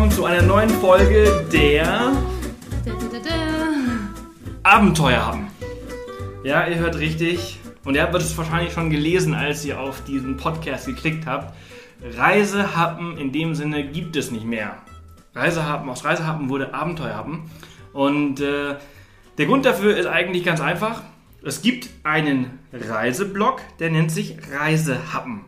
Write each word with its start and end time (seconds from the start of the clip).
willkommen 0.00 0.16
zu 0.16 0.24
einer 0.24 0.40
neuen 0.40 0.70
Folge 0.70 1.46
der 1.52 1.84
Da, 1.84 2.14
da, 2.86 3.18
da. 3.22 4.62
Abenteuer 4.62 5.26
haben. 5.26 5.48
Ja, 6.42 6.66
ihr 6.66 6.76
hört 6.76 6.98
richtig. 6.98 7.58
Und 7.84 7.96
ihr 7.96 8.02
habt 8.02 8.14
es 8.14 8.38
wahrscheinlich 8.38 8.72
schon 8.72 8.88
gelesen, 8.88 9.34
als 9.34 9.62
ihr 9.66 9.78
auf 9.78 10.02
diesen 10.04 10.38
Podcast 10.38 10.86
geklickt 10.86 11.26
habt. 11.26 11.54
Reisehappen 12.16 13.18
in 13.18 13.30
dem 13.30 13.54
Sinne 13.54 13.86
gibt 13.86 14.16
es 14.16 14.30
nicht 14.30 14.46
mehr. 14.46 14.78
Reisehappen, 15.34 15.90
aus 15.90 16.02
Reisehappen 16.02 16.48
wurde 16.48 16.72
Abenteuerhappen. 16.72 17.50
Und 17.92 18.40
äh, 18.40 18.76
der 19.36 19.46
Grund 19.46 19.66
dafür 19.66 19.98
ist 19.98 20.06
eigentlich 20.06 20.44
ganz 20.44 20.62
einfach. 20.62 21.02
Es 21.44 21.60
gibt 21.60 21.90
einen 22.04 22.58
Reiseblog, 22.72 23.60
der 23.80 23.90
nennt 23.90 24.10
sich 24.10 24.38
Reisehappen. 24.50 25.42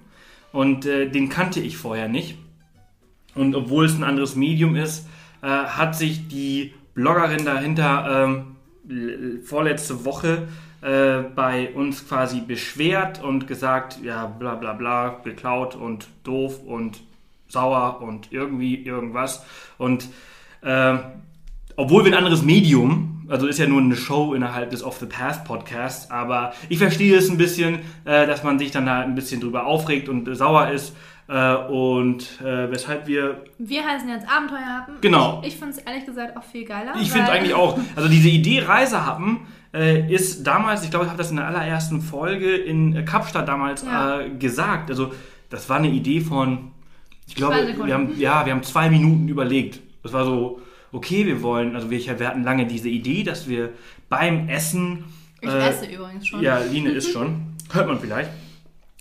Und 0.52 0.84
äh, 0.84 1.08
den 1.08 1.30
kannte 1.30 1.60
ich 1.60 1.78
vorher 1.78 2.08
nicht. 2.08 2.36
Und 3.34 3.54
obwohl 3.54 3.86
es 3.86 3.96
ein 3.96 4.04
anderes 4.04 4.36
Medium 4.36 4.76
ist, 4.76 5.06
äh, 5.42 5.46
hat 5.46 5.96
sich 5.96 6.28
die 6.28 6.74
Bloggerin 6.94 7.44
dahinter 7.44 8.26
ähm, 8.88 9.42
vorletzte 9.44 10.04
Woche 10.04 10.48
äh, 10.82 11.22
bei 11.34 11.70
uns 11.74 12.06
quasi 12.06 12.40
beschwert 12.40 13.22
und 13.22 13.46
gesagt, 13.46 13.98
ja, 14.02 14.26
bla 14.26 14.56
bla 14.56 14.72
bla, 14.72 15.20
geklaut 15.24 15.74
und 15.76 16.08
doof 16.24 16.60
und 16.64 17.00
sauer 17.48 18.00
und 18.02 18.32
irgendwie 18.32 18.82
irgendwas. 18.82 19.44
Und 19.78 20.08
äh, 20.62 20.96
obwohl 21.76 22.04
wir 22.04 22.12
ein 22.12 22.18
anderes 22.18 22.42
Medium, 22.42 23.26
also 23.28 23.46
ist 23.46 23.58
ja 23.58 23.66
nur 23.66 23.80
eine 23.80 23.96
Show 23.96 24.34
innerhalb 24.34 24.70
des 24.70 24.82
Off 24.82 24.98
the 24.98 25.06
Path 25.06 25.44
Podcasts, 25.44 26.10
aber 26.10 26.52
ich 26.68 26.78
verstehe 26.78 27.16
es 27.16 27.30
ein 27.30 27.38
bisschen, 27.38 27.78
äh, 28.04 28.26
dass 28.26 28.42
man 28.42 28.58
sich 28.58 28.72
dann 28.72 28.86
da 28.86 29.00
ein 29.00 29.14
bisschen 29.14 29.40
drüber 29.40 29.66
aufregt 29.66 30.08
und 30.08 30.34
sauer 30.34 30.70
ist 30.70 30.94
äh, 31.32 31.54
und 31.72 32.40
äh, 32.42 32.70
weshalb 32.70 33.06
wir 33.06 33.42
Wir 33.58 33.84
heißen 33.86 34.08
jetzt 34.08 34.26
Abenteuerhappen. 34.28 34.94
Genau. 35.00 35.40
Ich, 35.42 35.48
ich 35.48 35.56
finde 35.56 35.72
es 35.76 35.78
ehrlich 35.78 36.04
gesagt 36.06 36.36
auch 36.36 36.42
viel 36.44 36.64
geiler. 36.64 36.92
Ich 37.00 37.10
finde 37.10 37.28
weil- 37.28 37.38
eigentlich 37.38 37.54
auch. 37.54 37.78
Also 37.96 38.08
diese 38.08 38.28
Idee 38.28 38.60
Reisehappen 38.60 39.38
äh, 39.74 40.12
ist 40.12 40.44
damals, 40.46 40.84
ich 40.84 40.90
glaube, 40.90 41.06
ich 41.06 41.10
habe 41.10 41.18
das 41.18 41.30
in 41.30 41.36
der 41.36 41.46
allerersten 41.46 42.02
Folge 42.02 42.54
in 42.56 43.04
Kapstadt 43.06 43.48
damals 43.48 43.82
Ja. 43.84 44.20
äh, 44.20 44.30
gesagt. 44.30 44.90
Also 44.90 45.12
das 45.48 45.68
war 45.68 45.78
eine 45.78 45.88
Idee 45.88 46.20
von, 46.20 46.70
ich 47.26 47.34
glaube, 47.34 47.56
wir 47.84 47.94
haben, 47.94 48.18
ja, 48.18 48.44
wir 48.44 48.52
haben 48.52 48.62
zwei 48.62 48.90
Minuten 48.90 49.28
überlegt. 49.28 49.80
Das 50.02 50.12
war 50.12 50.24
so, 50.24 50.60
okay, 50.92 51.24
wir 51.26 51.42
wollen, 51.42 51.74
also 51.74 51.90
wir, 51.90 52.18
wir 52.18 52.28
hatten 52.28 52.42
lange 52.42 52.66
diese 52.66 52.88
Idee, 52.88 53.22
dass 53.22 53.48
wir 53.48 53.70
beim 54.10 54.48
Essen, 54.48 55.04
Ich 55.40 55.48
äh, 55.48 55.68
esse 55.68 55.86
übrigens 55.86 56.26
schon. 56.26 56.42
ja, 56.42 56.58
Line 56.58 56.90
ist 56.90 57.10
schon, 57.10 57.54
hört 57.72 57.86
man 57.88 57.98
vielleicht, 57.98 58.28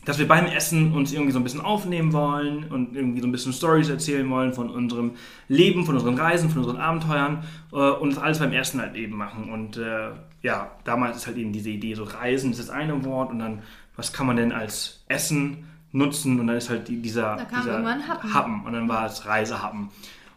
dass 0.06 0.18
wir 0.18 0.28
beim 0.28 0.46
Essen 0.48 0.94
uns 0.94 1.12
irgendwie 1.14 1.32
so 1.32 1.40
ein 1.40 1.44
bisschen 1.44 1.62
aufnehmen 1.62 2.12
wollen 2.12 2.66
und 2.72 2.96
irgendwie 2.96 3.22
so 3.22 3.28
ein 3.28 3.32
bisschen 3.32 3.54
Stories 3.54 3.90
erzählen 3.90 4.28
wollen 4.30 4.54
von 4.54 4.70
unserem 4.70 5.12
Leben, 5.48 5.86
von 5.86 5.96
unseren 5.96 6.18
Reisen, 6.18 6.50
von 6.50 6.64
unseren 6.64 6.78
Abenteuern 6.78 7.44
äh, 7.72 7.76
und 7.76 8.16
das 8.16 8.20
alles 8.20 8.40
beim 8.40 8.52
Essen 8.52 8.82
halt 8.82 8.96
eben 8.96 9.16
machen. 9.16 9.52
Und 9.52 9.78
äh, 9.78 10.10
ja, 10.42 10.72
damals 10.84 11.18
ist 11.18 11.28
halt 11.28 11.38
eben 11.38 11.52
diese 11.52 11.70
Idee, 11.70 11.94
so 11.94 12.04
Reisen 12.04 12.52
ist 12.52 12.60
das 12.60 12.70
eine 12.70 13.06
Wort 13.06 13.32
und 13.32 13.40
dann, 13.40 13.62
was 13.96 14.12
kann 14.12 14.26
man 14.26 14.38
denn 14.38 14.52
als 14.52 15.04
Essen 15.08 15.66
nutzen 15.92 16.40
und 16.40 16.48
dann 16.48 16.58
ist 16.58 16.70
halt 16.70 16.88
die, 16.88 17.02
dieser, 17.02 17.36
Da 17.36 17.46
kam 17.46 17.62
dieser 17.62 18.08
Happen. 18.08 18.34
Happen 18.34 18.66
und 18.66 18.74
dann 18.74 18.88
war 18.88 19.06
es 19.06 19.26
Reisehappen. 19.26 19.90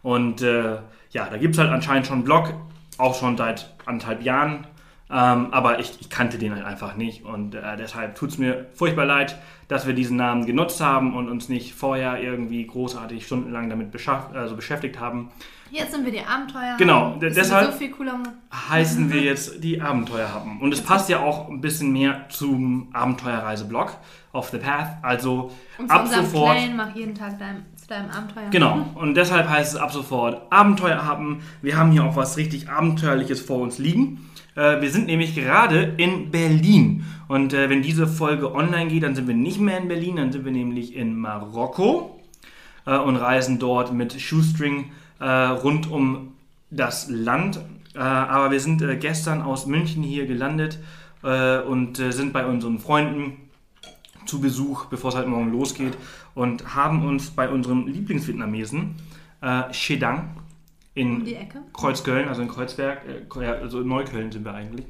Und 0.03 0.41
äh, 0.43 0.77
ja, 1.11 1.29
da 1.29 1.37
gibt 1.37 1.55
es 1.55 1.59
halt 1.59 1.71
anscheinend 1.71 2.05
schon 2.05 2.17
einen 2.17 2.25
Blog, 2.25 2.53
auch 2.97 3.15
schon 3.15 3.35
seit 3.37 3.73
anderthalb 3.85 4.21
Jahren. 4.21 4.67
Ähm, 5.09 5.53
aber 5.53 5.79
ich, 5.79 6.01
ich 6.01 6.09
kannte 6.09 6.39
den 6.39 6.55
halt 6.55 6.65
einfach 6.65 6.95
nicht 6.95 7.23
und 7.25 7.53
äh, 7.53 7.77
deshalb 7.77 8.15
tut 8.15 8.29
es 8.29 8.37
mir 8.39 8.65
furchtbar 8.73 9.05
leid, 9.05 9.37
dass 9.67 9.85
wir 9.85 9.93
diesen 9.93 10.17
Namen 10.17 10.45
genutzt 10.47 10.81
haben 10.81 11.15
und 11.15 11.29
uns 11.29 11.47
nicht 11.47 11.75
vorher 11.75 12.21
irgendwie 12.21 12.65
großartig 12.65 13.25
stundenlang 13.25 13.69
damit 13.69 13.91
also 14.33 14.55
beschäftigt 14.55 14.99
haben. 14.99 15.29
Jetzt 15.71 15.91
sind 15.93 16.05
wir 16.05 16.11
die 16.11 16.21
Abenteuer. 16.21 16.75
Genau, 16.77 17.17
deshalb- 17.19 17.73
so. 17.73 17.87
Heißen 18.69 19.11
wir 19.11 19.21
jetzt 19.21 19.63
die 19.63 19.81
Abenteuerhappen. 19.81 20.59
Und 20.59 20.73
es 20.73 20.81
passt 20.81 21.09
ja 21.09 21.19
auch 21.19 21.49
ein 21.49 21.59
bisschen 21.61 21.91
mehr 21.91 22.25
zum 22.29 22.89
Abenteuerreiseblog 22.93 23.97
auf 24.31 24.49
The 24.49 24.57
Path. 24.57 24.97
Also 25.01 25.51
Und 25.77 25.89
ab 25.89 26.07
sofort. 26.07 26.57
Claim 26.57 26.75
mach 26.77 26.95
jeden 26.95 27.15
Tag 27.15 27.37
dein, 27.39 27.65
zu 27.75 27.87
deinem 27.87 28.09
Abenteuer. 28.09 28.49
Genau, 28.51 28.85
und 28.95 29.15
deshalb 29.15 29.49
heißt 29.49 29.73
es 29.75 29.79
ab 29.79 29.91
sofort 29.91 30.51
Abenteuer 30.51 31.03
haben. 31.03 31.41
Wir 31.61 31.77
haben 31.77 31.91
hier 31.91 32.03
auch 32.05 32.15
was 32.15 32.37
richtig 32.37 32.69
Abenteuerliches 32.69 33.41
vor 33.41 33.59
uns 33.59 33.77
liegen. 33.77 34.29
Äh, 34.55 34.81
wir 34.81 34.89
sind 34.89 35.07
nämlich 35.07 35.35
gerade 35.35 35.93
in 35.97 36.31
Berlin. 36.31 37.05
Und 37.27 37.53
äh, 37.53 37.69
wenn 37.69 37.81
diese 37.81 38.07
Folge 38.07 38.53
online 38.53 38.89
geht, 38.89 39.03
dann 39.03 39.15
sind 39.15 39.27
wir 39.27 39.35
nicht 39.35 39.59
mehr 39.59 39.77
in 39.77 39.87
Berlin, 39.87 40.15
dann 40.15 40.31
sind 40.31 40.45
wir 40.45 40.51
nämlich 40.51 40.95
in 40.95 41.17
Marokko 41.17 42.19
äh, 42.85 42.97
und 42.97 43.17
reisen 43.17 43.59
dort 43.59 43.93
mit 43.93 44.19
Shoestring 44.19 44.91
rund 45.17 45.89
um 45.89 46.33
das 46.69 47.09
Land. 47.09 47.61
Aber 47.93 48.51
wir 48.51 48.59
sind 48.59 48.83
gestern 48.99 49.41
aus 49.41 49.65
München 49.65 50.03
hier 50.03 50.25
gelandet 50.25 50.77
und 51.21 51.95
sind 51.95 52.33
bei 52.33 52.45
unseren 52.45 52.79
Freunden 52.79 53.37
zu 54.25 54.41
Besuch, 54.41 54.87
bevor 54.87 55.11
es 55.11 55.15
halt 55.15 55.29
morgen 55.29 55.53
losgeht 55.53 55.97
und 56.33 56.75
haben 56.75 57.05
uns 57.07 57.29
bei 57.31 57.49
unserem 57.49 57.87
Lieblingsvietnamesen 57.87 58.95
äh, 59.41 59.73
Shedang 59.73 60.35
in 60.95 61.17
Um 61.17 61.25
die 61.25 61.35
Ecke. 61.35 61.61
Kreuzköln, 61.73 62.27
also 62.27 62.41
in 62.41 62.47
Kreuzberg, 62.47 63.01
äh, 63.07 63.45
also 63.45 63.81
in 63.81 63.87
Neukölln 63.87 64.31
sind 64.31 64.43
wir 64.45 64.53
eigentlich, 64.55 64.85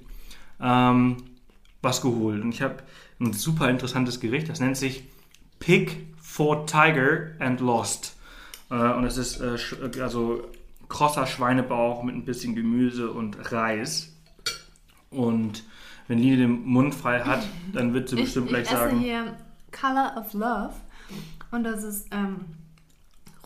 ähm, 0.62 1.18
was 1.82 2.02
geholt. 2.02 2.42
Und 2.42 2.50
ich 2.54 2.62
habe 2.62 2.78
ein 3.20 3.34
super 3.34 3.70
interessantes 3.70 4.20
Gericht, 4.22 4.48
das 4.50 4.60
nennt 4.62 4.78
sich 4.78 5.04
Pig 5.60 6.08
for 6.22 6.66
Tiger 6.66 7.32
and 7.40 7.60
Lost. 7.60 8.16
Äh, 8.72 8.76
und 8.94 9.04
es 9.06 9.18
ist 9.18 9.42
äh, 9.42 9.56
sch- 9.56 10.00
also 10.02 10.44
krosser 10.90 11.26
Schweinebauch 11.26 12.04
mit 12.04 12.16
ein 12.16 12.26
bisschen 12.26 12.56
Gemüse 12.56 13.10
und 13.12 13.52
Reis. 13.52 14.14
Und 15.10 15.64
wenn 16.08 16.20
Line 16.20 16.38
den 16.38 16.66
Mund 16.66 16.94
frei 16.94 17.22
hat, 17.22 17.44
dann 17.74 17.94
wird 17.94 18.10
sie 18.10 18.16
Ich, 18.20 18.24
bestimmt 18.26 18.46
ich 18.48 18.52
gleich 18.52 18.68
esse 18.68 18.76
sagen. 18.78 19.00
hier 19.00 19.36
Color 19.72 20.18
of 20.18 20.34
Love. 20.34 20.74
Und 21.52 21.64
das 21.64 21.84
ist 21.84 22.08
ähm, 22.12 22.42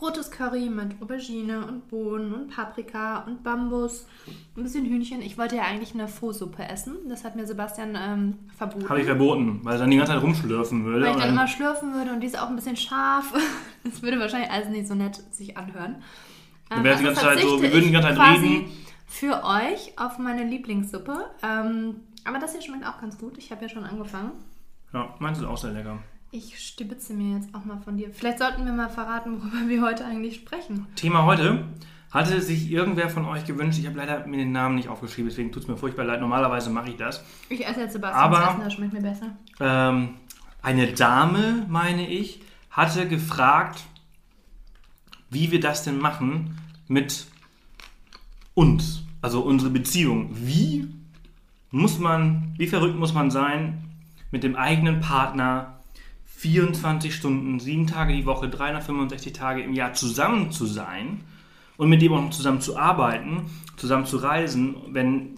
rotes 0.02 0.32
Curry 0.32 0.70
mit 0.70 1.02
Aubergine 1.02 1.66
und 1.66 1.90
Bohnen 1.90 2.34
und 2.34 2.56
Paprika 2.56 3.20
und 3.20 3.44
Bambus. 3.44 4.08
Ein 4.56 4.64
bisschen 4.64 4.86
Hühnchen. 4.86 5.22
Ich 5.22 5.38
wollte 5.38 5.58
ja 5.58 5.64
eigentlich 5.64 5.94
eine 5.94 6.08
Pho-Suppe 6.08 6.64
essen. 6.68 6.96
Das 7.08 7.24
hat 7.24 7.36
mir 7.36 7.46
Sebastian 7.46 7.98
ähm, 8.00 8.40
verboten. 8.58 8.90
Habe 8.90 9.00
ich 9.00 9.06
verboten, 9.06 9.60
weil 9.64 9.74
er 9.74 9.80
dann 9.80 9.92
die 9.92 9.98
ganze 9.98 10.14
Zeit 10.14 10.22
rumschlürfen 10.22 10.86
würde. 10.86 11.06
Weil 11.06 11.12
ich 11.12 11.22
dann 11.22 11.30
immer 11.30 11.48
schlürfen 11.48 11.94
würde 11.94 12.12
und 12.12 12.22
die 12.22 12.28
ist 12.28 12.40
auch 12.40 12.50
ein 12.50 12.56
bisschen 12.56 12.78
scharf. 12.78 13.34
Das 13.82 14.02
würde 14.02 14.20
wahrscheinlich 14.20 14.52
alles 14.52 14.68
nicht 14.68 14.90
so 14.90 14.94
nett 14.94 15.16
sich 15.32 15.56
anhören. 15.56 16.04
Wäre 16.70 16.84
die 16.84 16.90
also 16.90 17.04
ganze 17.06 17.22
Zeit 17.22 17.40
so, 17.40 17.62
wir 17.62 17.72
würden 17.72 17.86
die 17.86 17.92
ganze 17.92 18.14
Zeit 18.14 18.42
reden. 18.42 18.70
Für 19.08 19.44
euch 19.44 19.98
auf 19.98 20.20
meine 20.20 20.44
Lieblingssuppe. 20.44 21.26
Ähm, 21.42 21.96
aber 22.26 22.40
das 22.40 22.52
hier 22.52 22.62
schmeckt 22.62 22.86
auch 22.86 23.00
ganz 23.00 23.18
gut. 23.18 23.38
Ich 23.38 23.52
habe 23.52 23.62
ja 23.64 23.70
schon 23.70 23.86
angefangen. 23.86 24.32
ja, 24.94 25.16
meins 25.20 25.40
ist 25.40 25.46
auch 25.46 25.58
sehr 25.58 25.72
lecker. 25.72 25.98
Ich 26.32 26.60
stibitze 26.60 27.14
mir 27.14 27.38
jetzt 27.38 27.54
auch 27.56 27.66
mal 27.66 27.80
von 27.80 27.98
dir. 27.98 28.12
Vielleicht 28.14 28.38
sollten 28.40 28.66
wir 28.66 28.72
mal 28.74 28.90
verraten, 28.90 29.42
worüber 29.42 29.68
wir 29.68 29.82
heute 29.82 30.06
eigentlich 30.06 30.36
sprechen. 30.36 30.86
Thema 30.96 31.26
heute. 31.26 31.66
Hatte 32.12 32.42
sich 32.42 32.72
irgendwer 32.72 33.08
von 33.10 33.26
euch 33.26 33.46
gewünscht, 33.46 33.78
ich 33.80 33.86
habe 33.86 33.98
leider 33.98 34.26
mir 34.26 34.38
den 34.38 34.52
Namen 34.52 34.76
nicht 34.76 34.90
aufgeschrieben, 34.90 35.30
deswegen 35.30 35.52
tut 35.52 35.64
es 35.64 35.70
mir 35.70 35.78
furchtbar 35.78 36.06
leid. 36.06 36.22
Normalerweise 36.22 36.72
mache 36.72 36.90
ich 36.90 36.98
das. 36.98 37.24
Ich 37.50 37.68
esse 37.68 37.82
jetzt 37.82 37.94
Sebastians 37.94 38.24
Aber- 38.36 38.50
Essen, 38.50 38.62
das 38.64 38.74
schmeckt 38.74 38.94
mir 38.94 39.02
besser. 39.02 39.28
Ähm, 39.60 40.16
eine 40.64 40.88
Dame, 40.94 41.66
meine 41.70 42.08
ich, 42.08 42.42
hatte 42.72 43.08
gefragt, 43.08 43.84
wie 45.30 45.52
wir 45.52 45.60
das 45.60 45.84
denn 45.84 46.00
machen 46.00 46.58
mit 46.88 47.28
uns, 48.56 49.04
also 49.22 49.42
unsere 49.42 49.70
Beziehung. 49.70 50.30
Wie 50.34 50.88
muss 51.70 52.00
man, 52.00 52.56
wie 52.58 52.66
verrückt 52.68 52.98
muss 52.98 53.14
man 53.14 53.30
sein, 53.30 53.84
mit 54.32 54.44
dem 54.44 54.56
eigenen 54.56 55.00
Partner 55.00 55.79
24 56.40 57.14
Stunden, 57.14 57.60
7 57.60 57.86
Tage 57.86 58.14
die 58.14 58.26
Woche, 58.26 58.48
365 58.48 59.34
Tage 59.34 59.62
im 59.62 59.74
Jahr 59.74 59.92
zusammen 59.92 60.52
zu 60.52 60.66
sein 60.66 61.20
und 61.76 61.90
mit 61.90 62.02
dem 62.02 62.14
auch 62.14 62.22
noch 62.22 62.30
zusammen 62.30 62.62
zu 62.62 62.78
arbeiten, 62.78 63.50
zusammen 63.76 64.06
zu 64.06 64.16
reisen, 64.18 64.78
wenn, 64.88 65.32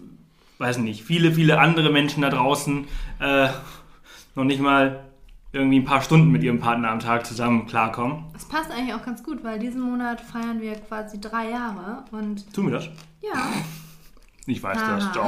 weiß 0.58 0.78
nicht, 0.78 1.02
viele, 1.02 1.32
viele 1.32 1.58
andere 1.58 1.90
Menschen 1.90 2.22
da 2.22 2.30
draußen 2.30 2.86
äh, 3.18 3.48
noch 4.36 4.44
nicht 4.44 4.60
mal 4.60 5.02
irgendwie 5.50 5.80
ein 5.80 5.84
paar 5.84 6.02
Stunden 6.02 6.30
mit 6.30 6.44
ihrem 6.44 6.60
Partner 6.60 6.90
am 6.90 7.00
Tag 7.00 7.26
zusammen 7.26 7.66
klarkommen. 7.66 8.26
Das 8.32 8.44
passt 8.44 8.70
eigentlich 8.70 8.94
auch 8.94 9.04
ganz 9.04 9.24
gut, 9.24 9.42
weil 9.42 9.58
diesen 9.58 9.80
Monat 9.80 10.20
feiern 10.20 10.60
wir 10.60 10.74
quasi 10.76 11.20
drei 11.20 11.50
Jahre 11.50 12.04
und 12.12 12.54
Tun 12.54 12.66
wir 12.66 12.74
das? 12.74 12.88
ja. 13.20 13.52
Ich 14.46 14.62
weiß 14.62 14.78
Aha. 14.78 14.94
das 14.96 15.12
doch. 15.12 15.24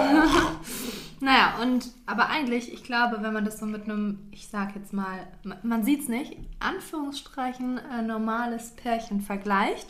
Naja, 1.20 1.55
und 1.62 1.87
aber 2.06 2.28
eigentlich, 2.28 2.72
ich 2.72 2.82
glaube, 2.82 3.19
wenn 3.20 3.32
man 3.32 3.44
das 3.44 3.58
so 3.58 3.66
mit 3.66 3.84
einem, 3.84 4.19
ich 4.32 4.49
sag 4.49 4.75
jetzt 4.75 4.93
mal, 4.93 5.26
ma- 5.44 5.56
man 5.62 5.84
sieht 5.84 6.02
es 6.02 6.08
nicht, 6.08 6.37
Anführungsstreichen, 6.61 7.78
äh, 7.78 8.02
normales 8.02 8.72
Pärchen 8.76 9.20
vergleicht, 9.20 9.87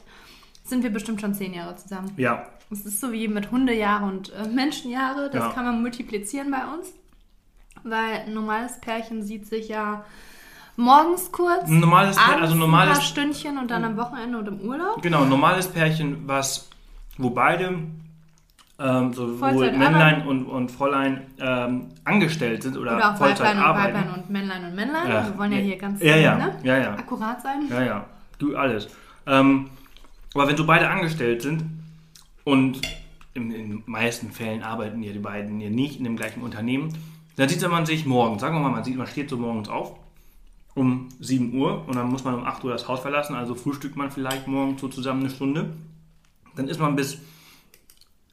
sind 0.64 0.82
wir 0.82 0.90
bestimmt 0.90 1.20
schon 1.20 1.34
zehn 1.34 1.54
Jahre 1.54 1.74
zusammen. 1.76 2.12
Ja, 2.16 2.46
Es 2.70 2.84
ist 2.86 3.00
so 3.00 3.12
wie 3.12 3.26
mit 3.28 3.50
Hundejahre 3.50 4.04
und 4.06 4.32
äh, 4.32 4.46
Menschenjahre, 4.48 5.28
das 5.30 5.42
Ja. 5.44 5.50
kann 5.52 5.64
man 5.64 5.80
multiplizieren 5.80 6.50
bei 6.50 6.64
uns. 6.72 6.92
Weil 7.82 8.20
ein 8.26 8.32
normales 8.34 8.80
Pärchen 8.80 9.22
sieht 9.22 9.46
sich 9.46 9.68
ja 9.68 10.04
Morgens 10.76 11.30
kurz, 11.30 11.68
Ein 11.68 11.80
normales, 11.80 12.16
abends 12.18 12.40
also 12.42 12.54
ein 12.54 12.58
normales, 12.58 12.94
paar 12.98 13.02
Stündchen 13.02 13.58
und 13.58 13.70
dann 13.70 13.84
am 13.84 13.96
Wochenende 13.96 14.38
und 14.38 14.48
im 14.48 14.60
Urlaub. 14.60 15.00
genau, 15.02 15.22
ein 15.22 15.28
normales 15.28 15.68
Pärchen, 15.68 16.26
was, 16.26 16.68
wo 17.16 17.30
beide, 17.30 17.78
ähm, 18.78 19.12
sowohl 19.12 19.72
Männlein 19.72 20.26
und, 20.26 20.46
und 20.46 20.70
Fräulein 20.70 21.22
ähm, 21.38 21.86
angestellt 22.04 22.62
sind 22.62 22.76
oder, 22.76 22.96
Oder 22.96 23.12
auch 23.12 23.16
Vollzeit 23.16 23.40
Weiblein 23.40 23.58
und 23.58 23.64
arbeiten. 23.64 23.94
Weiblein 23.94 24.14
und 24.14 24.30
Männlein 24.30 24.64
und 24.64 24.74
Männlein. 24.74 25.08
Ja. 25.08 25.26
Wir 25.26 25.38
wollen 25.38 25.52
ja 25.52 25.58
hier 25.58 25.76
ganz 25.76 26.02
Ja, 26.02 26.16
ja, 26.16 26.36
ne? 26.36 26.56
ja, 26.64 26.78
ja. 26.78 26.94
akkurat 26.94 27.40
sein. 27.40 27.68
Ja, 27.70 27.82
ja, 27.82 28.04
du 28.38 28.56
alles. 28.56 28.88
Ähm, 29.26 29.70
aber 30.34 30.48
wenn 30.48 30.56
so 30.56 30.66
beide 30.66 30.88
angestellt 30.88 31.42
sind 31.42 31.64
und 32.42 32.80
in, 33.34 33.52
in 33.52 33.70
den 33.70 33.82
meisten 33.86 34.32
Fällen 34.32 34.62
arbeiten 34.62 35.02
ja 35.02 35.12
die 35.12 35.18
beiden 35.20 35.60
ja 35.60 35.70
nicht 35.70 35.98
in 35.98 36.04
dem 36.04 36.16
gleichen 36.16 36.42
Unternehmen, 36.42 36.92
dann 37.36 37.48
sieht 37.48 37.68
man 37.68 37.86
sich 37.86 38.06
morgens, 38.06 38.40
sagen 38.40 38.56
wir 38.56 38.60
mal, 38.60 38.70
man, 38.70 38.84
sieht, 38.84 38.96
man 38.96 39.06
steht 39.06 39.30
so 39.30 39.36
morgens 39.36 39.68
auf 39.68 39.96
um 40.74 41.08
7 41.20 41.54
Uhr 41.54 41.86
und 41.86 41.94
dann 41.94 42.08
muss 42.08 42.24
man 42.24 42.34
um 42.34 42.44
8 42.44 42.64
Uhr 42.64 42.72
das 42.72 42.88
Haus 42.88 43.00
verlassen, 43.00 43.36
also 43.36 43.54
frühstückt 43.54 43.96
man 43.96 44.10
vielleicht 44.10 44.48
morgens 44.48 44.80
so 44.80 44.88
zusammen 44.88 45.20
eine 45.20 45.30
Stunde. 45.30 45.72
Dann 46.56 46.66
ist 46.66 46.80
man 46.80 46.96
bis 46.96 47.20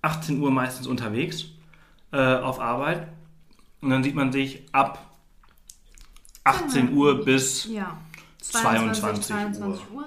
18 0.01 0.39
Uhr 0.42 0.51
meistens 0.51 0.88
unterwegs 0.88 1.45
äh, 2.12 2.36
auf 2.36 2.59
Arbeit 2.59 3.07
und 3.81 3.89
dann 3.89 4.03
sieht 4.03 4.15
man 4.15 4.31
sich 4.31 4.63
ab 4.71 5.00
18 6.44 6.94
Uhr 6.94 7.24
bis 7.24 7.65
Ja. 7.65 7.98
22 8.42 9.24
22 9.25 9.92
Uhr. 9.94 10.06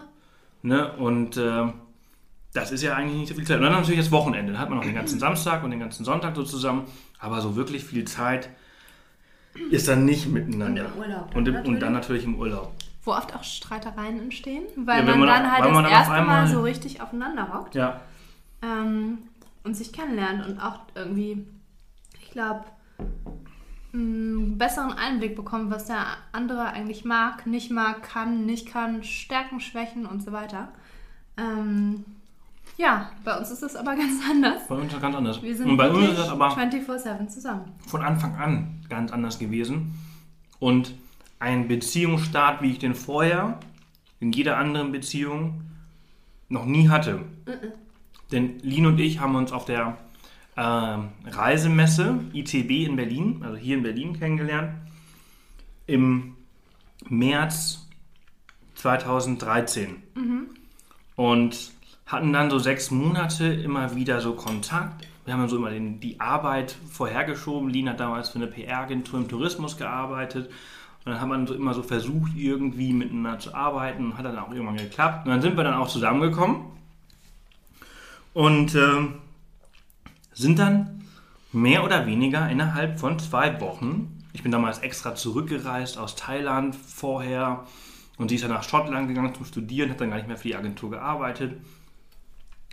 Ne? 0.62 0.92
Und 0.94 1.36
äh, 1.36 1.72
das 2.52 2.72
ist 2.72 2.82
ja 2.82 2.94
eigentlich 2.94 3.16
nicht 3.18 3.28
so 3.28 3.34
viel 3.34 3.46
Zeit. 3.46 3.58
Und 3.58 3.64
dann 3.64 3.72
natürlich 3.72 4.00
das 4.00 4.10
Wochenende. 4.10 4.52
Dann 4.52 4.60
hat 4.60 4.68
man 4.68 4.78
noch 4.78 4.84
den 4.84 4.94
ganzen 4.94 5.18
Samstag 5.18 5.62
und 5.62 5.70
den 5.70 5.80
ganzen 5.80 6.04
Sonntag 6.04 6.34
so 6.36 6.42
zusammen. 6.42 6.86
Aber 7.18 7.40
so 7.40 7.54
wirklich 7.56 7.84
viel 7.84 8.04
Zeit 8.04 8.48
ist 9.70 9.86
dann 9.88 10.04
nicht 10.04 10.26
miteinander. 10.26 10.86
Und 10.86 10.92
im 10.94 10.98
Urlaub 11.00 11.30
dann 11.30 11.36
Und, 11.38 11.48
im, 11.48 11.54
natürlich. 11.54 11.74
und 11.74 11.80
dann 11.80 11.92
natürlich 11.92 12.24
im 12.24 12.34
Urlaub. 12.38 12.72
Wo 13.04 13.12
oft 13.12 13.34
auch 13.36 13.44
Streitereien 13.44 14.18
entstehen, 14.20 14.64
weil 14.76 15.00
Ja, 15.06 15.10
man, 15.10 15.20
man 15.20 15.28
dann 15.28 15.44
auf- 15.46 15.52
halt 15.52 15.84
das 15.84 15.90
erste 15.92 16.22
Mal 16.24 16.46
so 16.48 16.62
richtig 16.62 17.00
aufeinander 17.02 17.52
hockt 17.52 17.74
Ja. 17.74 18.00
ähm, 18.62 19.18
und 19.64 19.74
sich 19.76 19.92
kennenlernt 19.92 20.46
und 20.46 20.60
auch 20.60 20.80
irgendwie, 20.94 21.44
ich 22.22 22.30
glaube, 22.30 22.64
einen 23.92 24.58
besseren 24.58 24.92
Einblick 24.92 25.36
bekommt, 25.36 25.70
was 25.70 25.86
der 25.86 26.04
andere 26.32 26.66
eigentlich 26.66 27.04
mag, 27.04 27.46
nicht 27.46 27.70
mag, 27.70 28.02
kann, 28.02 28.44
nicht 28.44 28.66
kann, 28.66 29.02
Stärken, 29.02 29.60
Schwächen 29.60 30.06
und 30.06 30.22
so 30.22 30.32
weiter. 30.32 30.68
Ähm, 31.36 32.04
ja, 32.76 33.10
bei 33.24 33.38
uns 33.38 33.50
ist 33.50 33.62
es 33.62 33.76
aber 33.76 33.94
ganz 33.96 34.20
anders. 34.28 34.66
Bei 34.68 34.74
uns 34.74 34.86
ist 34.86 34.94
das 34.94 35.02
ganz 35.02 35.16
anders. 35.16 35.42
Wir 35.42 35.56
sind 35.56 35.70
und 35.70 35.76
bei 35.76 35.90
uns 35.90 36.10
ist 36.10 36.18
das 36.18 36.28
aber 36.28 36.48
24-7 36.48 37.28
zusammen. 37.28 37.72
von 37.86 38.02
Anfang 38.02 38.34
an 38.36 38.84
ganz 38.88 39.12
anders 39.12 39.38
gewesen. 39.38 39.94
Und 40.58 40.94
ein 41.38 41.68
Beziehungsstart, 41.68 42.62
wie 42.62 42.72
ich 42.72 42.78
den 42.78 42.94
vorher 42.94 43.60
in 44.20 44.32
jeder 44.32 44.56
anderen 44.56 44.92
Beziehung 44.92 45.62
noch 46.48 46.64
nie 46.64 46.88
hatte. 46.88 47.20
Denn 48.32 48.58
Lin 48.60 48.86
und 48.86 48.98
ich 48.98 49.20
haben 49.20 49.34
uns 49.36 49.52
auf 49.52 49.64
der 49.64 49.96
ähm, 50.56 51.08
Reisemesse 51.26 52.20
ITB 52.32 52.86
in 52.86 52.96
Berlin, 52.96 53.42
also 53.42 53.56
hier 53.56 53.76
in 53.76 53.82
Berlin 53.82 54.18
kennengelernt, 54.18 54.72
im 55.86 56.36
März 57.08 57.86
2013. 58.76 60.02
Und 61.16 61.72
hatten 62.06 62.32
dann 62.32 62.50
so 62.50 62.58
sechs 62.58 62.90
Monate 62.90 63.46
immer 63.46 63.96
wieder 63.96 64.20
so 64.20 64.34
Kontakt. 64.34 65.06
Wir 65.24 65.34
haben 65.34 65.48
so 65.48 65.56
immer 65.56 65.70
den, 65.70 66.00
die 66.00 66.20
Arbeit 66.20 66.76
vorhergeschoben. 66.90 67.70
Lin 67.70 67.88
hat 67.88 68.00
damals 68.00 68.28
für 68.30 68.36
eine 68.36 68.46
PR-Agentur 68.46 69.20
im 69.20 69.28
Tourismus 69.28 69.76
gearbeitet. 69.76 70.50
Und 71.04 71.12
dann 71.12 71.20
hat 71.20 71.28
man 71.28 71.46
so 71.46 71.54
immer 71.54 71.74
so 71.74 71.82
versucht, 71.82 72.32
irgendwie 72.36 72.92
miteinander 72.92 73.38
zu 73.38 73.54
arbeiten. 73.54 74.06
Und 74.06 74.18
hat 74.18 74.26
dann 74.26 74.38
auch 74.38 74.52
irgendwann 74.52 74.76
geklappt. 74.76 75.24
Und 75.26 75.32
dann 75.32 75.40
sind 75.40 75.56
wir 75.56 75.64
dann 75.64 75.74
auch 75.74 75.88
zusammengekommen. 75.88 76.66
Und 78.34 78.74
ähm, 78.74 79.14
sind 80.32 80.58
dann 80.58 81.02
mehr 81.52 81.84
oder 81.84 82.06
weniger 82.06 82.50
innerhalb 82.50 82.98
von 82.98 83.18
zwei 83.18 83.60
Wochen. 83.60 84.24
Ich 84.32 84.42
bin 84.42 84.50
damals 84.50 84.80
extra 84.80 85.14
zurückgereist 85.14 85.96
aus 85.96 86.16
Thailand 86.16 86.74
vorher. 86.74 87.64
Und 88.18 88.28
sie 88.28 88.34
ist 88.34 88.42
dann 88.44 88.50
nach 88.50 88.64
Schottland 88.64 89.08
gegangen 89.08 89.34
zum 89.34 89.44
Studieren, 89.44 89.90
hat 89.90 90.00
dann 90.00 90.10
gar 90.10 90.16
nicht 90.16 90.28
mehr 90.28 90.36
für 90.36 90.48
die 90.48 90.56
Agentur 90.56 90.90
gearbeitet. 90.90 91.60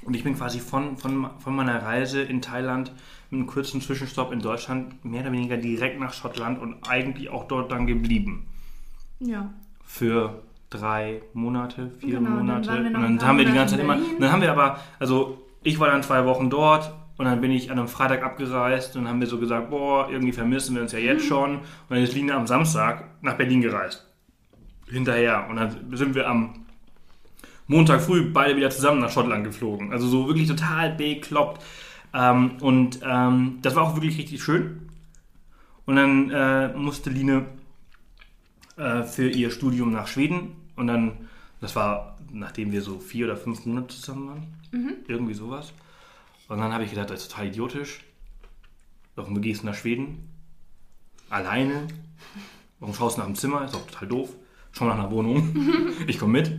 Und 0.03 0.15
ich 0.15 0.23
bin 0.23 0.35
quasi 0.35 0.59
von, 0.59 0.97
von, 0.97 1.29
von 1.39 1.55
meiner 1.55 1.83
Reise 1.83 2.23
in 2.23 2.41
Thailand 2.41 2.91
mit 3.29 3.39
einem 3.39 3.47
kurzen 3.47 3.81
Zwischenstopp 3.81 4.31
in 4.31 4.39
Deutschland 4.39 5.05
mehr 5.05 5.21
oder 5.21 5.31
weniger 5.31 5.57
direkt 5.57 5.99
nach 5.99 6.13
Schottland 6.13 6.59
und 6.59 6.89
eigentlich 6.89 7.29
auch 7.29 7.47
dort 7.47 7.71
dann 7.71 7.85
geblieben. 7.85 8.47
Ja. 9.19 9.53
Für 9.85 10.41
drei 10.71 11.21
Monate, 11.33 11.91
vier 11.99 12.17
Genau, 12.17 12.29
dann 12.29 12.37
Monate. 12.39 12.71
noch 12.71 12.99
und 12.99 13.17
dann 13.17 13.27
haben 13.27 13.37
wir 13.37 13.45
die 13.45 13.53
ganze 13.53 13.75
Zeit 13.75 13.83
immer. 13.83 13.99
Dann 14.19 14.31
haben 14.31 14.41
wir 14.41 14.51
aber, 14.51 14.79
also 14.97 15.40
ich 15.63 15.79
war 15.79 15.89
dann 15.89 16.03
zwei 16.03 16.25
Wochen 16.25 16.49
dort 16.49 16.93
und 17.17 17.25
dann 17.25 17.41
bin 17.41 17.51
ich 17.51 17.71
an 17.71 17.77
einem 17.77 17.87
Freitag 17.87 18.23
abgereist 18.23 18.95
und 18.95 19.03
dann 19.03 19.13
haben 19.13 19.19
wir 19.19 19.27
so 19.27 19.39
gesagt, 19.39 19.69
boah, 19.69 20.09
irgendwie 20.09 20.31
vermissen 20.31 20.75
wir 20.75 20.81
uns 20.81 20.91
ja 20.91 20.99
Mhm. 20.99 21.05
jetzt 21.05 21.25
schon. 21.25 21.57
Und 21.57 21.63
dann 21.89 21.99
ist 21.99 22.13
Lina 22.15 22.35
am 22.35 22.47
Samstag 22.47 23.05
nach 23.21 23.35
Berlin 23.35 23.61
gereist. 23.61 24.07
Hinterher. 24.89 25.47
Und 25.49 25.57
dann 25.57 25.95
sind 25.95 26.15
wir 26.15 26.27
am 26.27 26.65
Montag 27.67 28.01
früh 28.01 28.31
beide 28.31 28.55
wieder 28.57 28.69
zusammen 28.69 28.99
nach 28.99 29.11
Schottland 29.11 29.43
geflogen. 29.45 29.91
Also 29.93 30.07
so 30.07 30.27
wirklich 30.27 30.47
total 30.47 30.93
bekloppt. 30.93 31.63
Ähm, 32.13 32.57
und 32.59 32.99
ähm, 33.05 33.59
das 33.61 33.75
war 33.75 33.83
auch 33.83 33.95
wirklich 33.95 34.17
richtig 34.17 34.43
schön. 34.43 34.89
Und 35.85 35.95
dann 35.95 36.29
äh, 36.31 36.73
musste 36.73 37.09
Line 37.09 37.45
äh, 38.77 39.03
für 39.03 39.29
ihr 39.29 39.51
Studium 39.51 39.91
nach 39.91 40.07
Schweden. 40.07 40.55
Und 40.75 40.87
dann, 40.87 41.29
das 41.61 41.75
war, 41.75 42.10
nachdem 42.33 42.71
wir 42.71 42.81
so 42.81 42.99
vier 42.99 43.25
oder 43.25 43.37
fünf 43.37 43.65
Monate 43.65 43.95
zusammen 43.95 44.27
waren. 44.29 44.47
Irgendwie 45.07 45.33
sowas. 45.33 45.73
Und 46.47 46.59
dann 46.59 46.73
habe 46.73 46.83
ich 46.83 46.89
gedacht, 46.91 47.09
das 47.09 47.23
ist 47.23 47.31
total 47.31 47.47
idiotisch. 47.47 48.03
Warum 49.15 49.39
gehst 49.41 49.63
du 49.63 49.67
nach 49.67 49.75
Schweden? 49.75 50.29
Alleine? 51.29 51.87
Warum 52.79 52.93
schaust 52.95 53.17
du 53.17 53.21
nach 53.21 53.27
dem 53.27 53.35
Zimmer? 53.35 53.63
Ist 53.65 53.73
doch 53.73 53.85
total 53.87 54.07
doof. 54.07 54.29
Schau 54.71 54.85
nach 54.85 54.95
einer 54.95 55.11
Wohnung. 55.11 55.55
ich 56.07 56.17
komme 56.19 56.33
mit. 56.33 56.51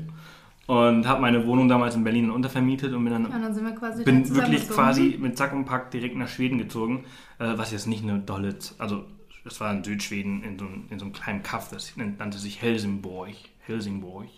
Und 0.66 1.06
habe 1.08 1.20
meine 1.20 1.46
Wohnung 1.46 1.68
damals 1.68 1.94
in 1.96 2.04
Berlin 2.04 2.30
untervermietet 2.30 2.92
und 2.94 3.04
bin 3.04 3.12
dann 3.12 3.24
Ja, 3.30 3.38
dann 3.38 3.52
sind 3.52 3.64
wir 3.64 3.74
quasi 3.74 4.04
bin 4.04 4.22
direkt 4.22 4.34
wirklich 4.34 4.68
quasi 4.68 5.18
mit 5.20 5.36
Zack 5.36 5.52
und 5.52 5.64
Pack 5.64 5.90
direkt 5.90 6.16
nach 6.16 6.28
Schweden 6.28 6.56
gezogen, 6.58 7.04
äh, 7.40 7.52
was 7.58 7.72
jetzt 7.72 7.86
nicht 7.88 8.04
eine 8.04 8.20
dolle, 8.20 8.56
also 8.78 9.04
es 9.44 9.60
war 9.60 9.72
in 9.74 9.82
Südschweden 9.82 10.44
in 10.44 10.58
so, 10.58 10.64
einem- 10.66 10.84
in 10.88 10.98
so 11.00 11.04
einem 11.04 11.12
kleinen 11.12 11.42
Kaff, 11.42 11.68
das 11.68 11.92
nannte 11.96 12.38
sich 12.38 12.62
Helsingborg. 12.62 13.34
Helsingborg. 13.66 14.28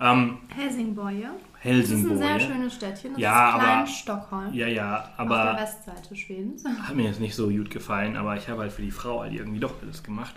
Ähm, 0.00 0.38
Helsingborg, 0.54 1.12
ja? 1.14 1.30
Das 1.64 1.76
ist 1.90 1.92
ein 2.06 2.18
sehr 2.18 2.38
schönes 2.38 2.74
Städtchen. 2.74 3.12
Das 3.14 3.20
Ja, 3.22 3.48
ist 3.48 3.54
aber- 3.54 3.64
klein 3.64 3.86
Stockholm. 3.86 4.54
Ja, 4.54 4.66
ja, 4.68 4.98
auf 5.16 5.26
der 5.28 5.36
aber 5.38 5.60
Westseite 5.60 6.14
Schwedens. 6.14 6.64
hat 6.82 6.94
mir 6.94 7.04
jetzt 7.04 7.18
nicht 7.20 7.34
so 7.34 7.48
gut 7.48 7.70
gefallen, 7.70 8.16
aber 8.16 8.36
ich 8.36 8.48
habe 8.48 8.60
halt 8.62 8.72
für 8.72 8.82
die 8.82 8.90
Frau 8.90 9.20
halt 9.22 9.32
irgendwie 9.32 9.58
doch 9.60 9.74
alles 9.82 10.02
gemacht. 10.02 10.34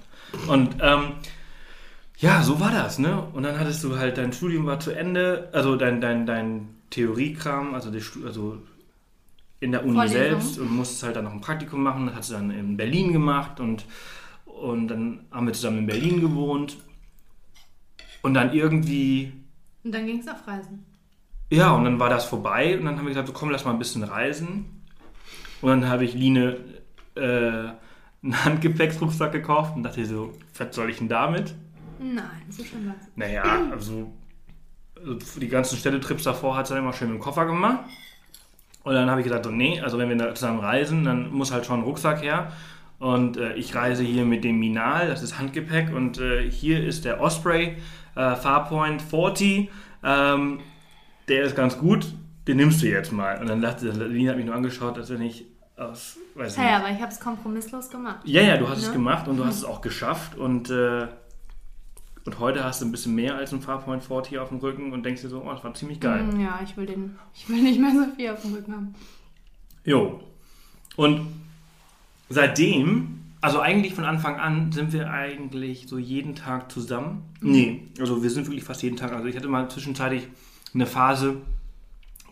Und 0.48 0.78
ähm, 0.82 1.12
ja, 2.18 2.42
so 2.42 2.60
war 2.60 2.72
das, 2.72 3.00
ne? 3.00 3.22
Und 3.34 3.44
dann 3.44 3.60
hattest 3.60 3.84
du 3.84 3.98
halt, 3.98 4.18
dein 4.18 4.34
Studium 4.34 4.66
war 4.66 4.80
zu 4.80 4.92
Ende, 4.92 5.50
also 5.54 5.76
dein, 5.76 6.02
dein, 6.02 6.26
dein 6.26 6.70
Theoriekram, 6.90 7.76
also, 7.76 7.92
die, 7.92 8.02
also 8.26 8.58
in 9.60 9.72
der 9.72 9.84
Uni 9.84 9.94
Vorlesung. 9.96 10.18
selbst 10.20 10.60
und 10.60 10.72
musstest 10.72 11.04
halt 11.04 11.16
dann 11.16 11.26
noch 11.26 11.34
ein 11.34 11.42
Praktikum 11.42 11.84
machen, 11.84 12.08
das 12.08 12.16
hast 12.16 12.30
du 12.30 12.34
dann 12.36 12.50
in 12.50 12.76
Berlin 12.78 13.12
gemacht 13.14 13.60
und, 13.60 13.86
und 14.46 14.88
dann 14.88 15.26
haben 15.32 15.46
wir 15.48 15.54
zusammen 15.54 15.80
in 15.80 15.86
Berlin 15.86 16.22
gewohnt. 16.22 16.78
Und 18.22 18.34
dann 18.34 18.52
irgendwie 18.54 19.32
Und 19.84 19.92
dann 19.94 20.06
ging 20.06 20.20
es 20.20 20.28
auf 20.28 20.48
Reisen. 20.48 20.86
ja, 21.50 21.72
und 21.72 21.84
dann 21.86 22.00
war 22.00 22.10
das 22.10 22.26
vorbei 22.26 22.78
und 22.78 22.86
dann 22.86 22.98
haben 22.98 23.06
wir 23.06 23.10
gesagt, 23.10 23.28
so 23.28 23.34
komm, 23.34 23.50
lass 23.50 23.66
mal 23.66 23.72
ein 23.72 23.80
bisschen 23.80 24.04
reisen. 24.04 24.84
Und 25.62 25.70
dann 25.70 25.88
habe 25.90 26.06
ich 26.06 26.14
Line 26.14 26.58
äh, 27.16 27.22
einen 27.22 28.46
Handgepäcksrucksack 28.46 29.32
gekauft 29.32 29.76
und 29.76 29.84
dachte 29.84 30.06
so, 30.06 30.34
was 30.58 30.76
soll 30.76 30.90
ich 30.90 30.98
denn 30.98 31.10
damit? 31.10 31.54
Nein, 32.00 32.46
so 32.50 32.64
schön 32.64 32.86
war 32.88 32.96
es. 33.00 33.08
Naja, 33.16 33.44
also 33.72 34.14
also 35.06 35.40
die 35.40 35.48
ganzen 35.48 35.78
Städtetrips 35.78 36.24
davor 36.24 36.56
hat 36.56 36.64
es 36.64 36.70
dann 36.70 36.80
immer 36.80 36.94
schön 36.94 37.10
mit 37.10 37.18
dem 37.18 37.24
Koffer 37.24 37.46
gemacht. 37.46 37.80
Und 38.84 38.94
dann 38.94 39.10
habe 39.10 39.22
ich 39.22 39.26
gesagt, 39.26 39.46
so, 39.46 39.52
nee, 39.52 39.80
also 39.82 39.98
wenn 39.98 40.10
wir 40.10 40.16
da 40.16 40.34
zusammen 40.34 40.60
reisen, 40.60 41.04
dann 41.04 41.32
muss 41.32 41.52
halt 41.52 41.66
schon 41.66 41.80
ein 41.80 41.84
Rucksack 41.84 42.22
her. 42.22 42.52
Und 43.00 43.38
äh, 43.38 43.54
ich 43.56 43.74
reise 43.76 44.04
hier 44.04 44.26
mit 44.26 44.44
dem 44.44 44.60
Minal, 44.60 45.08
das 45.08 45.24
ist 45.24 45.40
Handgepäck. 45.40 45.94
Und 45.94 46.20
äh, 46.20 46.50
hier 46.52 46.84
ist 46.86 47.06
der 47.06 47.22
Osprey 47.22 47.78
äh, 48.16 48.36
Farpoint 48.36 49.02
40. 49.02 49.70
Ähm, 50.04 50.60
der 51.30 51.44
ist 51.44 51.56
ganz 51.56 51.78
gut, 51.78 52.14
den 52.48 52.58
nimmst 52.58 52.82
du 52.82 52.88
jetzt 52.88 53.12
mal. 53.14 53.40
Und 53.40 53.48
dann 53.48 53.62
dachte 53.62 53.90
Lina 53.90 54.32
hat 54.32 54.38
mich 54.38 54.46
nur 54.46 54.56
angeschaut, 54.56 54.98
als 54.98 55.10
wenn 55.10 55.22
ich 55.22 55.46
aus, 55.78 56.18
weiß 56.36 56.58
Ja, 56.58 56.64
nicht. 56.64 56.72
aber 56.74 56.90
ich 56.90 57.00
habe 57.02 57.12
es 57.12 57.20
kompromisslos 57.22 57.90
gemacht. 57.90 58.20
Ja, 58.26 58.42
ja, 58.42 58.58
du 58.58 58.68
hast 58.68 58.80
es 58.80 58.88
Ne? 58.88 58.94
gemacht 58.94 59.28
und 59.30 59.38
du 59.38 59.46
hast 59.46 59.56
es 59.58 59.64
auch 59.64 59.80
geschafft 59.80 60.36
und, 60.38 60.70
äh, 60.70 61.08
und 62.26 62.40
heute 62.40 62.64
hast 62.66 62.82
du 62.82 62.86
ein 62.86 62.92
bisschen 62.92 63.16
mehr 63.16 63.36
als 63.36 63.54
ein 63.54 63.62
Farpoint 63.62 64.04
40 64.04 64.40
auf 64.40 64.50
dem 64.50 64.58
Rücken 64.58 64.92
und 64.92 65.04
denkst 65.04 65.22
dir 65.22 65.30
so, 65.30 65.42
oh, 65.42 65.50
das 65.54 65.64
war 65.64 65.74
ziemlich 65.74 66.02
geil. 66.02 66.24
Mm, 66.24 66.42
Ja, 66.42 66.60
ich 66.64 66.76
will, 66.76 66.86
den, 66.86 67.18
ich 67.34 67.48
will 67.48 67.62
nicht 67.62 67.80
mehr 67.80 67.92
so 67.92 68.14
viel 68.16 68.30
auf 68.32 68.42
dem 68.42 68.54
Rücken 68.56 68.74
haben. 68.74 68.96
Jo. 69.86 70.20
Und 70.98 71.28
seitdem 72.30 73.20
also 73.42 73.62
eigentlich 73.62 73.94
von 73.94 74.04
Anfang 74.04 74.38
an 74.38 74.72
sind 74.72 74.92
wir 74.92 75.12
eigentlich 75.12 75.86
so 75.88 75.98
jeden 75.98 76.36
Tag 76.36 76.72
zusammen. 76.72 77.24
Nee, 77.40 77.84
also 78.00 78.22
wir 78.22 78.30
sind 78.30 78.48
wirklich 78.48 78.66
fast 78.66 78.84
jeden 78.84 78.98
Tag. 78.98 79.14
Also 79.14 79.28
ich 79.28 79.36
hatte 79.38 79.48
mal 79.48 79.70
zwischenzeitlich 79.70 80.28
eine 80.74 80.86
Phase, 80.86 81.38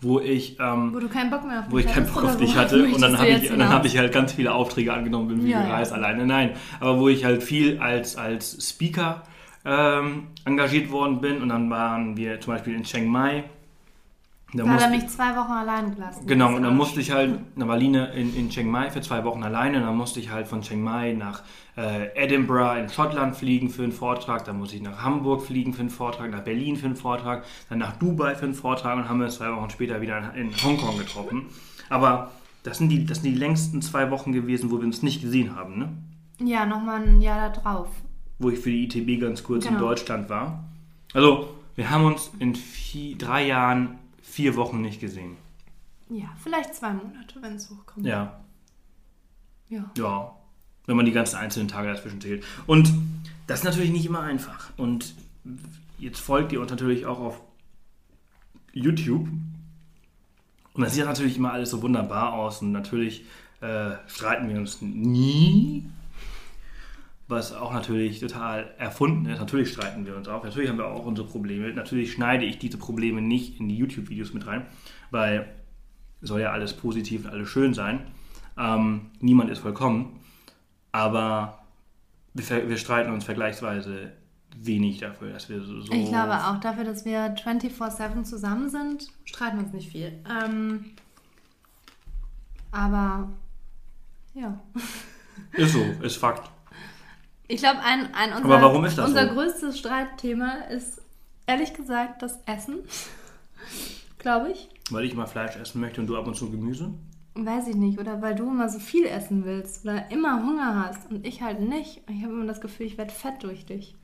wo 0.01 0.19
ich, 0.19 0.59
ähm, 0.59 0.93
Wo 0.93 0.99
du 0.99 1.07
keinen 1.07 1.29
Bock 1.29 1.45
mehr 1.45 1.61
auf 1.61 1.65
wo 1.69 1.77
ich 1.77 1.85
keinen 1.85 2.07
hattest, 2.07 2.13
Bock 2.13 2.23
auf 2.25 2.37
dich 2.37 2.55
hatte 2.57 2.83
und 2.83 3.01
dann 3.01 3.17
habe 3.17 3.29
ich, 3.29 3.47
dann 3.47 3.85
ich 3.85 3.97
halt 3.97 4.11
ganz 4.11 4.33
viele 4.33 4.53
Aufträge 4.53 4.93
angenommen, 4.93 5.29
bin 5.29 5.45
wie 5.45 5.51
Ja, 5.51 5.61
ja. 5.61 5.67
gereist 5.67 5.93
alleine. 5.93 6.25
Nein, 6.25 6.51
aber 6.79 6.99
wo 6.99 7.07
ich 7.07 7.23
halt 7.23 7.41
viel 7.41 7.79
als, 7.79 8.17
als 8.17 8.69
Speaker 8.69 9.23
ähm, 9.65 10.27
engagiert 10.45 10.91
worden 10.91 11.21
bin 11.21 11.41
und 11.41 11.49
dann 11.49 11.69
waren 11.69 12.17
wir 12.17 12.39
zum 12.41 12.53
Beispiel 12.53 12.75
in 12.75 12.83
Chiang 12.83 13.07
Mai. 13.07 13.45
Da 14.53 14.65
hat 14.65 14.81
er 14.81 14.89
mich 14.89 15.07
zwei 15.09 15.35
Wochen 15.35 15.51
allein 15.51 15.93
gelassen. 15.93 16.25
Genau, 16.25 16.55
und 16.55 16.63
dann 16.63 16.77
musste 16.77 17.01
ich 17.01 17.11
halt, 17.11 17.37
da 17.57 17.67
war 17.67 17.77
Line 17.77 18.13
in, 18.13 18.33
in 18.33 18.49
Chiang 18.49 18.71
Mai 18.71 18.89
für 18.89 19.01
zwei 19.01 19.23
Wochen 19.25 19.43
alleine, 19.43 19.81
dann 19.81 19.97
musste 19.97 20.21
ich 20.21 20.31
halt 20.31 20.47
von 20.47 20.61
Chiang 20.61 20.81
Mai 20.81 21.11
nach 21.13 21.43
äh, 21.75 22.07
Edinburgh 22.15 22.79
in 22.79 22.87
Schottland 22.87 23.35
fliegen 23.35 23.69
für 23.69 23.83
einen 23.83 23.91
Vortrag, 23.91 24.45
dann 24.45 24.57
musste 24.57 24.77
ich 24.77 24.81
nach 24.81 25.03
Hamburg 25.03 25.41
fliegen 25.43 25.73
für 25.73 25.81
einen 25.81 25.89
Vortrag, 25.89 26.31
nach 26.31 26.43
Berlin 26.43 26.77
für 26.77 26.85
einen 26.85 26.95
Vortrag, 26.95 27.43
dann 27.69 27.79
nach 27.79 27.97
Dubai 27.97 28.35
für 28.35 28.45
einen 28.45 28.53
Vortrag 28.53 28.95
und 28.97 29.09
haben 29.09 29.19
wir 29.19 29.25
uns 29.25 29.35
zwei 29.35 29.53
Wochen 29.53 29.69
später 29.69 29.99
wieder 29.99 30.33
in, 30.33 30.47
in 30.49 30.63
Hongkong 30.63 30.97
getroffen. 30.97 31.47
Aber 31.89 32.31
das 32.63 32.77
sind, 32.77 32.87
die, 32.89 33.05
das 33.05 33.21
sind 33.21 33.33
die 33.33 33.37
längsten 33.37 33.81
zwei 33.81 34.09
Wochen 34.11 34.31
gewesen, 34.31 34.71
wo 34.71 34.77
wir 34.77 34.85
uns 34.85 35.03
nicht 35.03 35.21
gesehen 35.21 35.57
haben, 35.57 35.77
ne? 35.77 35.89
Ja, 36.39 36.65
nochmal 36.65 37.01
ein 37.05 37.21
Jahr 37.21 37.49
da 37.49 37.59
drauf. 37.61 37.89
Wo 38.39 38.49
ich 38.49 38.59
für 38.59 38.69
die 38.69 38.85
ITB 38.85 39.19
ganz 39.19 39.43
kurz 39.43 39.65
in 39.65 39.73
Genau. 39.73 39.87
Deutschland 39.87 40.29
war. 40.29 40.63
Also, 41.13 41.49
wir 41.75 41.89
haben 41.89 42.05
uns 42.05 42.31
in 42.39 42.55
vier, 42.55 43.17
drei 43.17 43.47
Jahren 43.47 43.97
vier 44.37 44.55
Wochen 44.55 44.81
nicht 44.81 44.99
gesehen. 44.99 45.35
Ja, 46.11 46.29
vielleicht 46.43 46.75
zwei 46.75 46.93
Monate, 46.93 47.41
wenn 47.41 47.55
es 47.55 47.71
hochkommt. 47.71 48.05
Ja. 48.05 48.39
ja. 49.67 49.89
Ja, 49.97 50.35
wenn 50.85 50.95
man 50.95 51.07
die 51.07 51.11
ganzen 51.11 51.37
einzelnen 51.37 51.67
Tage 51.67 51.87
dazwischen 51.87 52.21
zählt. 52.21 52.45
Und 52.67 52.93
das 53.47 53.61
ist 53.61 53.65
natürlich 53.65 53.89
nicht 53.89 54.05
immer 54.05 54.21
einfach. 54.21 54.69
Und 54.77 55.15
jetzt 55.97 56.19
folgt 56.19 56.51
ihr 56.51 56.61
uns 56.61 56.69
natürlich 56.69 57.07
auch 57.07 57.19
auf 57.19 57.41
YouTube. 58.73 59.27
Und 60.73 60.83
das 60.83 60.93
sieht 60.93 61.05
natürlich 61.05 61.37
immer 61.37 61.53
alles 61.53 61.71
so 61.71 61.81
wunderbar 61.81 62.33
aus. 62.33 62.61
Und 62.61 62.71
natürlich 62.71 63.25
äh, 63.61 63.93
streiten 64.05 64.49
wir 64.49 64.57
uns 64.57 64.83
nie. 64.83 65.89
Was 67.29 67.53
auch 67.53 67.73
natürlich 67.73 68.21
total 68.21 68.73
erfunden 68.77 69.25
ist. 69.25 69.39
Natürlich 69.39 69.73
streiten 69.73 70.05
wir 70.05 70.15
uns 70.15 70.29
auch. 70.29 70.43
Natürlich 70.43 70.69
haben 70.69 70.77
wir 70.77 70.87
auch 70.87 71.05
unsere 71.05 71.27
Probleme. 71.27 71.73
Natürlich 71.73 72.13
schneide 72.13 72.45
ich 72.45 72.57
diese 72.57 72.77
Probleme 72.77 73.21
nicht 73.21 73.59
in 73.59 73.67
die 73.67 73.75
YouTube-Videos 73.75 74.33
mit 74.33 74.47
rein, 74.47 74.65
weil 75.11 75.53
soll 76.21 76.41
ja 76.41 76.51
alles 76.51 76.73
positiv 76.73 77.25
und 77.25 77.31
alles 77.31 77.49
schön 77.49 77.73
sein. 77.73 78.07
Ähm, 78.57 79.11
niemand 79.19 79.49
ist 79.49 79.59
vollkommen. 79.59 80.19
Aber 80.91 81.59
wir, 82.33 82.69
wir 82.69 82.77
streiten 82.77 83.11
uns 83.11 83.25
vergleichsweise 83.25 84.13
wenig 84.55 84.99
dafür, 84.99 85.31
dass 85.33 85.49
wir 85.49 85.61
so. 85.63 85.81
so 85.81 85.91
Ich 85.91 86.07
glaube 86.07 86.33
auch 86.33 86.59
dafür, 86.59 86.83
dass 86.83 87.05
wir 87.05 87.35
24-7 87.35 88.23
zusammen 88.23 88.69
sind, 88.69 89.09
streiten 89.25 89.57
wir 89.57 89.65
uns 89.65 89.73
nicht 89.73 89.91
viel. 89.91 90.13
Ähm, 90.29 90.85
aber 92.71 93.29
ja. 94.33 94.59
Ist 95.53 95.73
so, 95.73 95.81
ist 96.01 96.17
Fakt. 96.17 96.49
Ich 97.47 97.61
glaube, 97.61 97.79
ein, 97.83 98.13
ein 98.13 98.33
unser, 98.33 98.73
unser 99.05 99.27
so? 99.27 99.33
größtes 99.33 99.79
Streitthema 99.79 100.53
ist 100.69 101.01
ehrlich 101.45 101.73
gesagt 101.73 102.21
das 102.21 102.39
Essen. 102.45 102.79
glaube 104.19 104.51
ich. 104.51 104.69
Weil 104.89 105.05
ich 105.05 105.15
mal 105.15 105.25
Fleisch 105.25 105.55
essen 105.55 105.81
möchte 105.81 106.01
und 106.01 106.07
du 106.07 106.17
ab 106.17 106.27
und 106.27 106.35
zu 106.35 106.49
Gemüse. 106.51 106.93
Weiß 107.35 107.67
ich 107.67 107.75
nicht. 107.75 107.99
Oder 107.99 108.21
weil 108.21 108.35
du 108.35 108.49
immer 108.49 108.69
so 108.69 108.79
viel 108.79 109.05
essen 109.05 109.45
willst 109.45 109.85
oder 109.85 110.09
immer 110.11 110.43
Hunger 110.43 110.85
hast 110.85 111.09
und 111.11 111.25
ich 111.25 111.41
halt 111.41 111.59
nicht. 111.61 112.01
Ich 112.09 112.23
habe 112.23 112.33
immer 112.33 112.45
das 112.45 112.61
Gefühl, 112.61 112.87
ich 112.87 112.97
werde 112.97 113.13
fett 113.13 113.43
durch 113.43 113.65
dich. 113.65 113.95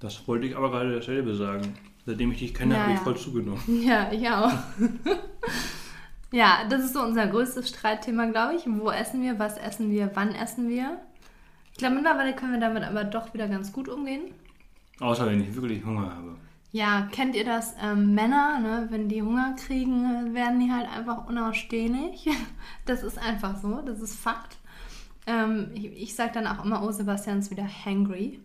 Das 0.00 0.26
wollte 0.26 0.46
ich 0.46 0.56
aber 0.56 0.70
gerade 0.70 0.94
dasselbe 0.94 1.34
sagen. 1.34 1.74
Seitdem 2.04 2.32
ich 2.32 2.38
dich 2.38 2.54
kenne, 2.54 2.74
Ja, 2.74 2.80
habe 2.82 2.92
ich 2.92 2.98
ja. 2.98 3.04
voll 3.04 3.16
zugenommen. 3.16 3.62
Ja, 3.84 4.10
ich 4.12 4.28
auch. 4.28 4.52
ja, 6.32 6.60
das 6.68 6.84
ist 6.84 6.94
so 6.94 7.02
unser 7.02 7.26
größtes 7.26 7.68
Streitthema, 7.68 8.26
glaube 8.26 8.54
ich. 8.56 8.64
Wo 8.66 8.90
essen 8.90 9.22
wir, 9.22 9.38
was 9.38 9.56
essen 9.58 9.90
wir, 9.90 10.10
wann 10.14 10.34
essen 10.34 10.68
wir? 10.68 10.98
Ich 11.76 11.78
glaube, 11.78 11.96
mittlerweile 11.96 12.34
können 12.34 12.52
wir 12.52 12.60
damit 12.60 12.84
aber 12.84 13.04
doch 13.04 13.34
wieder 13.34 13.48
ganz 13.48 13.70
gut 13.70 13.86
umgehen. 13.86 14.32
Außer 14.98 15.26
wenn 15.26 15.42
ich 15.42 15.54
wirklich 15.54 15.84
Hunger 15.84 16.10
habe. 16.10 16.34
Ja, 16.72 17.06
kennt 17.12 17.36
ihr 17.36 17.44
das? 17.44 17.74
Ähm, 17.78 18.14
Männer, 18.14 18.60
ne, 18.60 18.86
wenn 18.88 19.10
die 19.10 19.20
Hunger 19.20 19.54
kriegen, 19.58 20.32
werden 20.32 20.58
die 20.58 20.72
halt 20.72 20.88
einfach 20.90 21.26
unausstehlich. 21.26 22.30
Das 22.86 23.02
ist 23.02 23.18
einfach 23.18 23.60
so, 23.60 23.82
das 23.82 24.00
ist 24.00 24.18
Fakt. 24.18 24.56
Ähm, 25.26 25.68
ich 25.74 25.84
ich 25.84 26.14
sage 26.14 26.32
dann 26.32 26.46
auch 26.46 26.64
immer, 26.64 26.82
oh, 26.82 26.92
Sebastian 26.92 27.40
ist 27.40 27.50
wieder 27.50 27.68
hangry. 27.68 28.40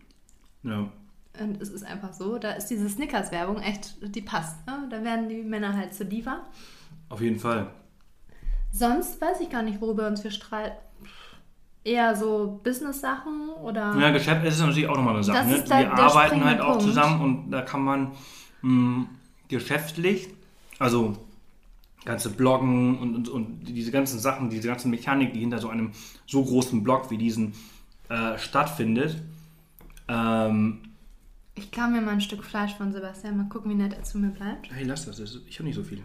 Ja. 0.63 0.89
Und 1.39 1.61
es 1.61 1.69
ist 1.69 1.83
einfach 1.83 2.11
so, 2.11 2.37
da 2.37 2.51
ist 2.51 2.67
diese 2.67 2.89
Snickers-Werbung 2.89 3.61
echt, 3.61 3.95
die 4.13 4.21
passt. 4.21 4.67
Ne? 4.67 4.89
Da 4.89 5.05
werden 5.05 5.29
die 5.29 5.43
Männer 5.43 5.77
halt 5.77 5.93
zur 5.93 6.05
Diva. 6.05 6.41
Auf 7.07 7.21
jeden 7.21 7.39
Fall. 7.39 7.71
Sonst 8.73 9.21
weiß 9.21 9.39
ich 9.39 9.49
gar 9.49 9.63
nicht, 9.63 9.79
worüber 9.79 10.07
uns 10.07 10.21
wir 10.21 10.31
streiten. 10.31 10.75
Eher 11.83 12.15
so 12.15 12.59
Business-Sachen 12.63 13.49
oder. 13.61 13.95
Ja, 13.99 14.11
Geschäft 14.11 14.45
es 14.45 14.55
ist 14.55 14.59
natürlich 14.61 14.87
auch 14.87 14.95
nochmal 14.95 15.15
eine 15.15 15.23
Sache. 15.23 15.47
Ne? 15.47 15.55
Wir 15.55 15.63
der 15.63 15.93
arbeiten 15.93 16.43
halt 16.43 16.61
auch 16.61 16.77
Punkt. 16.77 16.83
zusammen 16.83 17.21
und 17.21 17.51
da 17.51 17.61
kann 17.63 17.81
man 17.81 18.11
mh, 18.61 19.05
geschäftlich, 19.47 20.29
also 20.77 21.17
ganze 22.05 22.29
Bloggen 22.29 22.99
und, 22.99 23.15
und, 23.15 23.29
und 23.29 23.63
diese 23.63 23.91
ganzen 23.91 24.19
Sachen, 24.19 24.49
diese 24.49 24.67
ganze 24.67 24.87
Mechanik, 24.87 25.33
die 25.33 25.39
hinter 25.39 25.59
so 25.59 25.69
einem 25.69 25.91
so 26.27 26.43
großen 26.43 26.83
Blog 26.83 27.09
wie 27.09 27.17
diesen 27.17 27.53
äh, 28.09 28.37
stattfindet, 28.37 29.21
ähm, 30.07 30.81
Ich 31.55 31.71
klaue 31.71 31.89
mir 31.89 32.01
mal 32.01 32.11
ein 32.11 32.21
Stück 32.21 32.43
Fleisch 32.43 32.75
von 32.75 32.91
Sebastian. 32.91 33.37
Mal 33.37 33.49
gucken, 33.49 33.71
wie 33.71 33.75
nett 33.75 33.93
er 33.93 34.03
zu 34.03 34.17
mir 34.19 34.29
bleibt. 34.29 34.71
hey, 34.71 34.83
lass 34.83 35.05
das, 35.05 35.19
ich 35.19 35.57
habe 35.57 35.65
nicht 35.67 35.75
so 35.75 35.83
viel. 35.83 36.03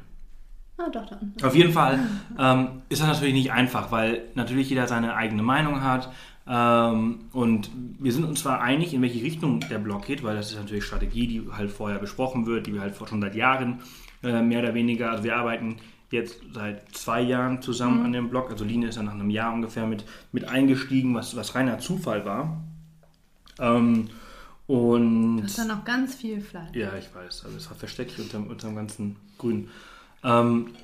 Ah, 0.78 0.90
doch, 0.92 1.06
da 1.06 1.16
unten. 1.16 1.42
Auf 1.44 1.54
jeden 1.54 1.72
Fall 1.72 1.98
ähm, 2.38 2.68
ist 2.90 3.00
das 3.00 3.08
natürlich 3.08 3.32
nicht 3.34 3.52
einfach, 3.52 3.90
weil 3.92 4.22
natürlich 4.34 4.68
jeder 4.68 4.86
seine 4.86 5.14
eigene 5.14 5.42
Meinung 5.42 5.82
hat. 5.82 6.10
Ähm, 6.46 7.20
und 7.32 7.70
wir 7.98 8.12
sind 8.12 8.24
uns 8.24 8.40
zwar 8.42 8.60
einig, 8.60 8.92
in 8.94 9.02
welche 9.02 9.22
Richtung 9.22 9.60
der 9.60 9.78
Blog 9.78 10.04
geht, 10.06 10.22
weil 10.22 10.36
das 10.36 10.50
ist 10.52 10.58
natürlich 10.58 10.84
Strategie, 10.84 11.26
die 11.26 11.42
halt 11.50 11.70
vorher 11.70 11.98
besprochen 11.98 12.46
wird, 12.46 12.66
die 12.66 12.74
wir 12.74 12.82
halt 12.82 12.94
vor- 12.94 13.08
schon 13.08 13.20
seit 13.20 13.34
Jahren 13.34 13.80
äh, 14.22 14.42
mehr 14.42 14.60
oder 14.60 14.74
weniger, 14.74 15.10
also 15.10 15.24
wir 15.24 15.34
arbeiten 15.36 15.76
jetzt 16.10 16.40
seit 16.52 16.94
zwei 16.94 17.20
Jahren 17.20 17.62
zusammen 17.62 18.04
an 18.04 18.12
dem 18.12 18.28
Blog. 18.30 18.50
Also 18.50 18.64
Line 18.64 18.86
ist 18.86 18.96
ja 18.96 19.02
nach 19.02 19.14
einem 19.14 19.30
Jahr 19.30 19.52
ungefähr 19.52 19.86
mit, 19.86 20.04
mit 20.30 20.44
eingestiegen, 20.46 21.14
was, 21.14 21.34
was 21.36 21.54
reiner 21.56 21.78
Zufall 21.80 22.24
war. 22.24 22.62
Ähm, 23.58 24.08
und 24.66 25.38
Das 25.42 25.52
ist 25.52 25.58
dann 25.58 25.68
noch 25.68 25.84
ganz 25.84 26.14
viel 26.16 26.40
Fleisch. 26.40 26.74
ja, 26.74 26.90
ich 26.98 27.12
weiß. 27.14 27.44
Also 27.44 27.56
es 27.56 27.66
versteckt 27.66 28.12
sich 28.12 28.20
unter, 28.32 28.38
unter 28.50 28.68
dem 28.68 28.76
ganzen 28.76 29.16
Grün. 29.38 29.68
Ähm, 30.26 30.74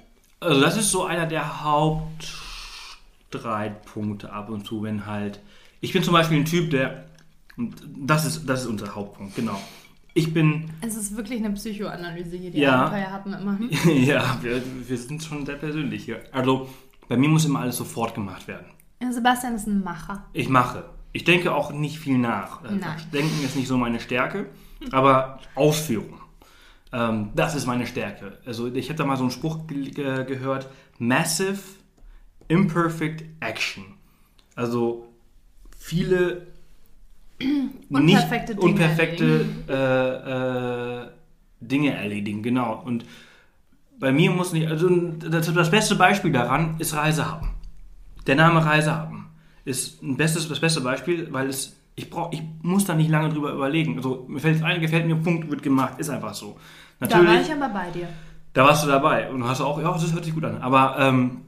also 0.41 0.61
das 0.61 0.77
ist 0.79 0.91
so 0.91 1.05
einer 1.05 1.27
der 1.27 1.63
Hauptstreitpunkte 1.65 4.33
ab 4.33 4.49
und 4.49 4.67
zu, 4.67 4.83
wenn 4.83 5.07
halt. 5.07 5.41
Ich 5.81 5.93
bin 5.93 6.03
zum 6.03 6.13
Beispiel 6.15 6.39
ein 6.39 6.45
Typ, 6.45 6.71
der. 6.71 7.05
Und 7.57 7.75
das 7.97 8.25
ist, 8.25 8.49
das 8.49 8.63
ist 8.63 8.67
unser 8.69 8.95
Hauptpunkt, 8.95 9.35
genau. 9.37 9.61
Ich 10.15 10.33
bin. 10.33 10.71
Es 10.81 10.97
ist 10.97 11.17
wirklich 11.17 11.41
eine 11.45 11.53
Psychoanalyse 11.55 12.37
hier, 12.37 12.51
die 12.51 12.61
Ja. 12.61 12.87
Abenteuer 12.87 13.11
haben 13.11 13.33
immer. 13.35 13.59
Ja, 13.93 14.39
wir, 14.43 14.63
wir 14.87 14.99
sind 14.99 15.23
schon 15.23 15.45
sehr 15.47 15.57
persönlich 15.57 16.05
hier. 16.05 16.23
Also 16.33 16.69
bei 17.09 17.17
mir 17.17 17.29
muss 17.29 17.45
immer 17.45 17.61
alles 17.61 17.77
sofort 17.77 18.15
gemacht 18.15 18.47
werden. 18.49 18.67
Sebastian 19.11 19.55
ist 19.57 19.67
ein 19.67 19.83
Macher. 19.83 20.25
Ich 20.33 20.49
mache. 20.49 20.85
Ich 21.13 21.25
denke 21.25 21.53
auch 21.55 21.73
nicht 21.73 21.99
viel 21.99 22.19
nach. 22.19 22.63
Nein. 22.63 22.81
Denken 23.13 23.45
ist 23.45 23.57
nicht 23.57 23.67
so 23.69 23.77
meine 23.77 24.01
Stärke, 24.01 24.47
aber 24.93 25.41
Ausführung. 25.55 26.21
Ähm, 26.93 27.31
das 27.35 27.55
ist 27.55 27.67
meine 27.67 27.87
Stärke. 27.87 28.39
Also 28.45 28.73
ich 28.73 28.89
habe 28.89 28.99
da 28.99 29.05
mal 29.05 29.17
so 29.17 29.23
einen 29.23 29.31
Spruch 29.31 29.67
ge 29.67 29.91
ge 29.91 30.25
gehört: 30.25 30.69
Massive 30.99 31.61
Imperfect 32.49 33.25
Action. 33.41 33.85
Also 34.55 35.09
viele 35.79 36.47
Unperfekte 37.89 38.55
nicht 38.55 38.63
Dinge 38.63 38.73
unperfekte 38.73 39.47
äh, 39.69 41.03
äh, 41.05 41.09
Dinge 41.61 41.95
erledigen. 41.95 42.43
Genau. 42.43 42.83
Und 42.85 43.05
bei 43.99 44.13
mir 44.13 44.31
muss 44.31 44.53
nicht, 44.53 44.69
also 44.69 44.89
das, 44.89 45.53
das 45.53 45.71
beste 45.71 45.95
Beispiel 45.95 46.33
daran 46.33 46.77
ist 46.79 46.95
Reisehaben. 46.95 47.51
Der 48.27 48.35
Name 48.37 48.65
Reisehaben 48.65 49.27
ist 49.65 50.03
ein 50.03 50.17
bestes, 50.17 50.49
das 50.49 50.61
beste 50.61 50.81
Beispiel, 50.81 51.33
weil 51.33 51.49
es, 51.49 51.77
ich, 51.95 52.11
brauch, 52.11 52.33
ich 52.33 52.43
muss 52.63 52.85
da 52.85 52.95
nicht 52.95 53.11
lange 53.11 53.29
drüber 53.29 53.53
überlegen. 53.53 53.97
Also 53.97 54.25
mir 54.29 54.41
fällt 54.41 54.57
es 54.57 54.63
ein, 54.63 54.81
gefällt 54.81 55.07
mir, 55.07 55.17
Punkt, 55.17 55.51
wird 55.51 55.63
gemacht, 55.63 55.99
ist 55.99 56.11
einfach 56.11 56.35
so. 56.35 56.59
Da 57.01 57.07
Natürlich, 57.07 57.29
war 57.29 57.41
ich 57.43 57.53
aber 57.53 57.69
bei 57.69 57.91
dir. 57.91 58.09
da 58.53 58.65
warst 58.65 58.85
du 58.85 58.89
dabei 58.89 59.31
und 59.31 59.45
hast 59.45 59.61
auch, 59.61 59.81
ja, 59.81 59.93
das 59.93 60.13
hört 60.13 60.25
sich 60.25 60.35
gut 60.35 60.45
an. 60.45 60.59
Aber 60.63 60.97
ähm, 60.99 61.43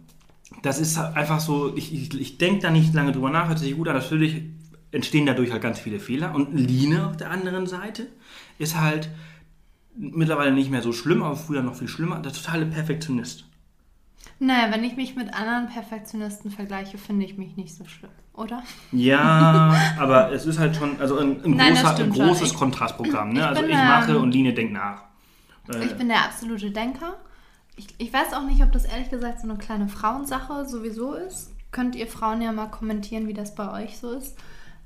das 0.62 0.80
ist 0.80 0.98
halt 0.98 1.16
einfach 1.16 1.40
so, 1.40 1.74
ich, 1.76 1.92
ich, 1.94 2.18
ich 2.18 2.38
denke 2.38 2.60
da 2.60 2.70
nicht 2.70 2.92
lange 2.94 3.12
drüber 3.12 3.30
nach, 3.30 3.48
hört 3.48 3.58
sich 3.58 3.74
gut 3.76 3.88
an. 3.88 3.94
Natürlich 3.94 4.42
entstehen 4.90 5.26
dadurch 5.26 5.50
halt 5.50 5.62
ganz 5.62 5.80
viele 5.80 5.98
Fehler. 5.98 6.34
Und 6.34 6.54
Line 6.54 7.06
auf 7.08 7.16
der 7.16 7.30
anderen 7.30 7.66
Seite 7.66 8.08
ist 8.58 8.78
halt 8.78 9.10
mittlerweile 9.96 10.52
nicht 10.52 10.70
mehr 10.70 10.82
so 10.82 10.92
schlimm, 10.92 11.22
aber 11.22 11.36
früher 11.36 11.62
noch 11.62 11.76
viel 11.76 11.88
schlimmer, 11.88 12.18
der 12.20 12.32
totale 12.32 12.66
Perfektionist. 12.66 13.44
Naja, 14.40 14.72
wenn 14.72 14.84
ich 14.84 14.96
mich 14.96 15.14
mit 15.14 15.32
anderen 15.32 15.68
Perfektionisten 15.68 16.50
vergleiche, 16.50 16.98
finde 16.98 17.24
ich 17.24 17.38
mich 17.38 17.56
nicht 17.56 17.74
so 17.74 17.84
schlimm, 17.84 18.10
oder? 18.34 18.62
Ja, 18.92 19.74
aber 19.98 20.32
es 20.32 20.46
ist 20.46 20.58
halt 20.58 20.76
schon, 20.76 21.00
also 21.00 21.18
ein, 21.18 21.42
ein, 21.44 21.50
Nein, 21.56 21.74
großer, 21.74 21.90
ein 21.90 21.96
schon. 21.96 22.26
großes 22.26 22.52
Ich- 22.52 22.56
Kontrastprogramm. 22.58 23.30
ich 23.30 23.38
Ne? 23.38 23.46
Also 23.46 23.62
bin, 23.62 23.70
ich 23.70 23.76
mache 23.76 24.12
ähm, 24.12 24.22
und 24.22 24.32
Line 24.32 24.52
denkt 24.52 24.72
nach. 24.72 25.02
Äh, 25.72 25.84
Ich 25.84 25.94
bin 25.96 26.08
der 26.08 26.24
absolute 26.24 26.70
Denker. 26.70 27.14
Ich, 27.76 27.86
ich 27.98 28.12
weiß 28.12 28.32
auch 28.34 28.42
nicht, 28.44 28.62
ob 28.62 28.70
das 28.72 28.84
ehrlich 28.84 29.10
gesagt 29.10 29.40
so 29.40 29.48
eine 29.48 29.58
kleine 29.58 29.88
Frauensache 29.88 30.66
sowieso 30.66 31.14
ist. 31.14 31.52
Könnt 31.72 31.96
ihr 31.96 32.06
Frauen 32.06 32.40
ja 32.42 32.52
mal 32.52 32.66
kommentieren, 32.68 33.26
wie 33.26 33.34
das 33.34 33.54
bei 33.54 33.70
euch 33.82 33.98
so 33.98 34.12
ist. 34.12 34.36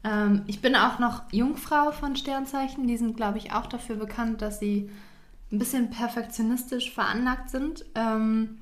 Ähm, 0.04 0.42
ich 0.46 0.60
bin 0.62 0.74
auch 0.76 0.98
noch 0.98 1.22
Jungfrau 1.32 1.90
von 1.92 2.16
Sternzeichen. 2.16 2.86
Die 2.86 2.96
sind, 2.96 3.16
glaube 3.16 3.38
ich, 3.38 3.52
auch 3.52 3.66
dafür 3.66 3.96
bekannt, 3.96 4.40
dass 4.42 4.58
sie 4.58 4.88
ein 5.52 5.58
bisschen 5.58 5.90
perfektionistisch 5.90 6.90
veranlagt 6.92 7.50
sind. 7.50 7.84
Ähm, 7.94 8.58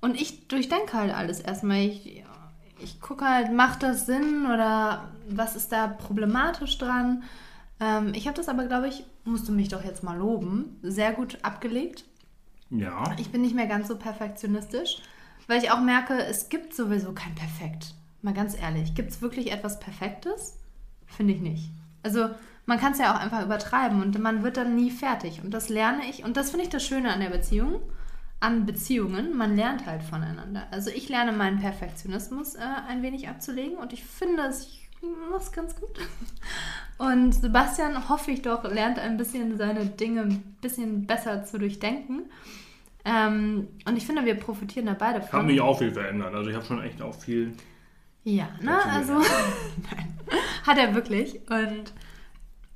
und 0.00 0.20
ich 0.20 0.48
durchdenke 0.48 0.94
halt 0.94 1.14
alles 1.14 1.38
erstmal. 1.40 1.78
Ich, 1.82 2.21
ich 2.82 3.00
gucke 3.00 3.28
halt, 3.28 3.52
macht 3.52 3.82
das 3.82 4.06
Sinn 4.06 4.46
oder 4.46 5.10
was 5.28 5.56
ist 5.56 5.72
da 5.72 5.86
problematisch 5.86 6.78
dran? 6.78 7.22
Ähm, 7.80 8.12
ich 8.14 8.26
habe 8.26 8.36
das 8.36 8.48
aber, 8.48 8.66
glaube 8.66 8.88
ich, 8.88 9.04
musst 9.24 9.48
du 9.48 9.52
mich 9.52 9.68
doch 9.68 9.84
jetzt 9.84 10.02
mal 10.02 10.16
loben, 10.16 10.78
sehr 10.82 11.12
gut 11.12 11.38
abgelegt. 11.42 12.04
ja. 12.70 13.14
Ich 13.18 13.30
bin 13.30 13.42
nicht 13.42 13.54
mehr 13.54 13.66
ganz 13.66 13.88
so 13.88 13.96
perfektionistisch, 13.96 14.98
weil 15.46 15.62
ich 15.62 15.70
auch 15.70 15.80
merke, 15.80 16.14
es 16.14 16.48
gibt 16.48 16.74
sowieso 16.74 17.12
kein 17.12 17.34
Perfekt. 17.34 17.94
Mal 18.22 18.34
ganz 18.34 18.56
ehrlich, 18.56 18.94
gibt 18.94 19.10
es 19.10 19.20
wirklich 19.20 19.50
etwas 19.50 19.80
Perfektes? 19.80 20.58
Finde 21.06 21.34
ich 21.34 21.40
nicht. 21.40 21.70
Also 22.02 22.28
man 22.66 22.78
kann 22.78 22.92
es 22.92 22.98
ja 22.98 23.14
auch 23.14 23.20
einfach 23.20 23.44
übertreiben 23.44 24.00
und 24.00 24.18
man 24.20 24.42
wird 24.42 24.56
dann 24.56 24.76
nie 24.76 24.90
fertig. 24.90 25.42
Und 25.42 25.52
das 25.52 25.68
lerne 25.68 26.02
ich. 26.08 26.24
Und 26.24 26.36
das 26.36 26.50
finde 26.50 26.64
ich 26.64 26.70
das 26.70 26.84
Schöne 26.84 27.12
an 27.12 27.20
der 27.20 27.30
Beziehung, 27.30 27.80
an 28.42 28.66
Beziehungen. 28.66 29.36
Man 29.36 29.56
lernt 29.56 29.86
halt 29.86 30.02
voneinander. 30.02 30.66
Also 30.72 30.90
ich 30.90 31.08
lerne 31.08 31.32
meinen 31.32 31.60
Perfektionismus 31.60 32.56
äh, 32.56 32.60
ein 32.88 33.02
wenig 33.02 33.28
abzulegen 33.28 33.78
und 33.78 33.92
ich 33.92 34.04
finde, 34.04 34.50
ich 34.50 34.88
mache 35.30 35.40
es 35.40 35.52
ganz 35.52 35.76
gut. 35.76 35.98
Und 36.98 37.32
Sebastian, 37.32 38.08
hoffe 38.08 38.30
ich 38.30 38.42
doch, 38.42 38.62
lernt 38.62 39.00
ein 39.00 39.16
bisschen 39.16 39.56
seine 39.56 39.86
Dinge 39.86 40.20
ein 40.20 40.56
bisschen 40.60 41.04
besser 41.04 41.44
zu 41.44 41.58
durchdenken. 41.58 42.30
Ähm, 43.04 43.66
und 43.84 43.96
ich 43.96 44.06
finde, 44.06 44.24
wir 44.24 44.36
profitieren 44.36 44.86
da 44.86 44.94
beide 44.94 45.20
von. 45.20 45.46
mich 45.46 45.60
auch 45.60 45.76
viel 45.76 45.90
verändert. 45.90 46.32
Also 46.32 46.50
ich 46.50 46.54
habe 46.54 46.64
schon 46.64 46.80
echt 46.80 47.02
auch 47.02 47.14
viel. 47.14 47.54
Ja, 48.22 48.48
ne? 48.60 48.78
Also, 48.84 49.14
nein, 49.90 50.14
hat 50.64 50.78
er 50.78 50.94
wirklich. 50.94 51.40
Und 51.50 51.92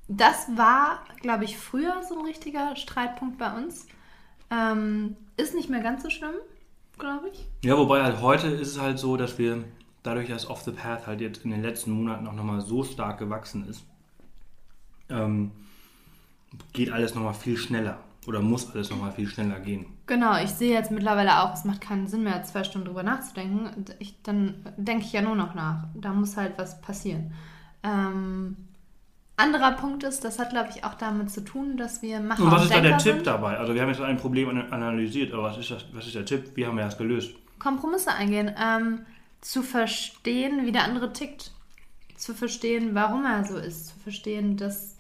das 0.09 0.49
war, 0.57 1.05
glaube 1.21 1.45
ich, 1.45 1.57
früher 1.57 2.03
so 2.09 2.19
ein 2.19 2.25
richtiger 2.25 2.75
Streitpunkt 2.75 3.39
bei 3.39 3.53
uns. 3.53 3.87
Ähm, 4.50 5.17
ist 5.37 5.55
nicht 5.55 5.69
mehr 5.69 5.81
ganz 5.81 6.03
so 6.03 6.11
schlimm, 6.11 6.35
glaube 6.99 7.29
ich. 7.31 7.47
Ja, 7.65 7.76
wobei 7.76 8.03
halt 8.03 8.21
heute 8.21 8.49
ist 8.49 8.69
es 8.69 8.81
halt 8.81 8.99
so, 8.99 9.17
dass 9.17 9.38
wir 9.38 9.65
dadurch, 10.03 10.29
dass 10.29 10.49
Off 10.49 10.62
the 10.62 10.71
Path 10.71 11.07
halt 11.07 11.21
jetzt 11.21 11.45
in 11.45 11.50
den 11.50 11.62
letzten 11.62 11.91
Monaten 11.91 12.26
auch 12.26 12.33
nochmal 12.33 12.61
so 12.61 12.85
stark 12.85 13.19
gewachsen 13.19 13.69
ist, 13.69 13.85
ähm, 15.09 15.50
geht 16.73 16.91
alles 16.91 17.15
nochmal 17.15 17.35
viel 17.35 17.57
schneller. 17.57 17.99
Oder 18.26 18.41
muss 18.41 18.73
alles 18.73 18.91
nochmal 18.91 19.12
viel 19.12 19.29
schneller 19.29 19.61
gehen. 19.61 19.87
Genau, 20.07 20.37
ich 20.43 20.50
sehe 20.50 20.73
jetzt 20.73 20.91
mittlerweile 20.91 21.43
auch, 21.43 21.55
es 21.55 21.65
macht 21.65 21.81
keinen 21.81 22.09
Sinn 22.09 22.25
mehr, 22.25 22.43
zwei 22.43 22.65
Stunden 22.65 22.88
drüber 22.88 23.05
nachzudenken. 23.05 23.85
Ich, 24.00 24.21
dann 24.23 24.67
denke 24.76 25.05
ich 25.05 25.12
ja 25.12 25.23
nur 25.23 25.37
noch 25.37 25.55
nach. 25.55 25.85
Da 25.95 26.12
muss 26.12 26.37
halt 26.37 26.59
was 26.59 26.81
passieren. 26.81 27.33
Ähm, 27.85 28.57
anderer 29.37 29.73
Punkt 29.73 30.02
ist, 30.05 30.25
das 30.25 30.38
hat, 30.38 30.50
glaube 30.50 30.71
ich, 30.75 30.85
auch 30.85 30.95
damit 30.95 31.31
zu 31.31 31.45
tun, 31.45 31.76
dass 31.76 32.02
wir 32.02 32.21
Macher 32.21 32.43
Und 32.45 32.50
was 32.50 32.64
ist 32.64 32.75
da 32.75 32.81
der 32.81 32.99
Tipp 32.99 33.14
sind. 33.16 33.26
dabei? 33.26 33.59
Also 33.59 33.75
wir 33.75 33.83
haben 33.83 33.88
jetzt 33.90 34.00
ein 34.00 34.16
Problem 34.16 34.49
an- 34.49 34.73
analysiert, 34.73 35.33
aber 35.33 35.45
was 35.45 35.59
ist, 35.59 35.71
das, 35.71 35.85
was 35.93 36.07
ist 36.07 36.14
der 36.14 36.25
Tipp? 36.25 36.52
Wie 36.55 36.66
haben 36.66 36.76
wir 36.76 36.85
das 36.85 36.97
gelöst? 36.99 37.33
Kompromisse 37.59 38.12
eingehen, 38.12 38.55
ähm, 38.62 39.00
zu 39.40 39.62
verstehen, 39.62 40.66
wie 40.66 40.73
der 40.73 40.85
andere 40.85 41.12
tickt, 41.12 41.52
zu 42.16 42.35
verstehen, 42.35 42.95
warum 42.95 43.25
er 43.25 43.45
so 43.45 43.57
ist, 43.59 43.88
zu 43.88 43.99
verstehen, 44.00 44.57
dass, 44.57 44.97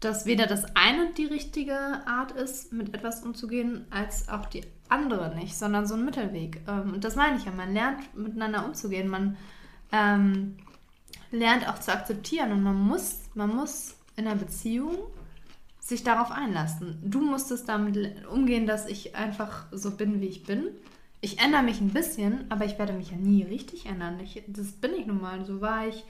dass 0.00 0.24
weder 0.26 0.46
das 0.46 0.64
eine 0.74 1.10
die 1.16 1.26
richtige 1.26 1.76
Art 2.06 2.32
ist, 2.32 2.72
mit 2.72 2.94
etwas 2.94 3.22
umzugehen, 3.22 3.84
als 3.90 4.28
auch 4.28 4.46
die 4.46 4.62
andere 4.88 5.34
nicht, 5.34 5.56
sondern 5.56 5.86
so 5.86 5.94
ein 5.94 6.04
Mittelweg. 6.04 6.60
Ähm, 6.68 6.94
und 6.94 7.04
das 7.04 7.14
meine 7.16 7.36
ich 7.36 7.44
ja, 7.44 7.52
man 7.52 7.72
lernt 7.74 8.16
miteinander 8.16 8.64
umzugehen, 8.64 9.08
man 9.08 9.36
ähm, 9.92 10.56
lernt 11.30 11.68
auch 11.68 11.78
zu 11.78 11.92
akzeptieren 11.92 12.52
und 12.52 12.62
man 12.62 12.76
muss, 12.78 13.20
man 13.34 13.54
muss 13.54 13.96
in 14.16 14.26
einer 14.26 14.36
Beziehung 14.36 14.96
sich 15.80 16.02
darauf 16.02 16.30
einlassen. 16.32 16.98
Du 17.04 17.20
musstest 17.20 17.68
damit 17.68 18.26
umgehen, 18.26 18.66
dass 18.66 18.86
ich 18.86 19.14
einfach 19.14 19.66
so 19.70 19.92
bin, 19.92 20.20
wie 20.20 20.26
ich 20.26 20.42
bin. 20.44 20.64
Ich 21.20 21.38
ändere 21.40 21.62
mich 21.62 21.80
ein 21.80 21.90
bisschen, 21.90 22.44
aber 22.50 22.64
ich 22.64 22.78
werde 22.78 22.92
mich 22.92 23.10
ja 23.10 23.16
nie 23.16 23.42
richtig 23.42 23.86
ändern. 23.86 24.18
Ich, 24.20 24.42
das 24.48 24.72
bin 24.72 24.92
ich 24.94 25.06
nun 25.06 25.20
mal. 25.20 25.44
So 25.44 25.60
war 25.60 25.86
ich 25.86 26.04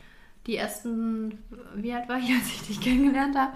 die 0.47 0.57
ersten, 0.57 1.39
wie 1.75 1.93
alt 1.93 2.09
war 2.09 2.19
ich, 2.19 2.31
als 2.35 2.47
ich 2.49 2.63
dich 2.63 2.81
kennengelernt 2.81 3.37
habe? 3.37 3.53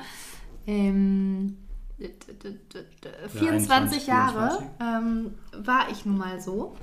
Ähm, 0.66 1.56
d- 1.98 2.08
d- 2.08 2.50
d- 2.72 2.84
d- 3.02 3.28
24 3.28 4.06
Jahre 4.06 4.58
24. 4.58 4.66
ähm, 4.80 5.34
war 5.64 5.90
ich 5.90 6.04
nun 6.04 6.18
mal 6.18 6.40
so. 6.40 6.76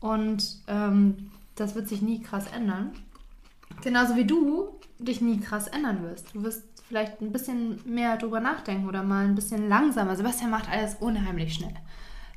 Und 0.00 0.42
ähm, 0.68 1.30
das 1.54 1.74
wird 1.74 1.88
sich 1.88 2.00
nie 2.00 2.22
krass 2.22 2.46
ändern. 2.54 2.92
Genauso 3.82 4.16
wie 4.16 4.24
du 4.24 4.78
dich 4.98 5.20
nie 5.20 5.40
krass 5.40 5.68
ändern 5.68 6.02
wirst. 6.02 6.34
Du 6.34 6.42
wirst 6.42 6.64
vielleicht 6.86 7.20
ein 7.20 7.32
bisschen 7.32 7.80
mehr 7.86 8.16
drüber 8.16 8.40
nachdenken 8.40 8.88
oder 8.88 9.02
mal 9.02 9.24
ein 9.24 9.34
bisschen 9.34 9.68
langsamer. 9.68 10.16
Sebastian 10.16 10.50
macht 10.50 10.70
alles 10.70 10.96
unheimlich 10.96 11.54
schnell. 11.54 11.74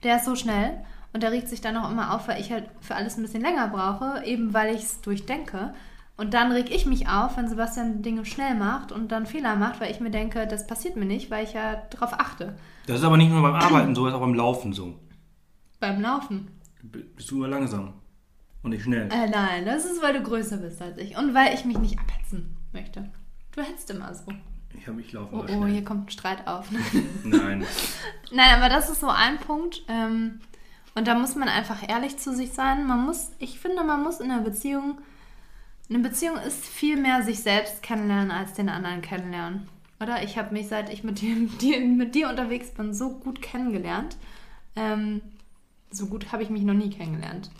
Der 0.04 0.18
ist 0.18 0.26
so 0.26 0.36
schnell 0.36 0.84
und 1.12 1.24
der 1.24 1.32
regt 1.32 1.50
sich 1.50 1.62
dann 1.62 1.78
auch 1.78 1.92
immer 1.92 2.14
auf, 2.14 2.28
weil 2.28 2.40
ich 2.40 2.52
halt 2.52 2.70
für 2.80 2.96
alles 2.96 3.18
ein 3.18 3.24
bisschen 3.24 3.42
länger 3.42 3.68
brauche, 3.68 4.24
eben 4.26 4.54
weil 4.54 4.74
ich 4.74 4.84
es 4.84 5.02
durchdenke. 5.02 5.74
Und 6.16 6.34
dann 6.34 6.52
reg 6.52 6.70
ich 6.70 6.86
mich 6.86 7.10
auf, 7.10 7.38
wenn 7.38 7.48
Sebastian 7.48 8.04
Dinge 8.04 8.26
schnell 8.26 8.56
macht 8.56 8.92
und 8.92 9.12
dann 9.12 9.26
Fehler 9.26 9.56
macht, 9.56 9.82
weil 9.82 9.92
ich 9.92 10.00
mir 10.00 10.12
denke, 10.12 10.48
das 10.48 10.68
passiert 10.68 10.96
mir 10.96 11.06
nicht, 11.06 11.32
weil 11.32 11.44
ich 11.44 11.54
ja 11.54 11.82
darauf 11.90 12.14
achte. 12.14 12.56
Das 12.86 13.00
ist 13.00 13.04
aber 13.04 13.18
nicht 13.18 13.32
nur 13.32 13.42
beim 13.42 13.56
Arbeiten 13.56 13.96
so, 13.96 14.06
das 14.06 14.14
ist 14.14 14.18
auch 14.18 14.22
beim 14.22 14.36
Laufen 14.36 14.74
so. 14.74 15.00
Beim 15.80 16.02
Laufen. 16.02 16.48
Bist 16.84 17.32
du 17.32 17.38
immer 17.38 17.48
langsam 17.48 17.94
und 18.64 18.72
nicht 18.72 18.84
schnell. 18.84 19.10
Äh, 19.12 19.30
nein, 19.30 19.66
das 19.66 19.86
ist, 19.86 20.02
weil 20.02 20.14
du 20.14 20.24
größer 20.24 20.58
bist 20.58 20.82
als 20.82 20.98
ich 20.98 21.18
und 21.18 21.34
weil 21.34 21.54
ich 21.54 21.66
mich 21.66 21.78
nicht 21.78 22.00
abhetzen 22.00 22.58
möchte. 22.72 23.10
Du 23.52 23.62
hetzt 23.62 23.90
immer 23.92 24.14
so. 24.14 24.32
Ich, 24.76 24.88
hab, 24.88 24.98
ich 24.98 25.12
laufe 25.12 25.36
Oh, 25.36 25.46
oh, 25.48 25.66
hier 25.66 25.84
kommt 25.84 26.08
ein 26.08 26.12
Streit 26.12 26.48
auf. 26.48 26.68
Nein. 27.24 27.66
Nein, 28.32 28.56
aber 28.56 28.70
das 28.70 28.90
ist 28.90 29.02
so 29.02 29.10
ein 29.10 29.38
Punkt. 29.38 29.84
Ähm, 29.88 30.40
und 30.96 31.08
da 31.08 31.16
muss 31.16 31.36
man 31.36 31.50
einfach 31.50 31.88
ehrlich 31.88 32.18
zu 32.18 32.34
sich 32.34 32.52
sein. 32.52 32.88
Man 32.88 33.06
muss, 33.06 33.32
ich 33.40 33.60
finde, 33.60 33.84
man 33.84 34.04
muss 34.04 34.20
in 34.20 34.32
einer 34.32 34.42
Beziehung, 34.42 34.98
eine 35.90 36.00
Beziehung 36.00 36.38
ist 36.38 36.66
viel 36.66 36.98
mehr 36.98 37.24
sich 37.24 37.42
selbst 37.42 37.84
kennenlernen 37.84 38.32
als 38.32 38.54
den 38.54 38.70
anderen 38.70 39.02
kennenlernen. 39.02 39.68
Oder? 40.00 40.24
Ich 40.24 40.38
habe 40.38 40.54
mich, 40.54 40.68
seit 40.68 40.92
ich 40.92 41.04
mit 41.04 41.22
dir, 41.22 41.36
dir, 41.62 41.80
mit 41.82 42.16
dir 42.16 42.30
unterwegs 42.30 42.72
bin, 42.72 42.94
so 42.94 43.18
gut 43.20 43.42
kennengelernt. 43.42 44.18
Ähm, 44.76 45.22
so 45.92 46.08
gut 46.08 46.32
habe 46.32 46.44
ich 46.44 46.50
mich 46.50 46.64
noch 46.64 46.74
nie 46.74 46.90
kennengelernt. 46.90 47.52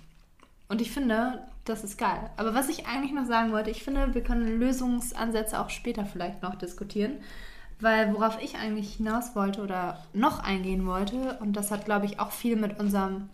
Und 0.74 0.82
ich 0.82 0.90
finde, 0.90 1.44
das 1.66 1.84
ist 1.84 2.00
geil. 2.00 2.32
Aber 2.36 2.56
was 2.56 2.68
ich 2.68 2.88
eigentlich 2.88 3.12
noch 3.12 3.28
sagen 3.28 3.52
wollte, 3.52 3.70
ich 3.70 3.84
finde, 3.84 4.16
wir 4.16 4.24
können 4.24 4.60
Lösungsansätze 4.60 5.60
auch 5.60 5.70
später 5.70 6.04
vielleicht 6.04 6.42
noch 6.42 6.56
diskutieren. 6.56 7.18
Weil 7.80 8.12
worauf 8.16 8.42
ich 8.42 8.58
eigentlich 8.58 8.96
hinaus 8.96 9.36
wollte 9.36 9.62
oder 9.62 10.04
noch 10.14 10.40
eingehen 10.40 10.88
wollte, 10.88 11.38
und 11.42 11.54
das 11.54 11.70
hat, 11.70 11.86
glaube 11.86 12.08
ich, 12.08 12.20
auch 12.20 12.32
viel 12.32 12.56
mit 12.56 12.80
unserem, 12.80 13.30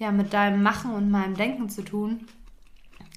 ja, 0.00 0.10
mit 0.10 0.32
deinem 0.32 0.60
Machen 0.60 0.90
und 0.90 1.12
meinem 1.12 1.36
Denken 1.36 1.70
zu 1.70 1.82
tun, 1.82 2.26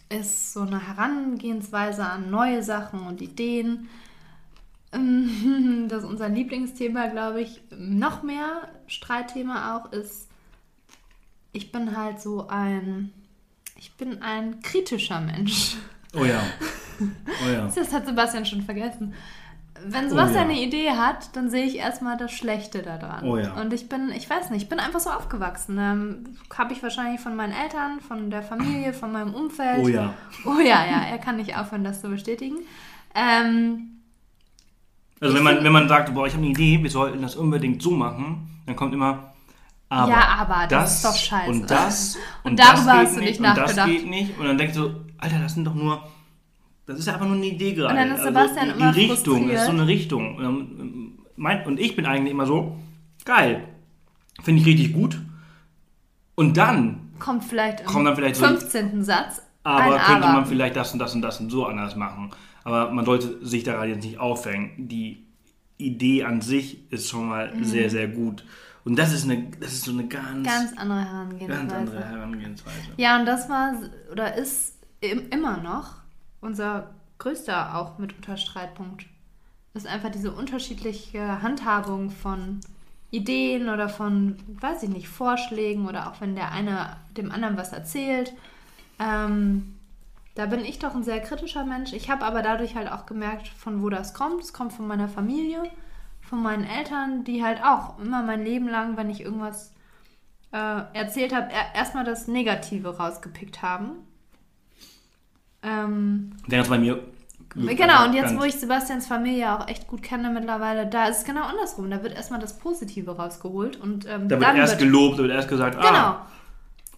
ist 0.09 0.53
so 0.53 0.61
eine 0.61 0.87
Herangehensweise 0.87 2.05
an 2.05 2.29
neue 2.29 2.61
Sachen 2.61 3.07
und 3.07 3.23
Ideen. 3.23 3.89
Das 5.87 6.03
ist 6.03 6.09
unser 6.09 6.29
Lieblingsthema, 6.29 7.07
glaube 7.07 7.41
ich, 7.41 7.63
noch 7.71 8.21
mehr 8.21 8.67
Streitthema 8.85 9.77
auch 9.77 9.91
ist, 9.91 10.27
ich 11.53 11.71
bin 11.71 11.97
halt 11.97 12.21
so 12.21 12.47
ein, 12.47 13.11
ich 13.81 13.93
bin 13.95 14.21
ein 14.21 14.61
kritischer 14.61 15.19
Mensch. 15.21 15.75
Oh 16.15 16.23
ja. 16.23 16.39
Oh 16.99 17.49
ja. 17.51 17.67
Das 17.75 17.91
hat 17.91 18.05
Sebastian 18.05 18.45
schon 18.45 18.61
vergessen. 18.61 19.15
Wenn 19.83 20.07
Sebastian 20.07 20.45
Oh 20.45 20.49
ja. 20.51 20.55
eine 20.55 20.61
Idee 20.61 20.91
hat, 20.91 21.35
dann 21.35 21.49
sehe 21.49 21.65
ich 21.65 21.77
erstmal 21.77 22.15
das 22.15 22.31
Schlechte 22.31 22.83
daran. 22.83 23.23
Oh 23.23 23.37
ja. 23.37 23.53
Und 23.59 23.73
ich 23.73 23.89
bin, 23.89 24.11
ich 24.15 24.29
weiß 24.29 24.51
nicht, 24.51 24.61
ich 24.61 24.69
bin 24.69 24.79
einfach 24.79 24.99
so 24.99 25.09
aufgewachsen. 25.09 25.77
Ähm, 25.79 26.37
Habe 26.55 26.73
ich 26.73 26.83
wahrscheinlich 26.83 27.19
von 27.21 27.35
meinen 27.35 27.53
Eltern, 27.53 27.99
von 28.01 28.29
der 28.29 28.43
Familie, 28.43 28.93
von 28.93 29.11
meinem 29.11 29.33
Umfeld. 29.33 29.79
Oh 29.83 29.87
ja. 29.87 30.13
Oh 30.45 30.59
ja, 30.59 30.85
ja, 30.85 31.01
er 31.09 31.17
kann 31.17 31.37
nicht 31.37 31.57
aufhören, 31.57 31.83
das 31.83 32.01
zu 32.01 32.09
bestätigen. 32.09 32.57
Ähm, 33.15 34.01
Also 35.19 35.33
wenn 35.35 35.43
man, 35.43 35.63
wenn 35.63 35.71
man 35.73 35.87
sagt, 35.87 36.13
boah, 36.13 36.27
ich 36.27 36.33
habe 36.33 36.43
eine 36.43 36.51
Idee, 36.51 36.83
wir 36.83 36.91
sollten 36.91 37.23
das 37.23 37.35
unbedingt 37.35 37.81
so 37.81 37.89
machen, 37.89 38.61
dann 38.67 38.75
kommt 38.75 38.93
immer 38.93 39.30
aber. 39.91 40.09
Ja, 40.11 40.27
aber, 40.39 40.67
das 40.67 40.95
ist 40.95 41.05
doch 41.05 41.15
scheiße. 41.15 41.49
Und 41.51 41.69
das. 41.69 42.17
Und 42.43 42.57
das 42.57 42.67
darüber 42.85 42.91
geht 42.93 43.05
hast 43.07 43.15
du 43.15 43.19
nicht, 43.19 43.29
nicht 43.29 43.39
Und 43.39 43.45
das 43.57 43.57
nachgedacht. 43.75 43.87
geht 43.89 44.09
nicht. 44.09 44.39
Und 44.39 44.45
dann 44.45 44.57
denkst 44.57 44.75
du, 44.75 44.89
Alter, 45.17 45.39
das 45.39 45.53
sind 45.53 45.65
doch 45.65 45.75
nur. 45.75 46.01
Das 46.85 46.97
ist 46.97 47.05
ja 47.07 47.13
einfach 47.13 47.27
nur 47.27 47.35
eine 47.35 47.45
Idee 47.45 47.73
gerade. 47.73 47.93
Und 47.93 47.95
dann 48.09 48.11
ist 48.17 48.23
Sebastian 48.23 48.65
die, 48.67 48.71
immer 48.81 48.91
die 48.93 48.99
Richtung 49.01 49.35
frustriert. 49.37 49.59
ist 49.59 49.65
so 49.65 49.71
eine 49.71 49.87
Richtung. 49.87 50.35
Und, 50.37 51.17
mein, 51.35 51.65
und 51.65 51.79
ich 51.79 51.95
bin 51.95 52.05
eigentlich 52.05 52.31
immer 52.31 52.45
so, 52.45 52.77
geil. 53.25 53.67
Finde 54.41 54.61
ich 54.61 54.67
richtig 54.67 54.93
gut. 54.93 55.21
Und 56.35 56.57
dann 56.57 57.11
kommt 57.19 57.43
vielleicht 57.43 57.85
Kommt 57.85 58.07
dann 58.07 58.15
vielleicht 58.15 58.37
so- 58.37 58.45
15. 58.45 59.03
Satz. 59.03 59.41
Aber 59.63 59.99
könnte 59.99 60.23
Aber. 60.27 60.33
man 60.33 60.45
vielleicht 60.47 60.75
das 60.75 60.91
und 60.93 60.99
das 60.99 61.13
und 61.13 61.21
das 61.21 61.39
und 61.39 61.49
so 61.51 61.65
anders 61.65 61.95
machen. 61.95 62.31
Aber 62.63 62.91
man 62.91 63.05
sollte 63.05 63.45
sich 63.45 63.63
daran 63.63 63.89
jetzt 63.89 64.03
nicht 64.03 64.19
aufhängen. 64.19 64.71
Die 64.87 65.27
Idee 65.77 66.23
an 66.23 66.41
sich 66.41 66.91
ist 66.91 67.09
schon 67.09 67.27
mal 67.29 67.53
sehr, 67.61 67.89
sehr 67.91 68.07
gut. 68.07 68.43
Und 68.83 68.97
das 68.97 69.13
ist 69.13 69.25
eine, 69.25 69.49
das 69.59 69.73
ist 69.73 69.83
so 69.83 69.91
eine 69.91 70.07
ganz. 70.07 70.47
Ganz 70.47 70.77
andere 70.77 71.01
Herangehensweise. 71.01 71.67
ganz 71.67 71.73
andere 71.73 72.03
Herangehensweise. 72.03 72.77
Ja, 72.97 73.19
und 73.19 73.25
das 73.25 73.49
war 73.49 73.73
oder 74.11 74.35
ist 74.35 74.75
im, 75.01 75.29
immer 75.29 75.57
noch 75.57 76.01
unser 76.41 76.91
größter 77.19 77.75
auch 77.77 77.97
mitunter 77.99 78.37
Streitpunkt. 78.37 79.05
Das 79.73 79.83
ist 79.83 79.89
einfach 79.89 80.09
diese 80.09 80.31
unterschiedliche 80.31 81.41
Handhabung 81.41 82.09
von 82.09 82.59
Ideen 83.11 83.69
oder 83.69 83.89
von, 83.89 84.37
weiß 84.59 84.83
ich 84.83 84.89
nicht, 84.89 85.07
Vorschlägen 85.07 85.87
oder 85.87 86.09
auch 86.09 86.19
wenn 86.21 86.35
der 86.35 86.51
eine 86.51 86.97
dem 87.15 87.31
anderen 87.31 87.57
was 87.57 87.73
erzählt. 87.73 88.33
Ähm, 88.99 89.75
da 90.35 90.45
bin 90.45 90.61
ich 90.61 90.79
doch 90.79 90.95
ein 90.95 91.03
sehr 91.03 91.19
kritischer 91.19 91.65
Mensch. 91.65 91.93
Ich 91.93 92.09
habe 92.09 92.25
aber 92.25 92.41
dadurch 92.41 92.75
halt 92.75 92.91
auch 92.91 93.05
gemerkt, 93.05 93.49
von 93.49 93.81
wo 93.81 93.89
das 93.89 94.13
kommt. 94.13 94.41
Es 94.41 94.53
kommt 94.53 94.73
von 94.73 94.87
meiner 94.87 95.09
Familie, 95.09 95.63
von 96.31 96.41
meinen 96.41 96.63
Eltern, 96.63 97.25
die 97.25 97.43
halt 97.43 97.61
auch 97.61 97.99
immer 97.99 98.23
mein 98.23 98.41
Leben 98.41 98.69
lang, 98.69 98.95
wenn 98.95 99.09
ich 99.09 99.19
irgendwas 99.19 99.73
äh, 100.53 100.81
erzählt 100.93 101.35
habe, 101.35 101.51
er, 101.51 101.75
erstmal 101.75 102.05
das 102.05 102.29
Negative 102.29 102.95
rausgepickt 102.95 103.61
haben. 103.61 103.97
Ähm, 105.61 106.31
Während 106.47 106.63
es 106.67 106.69
bei 106.69 106.79
mir. 106.79 107.03
genau, 107.53 108.05
und 108.05 108.13
jetzt, 108.13 108.39
wo 108.39 108.43
ich 108.45 108.53
Sebastians 108.61 109.07
Familie 109.07 109.59
auch 109.59 109.67
echt 109.67 109.89
gut 109.89 110.03
kenne 110.03 110.29
mittlerweile, 110.29 110.87
da 110.87 111.07
ist 111.07 111.17
es 111.17 111.23
genau 111.25 111.43
andersrum. 111.43 111.91
Da 111.91 112.01
wird 112.01 112.15
erstmal 112.15 112.39
das 112.39 112.57
Positive 112.57 113.11
rausgeholt 113.11 113.75
und 113.75 114.05
ähm, 114.07 114.29
Da 114.29 114.37
wird 114.39 114.43
dann 114.43 114.55
erst 114.55 114.79
wird, 114.79 114.89
gelobt, 114.89 115.19
da 115.19 115.23
wird 115.23 115.33
erst 115.33 115.49
gesagt, 115.49 115.75
Genau. 115.75 115.89
ah, 115.89 116.25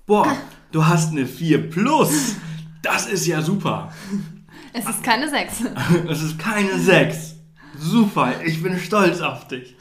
boah, 0.06 0.28
du 0.72 0.86
hast 0.86 1.12
eine 1.12 1.26
4 1.26 1.72
plus. 1.72 2.36
Das 2.84 3.08
ist 3.08 3.26
ja 3.26 3.42
super. 3.42 3.92
Es 4.76 4.88
ist 4.90 5.04
keine 5.04 5.28
6. 5.28 5.64
Es 6.10 6.22
ist 6.22 6.38
keine 6.40 6.78
6. 6.78 7.33
Super, 7.78 8.42
ich 8.44 8.62
bin 8.62 8.78
stolz 8.80 9.22
auf 9.22 9.48
dich. 9.48 9.76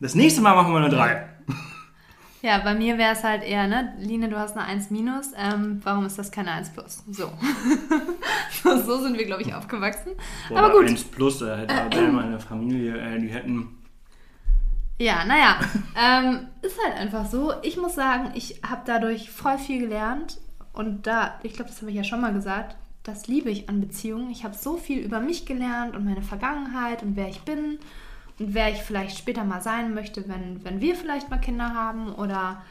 Das 0.00 0.14
nächste 0.14 0.40
Mal 0.40 0.54
machen 0.54 0.72
wir 0.72 0.78
eine 0.78 0.90
3. 0.90 1.28
Ja, 2.40 2.58
bei 2.58 2.74
mir 2.74 2.98
wäre 2.98 3.14
es 3.14 3.24
halt 3.24 3.42
eher, 3.42 3.66
ne, 3.66 3.94
Line, 3.98 4.28
du 4.28 4.38
hast 4.38 4.56
eine 4.56 4.64
1 4.66 4.90
minus, 4.90 5.32
ähm, 5.36 5.80
warum 5.82 6.06
ist 6.06 6.18
das 6.18 6.30
keine 6.30 6.52
1 6.52 6.70
plus? 6.70 7.02
So. 7.12 7.30
so 8.80 8.98
sind 9.00 9.18
wir, 9.18 9.26
glaube 9.26 9.42
ich, 9.42 9.54
aufgewachsen. 9.54 10.12
Aber 10.54 10.70
gut. 10.70 10.88
1 10.88 11.04
plus, 11.04 11.42
äh, 11.42 11.56
hätte 11.56 11.74
Adele, 11.74 12.12
meine 12.12 12.38
Familie, 12.38 12.96
äh, 12.96 13.18
die 13.18 13.28
hätten. 13.28 13.78
Ja, 15.00 15.24
naja, 15.24 15.60
ähm, 15.96 16.48
ist 16.62 16.76
halt 16.84 16.96
einfach 16.96 17.26
so. 17.26 17.52
Ich 17.62 17.76
muss 17.76 17.94
sagen, 17.94 18.32
ich 18.34 18.60
habe 18.68 18.82
dadurch 18.84 19.30
voll 19.30 19.58
viel 19.58 19.80
gelernt 19.80 20.38
und 20.72 21.06
da, 21.06 21.38
ich 21.42 21.54
glaube, 21.54 21.70
das 21.70 21.80
habe 21.80 21.90
ich 21.90 21.96
ja 21.96 22.04
schon 22.04 22.20
mal 22.20 22.32
gesagt, 22.32 22.76
das 23.08 23.26
liebe 23.26 23.50
ich 23.50 23.68
an 23.68 23.80
Beziehungen. 23.80 24.30
Ich 24.30 24.44
habe 24.44 24.54
so 24.54 24.76
viel 24.76 24.98
über 24.98 25.20
mich 25.20 25.46
gelernt 25.46 25.96
und 25.96 26.04
meine 26.04 26.22
Vergangenheit 26.22 27.02
und 27.02 27.16
wer 27.16 27.28
ich 27.28 27.40
bin 27.42 27.78
und 28.38 28.54
wer 28.54 28.70
ich 28.70 28.78
vielleicht 28.82 29.18
später 29.18 29.44
mal 29.44 29.62
sein 29.62 29.94
möchte, 29.94 30.28
wenn, 30.28 30.64
wenn 30.64 30.80
wir 30.80 30.94
vielleicht 30.94 31.30
mal 31.30 31.38
Kinder 31.38 31.74
haben 31.74 32.14
oder 32.14 32.62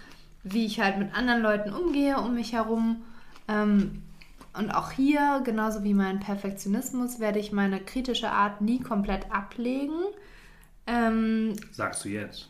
wie 0.43 0.65
ich 0.65 0.79
halt 0.79 0.97
mit 0.97 1.13
anderen 1.15 1.41
Leuten 1.41 1.73
umgehe 1.73 2.17
um 2.19 2.35
mich 2.35 2.53
herum. 2.53 3.03
Ähm, 3.47 4.03
und 4.53 4.71
auch 4.71 4.91
hier, 4.91 5.41
genauso 5.43 5.83
wie 5.83 5.93
mein 5.93 6.19
Perfektionismus, 6.19 7.19
werde 7.19 7.37
ich 7.39 7.51
meine 7.51 7.79
kritische 7.79 8.31
Art 8.31 8.61
nie 8.61 8.79
komplett 8.79 9.31
ablegen. 9.31 9.99
Ähm, 10.87 11.53
Sagst 11.71 12.05
du 12.05 12.09
jetzt. 12.09 12.49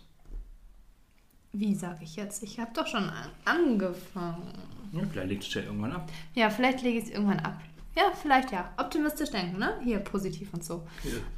wie 1.54 1.74
sage 1.76 2.04
ich 2.04 2.16
jetzt? 2.16 2.44
Ich 2.44 2.60
habe 2.60 2.72
doch 2.74 2.86
schon 2.88 3.10
an- 3.10 3.32
angefangen. 3.46 4.54
Ja, 4.94 5.02
vielleicht 5.12 5.30
legst 5.30 5.48
du 5.56 5.60
es 5.60 5.66
ja 5.66 5.70
irgendwann 5.72 5.92
ab. 5.94 6.10
Ja, 6.36 6.50
vielleicht 6.50 6.82
lege 6.82 7.00
ich 7.00 7.06
es 7.06 7.10
irgendwann 7.10 7.40
ab. 7.40 7.60
Ja, 7.98 8.12
vielleicht 8.22 8.52
ja. 8.52 8.70
Optimistisch 8.78 9.32
denken, 9.32 9.58
ne? 9.58 9.74
Hier, 9.84 9.98
positiv 9.98 10.54
und 10.54 10.64
so. 10.64 10.86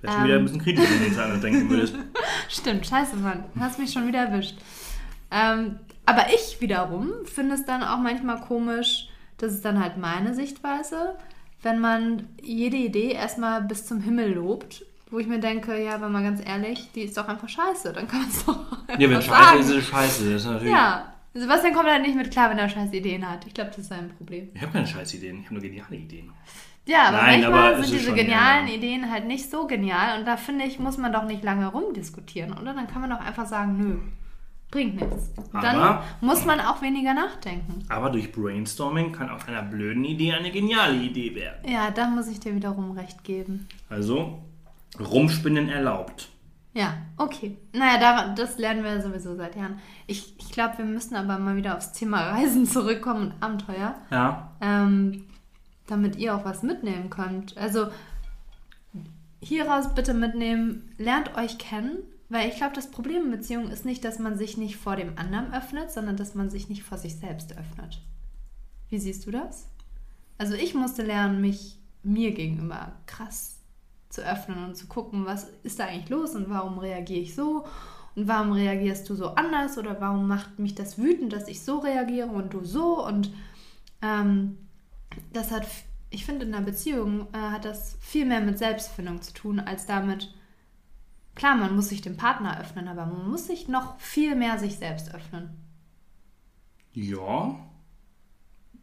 Wärst 0.01 0.17
du 0.17 0.23
wieder 0.25 0.35
ein 0.35 0.43
bisschen 0.43 0.61
kritisch, 0.61 0.83
wenn 0.89 0.97
du 0.97 1.03
nichts 1.05 1.17
anderes 1.17 1.41
denken 1.41 1.69
würdest. 1.69 1.95
Stimmt, 2.49 2.85
scheiße, 2.85 3.15
Mann. 3.15 3.45
Hast 3.57 3.79
mich 3.79 3.93
schon 3.93 4.05
wieder 4.07 4.19
erwischt. 4.25 4.57
Ähm, 5.31 5.79
aber 6.05 6.25
ich 6.33 6.59
wiederum 6.59 7.11
finde 7.25 7.55
es 7.55 7.65
dann 7.65 7.81
auch 7.83 7.99
manchmal 7.99 8.41
komisch, 8.41 9.07
das 9.37 9.53
ist 9.53 9.63
dann 9.63 9.81
halt 9.81 9.97
meine 9.97 10.33
Sichtweise, 10.33 11.15
wenn 11.61 11.79
man 11.79 12.27
jede 12.41 12.75
Idee 12.77 13.11
erstmal 13.11 13.61
bis 13.61 13.85
zum 13.85 14.01
Himmel 14.01 14.33
lobt, 14.33 14.83
wo 15.11 15.19
ich 15.19 15.27
mir 15.27 15.39
denke, 15.39 15.81
ja, 15.81 15.95
aber 15.95 16.09
mal 16.09 16.23
ganz 16.23 16.41
ehrlich, 16.45 16.89
die 16.93 17.01
ist 17.03 17.15
doch 17.17 17.27
einfach 17.27 17.47
scheiße, 17.49 17.93
dann 17.93 18.07
kann 18.07 18.21
man 18.21 18.29
es 18.29 18.45
doch 18.45 18.57
einfach 18.87 18.99
Ja, 18.99 19.09
wenn 19.09 19.21
sagen. 19.21 19.23
scheiße 19.23 19.59
ist, 19.59 19.69
ist 19.69 19.75
es 19.83 19.89
scheiße. 19.89 20.33
Das 20.33 20.41
ist 20.41 20.47
natürlich. 20.47 20.73
Ja, 20.73 21.08
Sebastian 21.33 21.73
kommt 21.73 21.87
halt 21.89 22.01
nicht 22.01 22.15
mit 22.15 22.31
klar, 22.31 22.49
wenn 22.49 22.57
er 22.57 22.69
scheiß 22.69 22.91
Ideen 22.91 23.29
hat. 23.29 23.45
Ich 23.45 23.53
glaube, 23.53 23.69
das 23.69 23.79
ist 23.79 23.89
sein 23.89 24.09
Problem. 24.17 24.49
Ich 24.53 24.61
habe 24.61 24.71
keine 24.71 24.87
scheiß 24.87 25.13
Ideen, 25.13 25.39
ich 25.39 25.45
habe 25.45 25.55
nur 25.55 25.63
geniale 25.63 25.95
Ideen. 25.95 26.31
Ja, 26.85 27.09
aber 27.09 27.17
Nein, 27.17 27.41
manchmal 27.41 27.73
aber 27.75 27.83
sind 27.83 27.99
diese 27.99 28.13
genialen 28.13 28.67
ja. 28.67 28.73
Ideen 28.73 29.11
halt 29.11 29.27
nicht 29.27 29.49
so 29.51 29.67
genial 29.67 30.17
und 30.19 30.25
da 30.25 30.37
finde 30.37 30.65
ich, 30.65 30.79
muss 30.79 30.97
man 30.97 31.13
doch 31.13 31.25
nicht 31.25 31.43
lange 31.43 31.67
rumdiskutieren, 31.67 32.53
oder? 32.57 32.73
Dann 32.73 32.87
kann 32.87 33.01
man 33.01 33.11
doch 33.11 33.19
einfach 33.19 33.45
sagen, 33.45 33.77
nö, 33.77 33.97
bringt 34.71 34.95
nichts. 34.95 35.31
Dann 35.53 35.75
Aber- 35.75 36.03
muss 36.21 36.45
man 36.45 36.59
auch 36.59 36.81
weniger 36.81 37.13
nachdenken. 37.13 37.83
Aber 37.89 38.09
durch 38.09 38.31
Brainstorming 38.31 39.11
kann 39.11 39.29
aus 39.29 39.47
einer 39.47 39.61
blöden 39.61 40.03
Idee 40.03 40.33
eine 40.33 40.49
geniale 40.51 40.95
Idee 40.95 41.35
werden. 41.35 41.69
Ja, 41.71 41.91
da 41.91 42.07
muss 42.07 42.27
ich 42.27 42.39
dir 42.39 42.55
wiederum 42.55 42.91
recht 42.97 43.23
geben. 43.23 43.67
Also, 43.87 44.41
rumspinnen 44.99 45.69
erlaubt. 45.69 46.29
Ja, 46.73 46.97
okay. 47.17 47.57
Naja, 47.73 47.99
da, 47.99 48.33
das 48.35 48.57
lernen 48.57 48.83
wir 48.83 49.01
sowieso 49.01 49.35
seit 49.35 49.55
Jahren. 49.55 49.79
Ich, 50.07 50.35
ich 50.37 50.51
glaube, 50.51 50.77
wir 50.77 50.85
müssen 50.85 51.15
aber 51.15 51.39
mal 51.39 51.55
wieder 51.55 51.75
aufs 51.75 51.93
Thema 51.93 52.21
Reisen 52.31 52.65
zurückkommen 52.65 53.31
und 53.31 53.43
Abenteuer. 53.43 53.95
Ja. 54.11 54.51
ähm, 54.61 55.25
damit 55.87 56.17
ihr 56.17 56.35
auch 56.35 56.45
was 56.45 56.61
mitnehmen 56.61 57.09
könnt. 57.09 57.57
Also 57.57 57.87
hieraus 59.41 59.95
bitte 59.95 60.13
mitnehmen, 60.13 60.93
lernt 60.97 61.35
euch 61.35 61.57
kennen, 61.57 61.97
weil 62.29 62.47
ich 62.47 62.57
glaube, 62.57 62.75
das 62.75 62.91
Problem 62.91 63.25
in 63.25 63.31
Beziehungen 63.31 63.71
ist 63.71 63.85
nicht, 63.85 64.05
dass 64.05 64.19
man 64.19 64.37
sich 64.37 64.55
nicht 64.57 64.77
vor 64.77 64.95
dem 64.95 65.17
anderen 65.17 65.51
öffnet, 65.51 65.91
sondern 65.91 66.15
dass 66.15 66.35
man 66.35 66.51
sich 66.51 66.69
nicht 66.69 66.83
vor 66.83 66.99
sich 66.99 67.15
selbst 67.15 67.57
öffnet. 67.57 68.01
Wie 68.89 68.99
siehst 68.99 69.25
du 69.25 69.31
das? 69.31 69.67
Also 70.37 70.53
ich 70.53 70.75
musste 70.75 71.01
lernen, 71.01 71.41
mich 71.41 71.79
mir 72.03 72.33
gegenüber 72.33 72.93
krass 73.07 73.58
zu 74.09 74.21
öffnen 74.21 74.63
und 74.65 74.75
zu 74.75 74.87
gucken, 74.87 75.25
was 75.25 75.47
ist 75.63 75.79
da 75.79 75.85
eigentlich 75.85 76.09
los 76.09 76.35
und 76.35 76.49
warum 76.49 76.79
reagiere 76.79 77.21
ich 77.21 77.35
so 77.35 77.65
und 78.15 78.27
warum 78.27 78.51
reagierst 78.51 79.09
du 79.09 79.15
so 79.15 79.29
anders 79.35 79.77
oder 79.77 80.01
warum 80.01 80.27
macht 80.27 80.59
mich 80.59 80.75
das 80.75 80.97
wütend, 80.97 81.31
dass 81.31 81.47
ich 81.47 81.61
so 81.63 81.77
reagiere 81.79 82.27
und 82.27 82.53
du 82.53 82.63
so 82.65 83.05
und 83.05 83.31
ähm, 84.01 84.57
das 85.31 85.51
hat, 85.51 85.67
ich 86.09 86.25
finde, 86.25 86.45
in 86.45 86.53
einer 86.53 86.65
Beziehung 86.65 87.27
äh, 87.33 87.37
hat 87.37 87.65
das 87.65 87.97
viel 88.01 88.25
mehr 88.25 88.41
mit 88.41 88.57
Selbstfindung 88.57 89.21
zu 89.21 89.33
tun, 89.33 89.59
als 89.59 89.85
damit, 89.85 90.33
klar, 91.35 91.55
man 91.55 91.75
muss 91.75 91.89
sich 91.89 92.01
dem 92.01 92.17
Partner 92.17 92.59
öffnen, 92.59 92.87
aber 92.87 93.05
man 93.05 93.29
muss 93.29 93.47
sich 93.47 93.67
noch 93.67 93.99
viel 93.99 94.35
mehr 94.35 94.57
sich 94.57 94.77
selbst 94.77 95.13
öffnen. 95.13 95.49
Ja. 96.93 97.55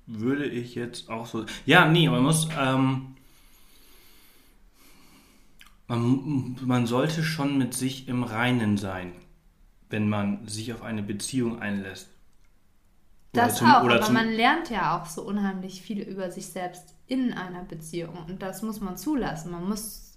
Würde 0.07 0.47
ich 0.47 0.77
jetzt 0.77 1.11
auch 1.11 1.27
so. 1.27 1.47
Ja, 1.65 1.89
nee, 1.89 2.09
man 2.09 2.23
muss. 2.23 2.49
Ähm, 2.57 3.16
man, 5.89 6.57
man 6.65 6.87
sollte 6.87 7.23
schon 7.23 7.59
mit 7.59 7.75
sich 7.75 8.09
im 8.09 8.23
Reinen 8.25 8.77
sein, 8.77 9.13
wenn 9.91 10.09
man 10.09 10.47
sich 10.49 10.73
auf 10.73 10.83
eine 10.83 11.03
Beziehung 11.03 11.61
einlässt. 11.61 12.09
Das 13.33 13.57
zum- 13.57 13.69
auch, 13.69 13.85
aber 13.85 14.01
zum- 14.01 14.15
man 14.15 14.31
lernt 14.31 14.71
ja 14.71 14.99
auch 14.99 15.07
so 15.07 15.23
unheimlich 15.23 15.83
viel 15.83 16.01
über 16.01 16.31
sich 16.31 16.47
selbst 16.47 16.95
in 17.07 17.33
einer 17.35 17.63
Beziehung 17.65 18.17
und 18.29 18.43
das 18.43 18.63
muss 18.63 18.81
man 18.81 18.97
zulassen. 18.97 19.53
Man 19.53 19.69
muss, 19.69 20.17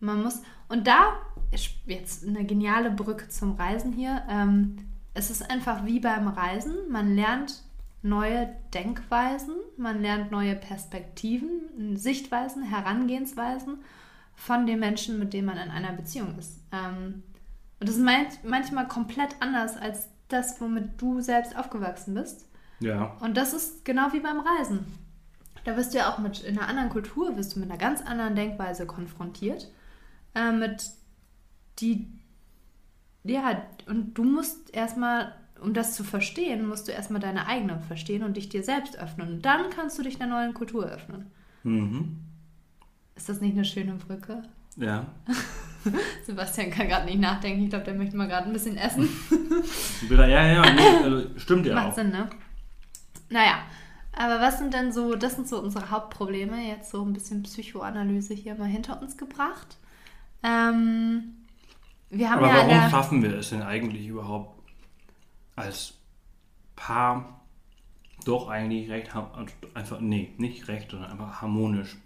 man 0.00 0.22
muss, 0.22 0.42
und 0.68 0.86
da 0.86 1.16
ist 1.52 1.70
jetzt 1.86 2.26
eine 2.26 2.44
geniale 2.44 2.90
Brücke 2.90 3.28
zum 3.28 3.52
Reisen 3.52 3.92
hier. 3.92 4.22
Ähm, 4.28 4.76
es 5.14 5.30
ist 5.30 5.48
einfach 5.50 5.84
wie 5.84 6.00
beim 6.00 6.28
Reisen, 6.28 6.74
man 6.90 7.14
lernt 7.14 7.62
neue 8.02 8.54
Denkweisen, 8.74 9.54
man 9.76 10.00
lernt 10.00 10.30
neue 10.30 10.56
Perspektiven, 10.56 11.96
Sichtweisen, 11.96 12.62
Herangehensweisen 12.62 13.78
von 14.36 14.66
den 14.66 14.78
Menschen, 14.78 15.18
mit 15.18 15.32
denen 15.32 15.46
man 15.46 15.56
in 15.56 15.70
einer 15.70 15.92
Beziehung 15.92 16.38
ist. 16.38 16.60
Ähm, 16.70 17.24
und 17.80 17.88
das 17.88 17.96
ist 17.96 18.02
man- 18.04 18.26
manchmal 18.44 18.86
komplett 18.86 19.36
anders 19.40 19.76
als 19.76 20.08
das, 20.28 20.60
womit 20.60 21.00
du 21.00 21.20
selbst 21.20 21.56
aufgewachsen 21.56 22.14
bist. 22.14 22.48
Ja. 22.80 23.16
Und 23.20 23.36
das 23.36 23.54
ist 23.54 23.84
genau 23.84 24.12
wie 24.12 24.20
beim 24.20 24.40
Reisen. 24.40 24.86
Da 25.64 25.76
wirst 25.76 25.94
du 25.94 25.98
ja 25.98 26.12
auch 26.12 26.18
mit 26.18 26.44
in 26.44 26.58
einer 26.58 26.68
anderen 26.68 26.90
Kultur, 26.90 27.36
wirst 27.36 27.56
du 27.56 27.60
mit 27.60 27.70
einer 27.70 27.78
ganz 27.78 28.02
anderen 28.02 28.36
Denkweise 28.36 28.86
konfrontiert. 28.86 29.72
Äh, 30.34 30.52
mit 30.52 30.90
die, 31.80 32.06
ja, 33.24 33.62
und 33.86 34.14
du 34.14 34.24
musst 34.24 34.72
erstmal, 34.74 35.34
um 35.60 35.72
das 35.74 35.94
zu 35.94 36.04
verstehen, 36.04 36.68
musst 36.68 36.86
du 36.88 36.92
erstmal 36.92 37.20
deine 37.20 37.46
eigene 37.46 37.80
verstehen 37.80 38.22
und 38.22 38.36
dich 38.36 38.48
dir 38.48 38.62
selbst 38.62 38.98
öffnen. 38.98 39.34
Und 39.34 39.42
dann 39.46 39.70
kannst 39.70 39.98
du 39.98 40.02
dich 40.02 40.20
einer 40.20 40.34
neuen 40.34 40.54
Kultur 40.54 40.84
öffnen. 40.86 41.30
Mhm. 41.64 42.18
Ist 43.16 43.28
das 43.28 43.40
nicht 43.40 43.54
eine 43.54 43.64
schöne 43.64 43.94
Brücke? 43.94 44.42
Ja. 44.76 45.06
Sebastian 46.26 46.70
kann 46.70 46.88
gerade 46.88 47.06
nicht 47.06 47.20
nachdenken. 47.20 47.64
Ich 47.64 47.70
glaube, 47.70 47.84
der 47.84 47.94
möchte 47.94 48.16
mal 48.16 48.28
gerade 48.28 48.46
ein 48.46 48.52
bisschen 48.52 48.76
essen. 48.76 49.08
Ja, 50.08 50.26
ja, 50.26 50.62
also, 50.62 51.38
stimmt 51.38 51.66
ja 51.66 51.74
Macht 51.74 51.88
auch. 51.88 51.94
Sinn, 51.94 52.10
ne? 52.10 52.28
Naja, 53.30 53.60
aber 54.12 54.40
was 54.40 54.58
sind 54.58 54.74
denn 54.74 54.92
so, 54.92 55.14
das 55.14 55.34
sind 55.34 55.48
so 55.48 55.60
unsere 55.60 55.90
Hauptprobleme, 55.90 56.68
jetzt 56.68 56.90
so 56.90 57.02
ein 57.02 57.12
bisschen 57.12 57.42
Psychoanalyse 57.42 58.34
hier 58.34 58.54
mal 58.54 58.68
hinter 58.68 59.00
uns 59.00 59.16
gebracht. 59.16 59.78
Ähm, 60.42 61.34
wir 62.10 62.30
haben 62.30 62.38
Aber 62.38 62.48
ja 62.48 62.56
warum 62.56 62.68
der, 62.68 62.90
schaffen 62.90 63.22
wir 63.22 63.34
es 63.38 63.50
denn 63.50 63.62
eigentlich 63.62 64.06
überhaupt 64.06 64.60
als 65.56 65.94
Paar 66.76 67.40
doch 68.24 68.48
eigentlich 68.48 68.90
recht, 68.90 69.14
also 69.14 69.52
einfach, 69.74 70.00
nee, 70.00 70.32
nicht 70.36 70.68
recht, 70.68 70.90
sondern 70.90 71.10
einfach 71.10 71.40
harmonisch 71.40 71.96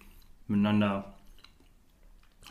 miteinander 0.50 1.04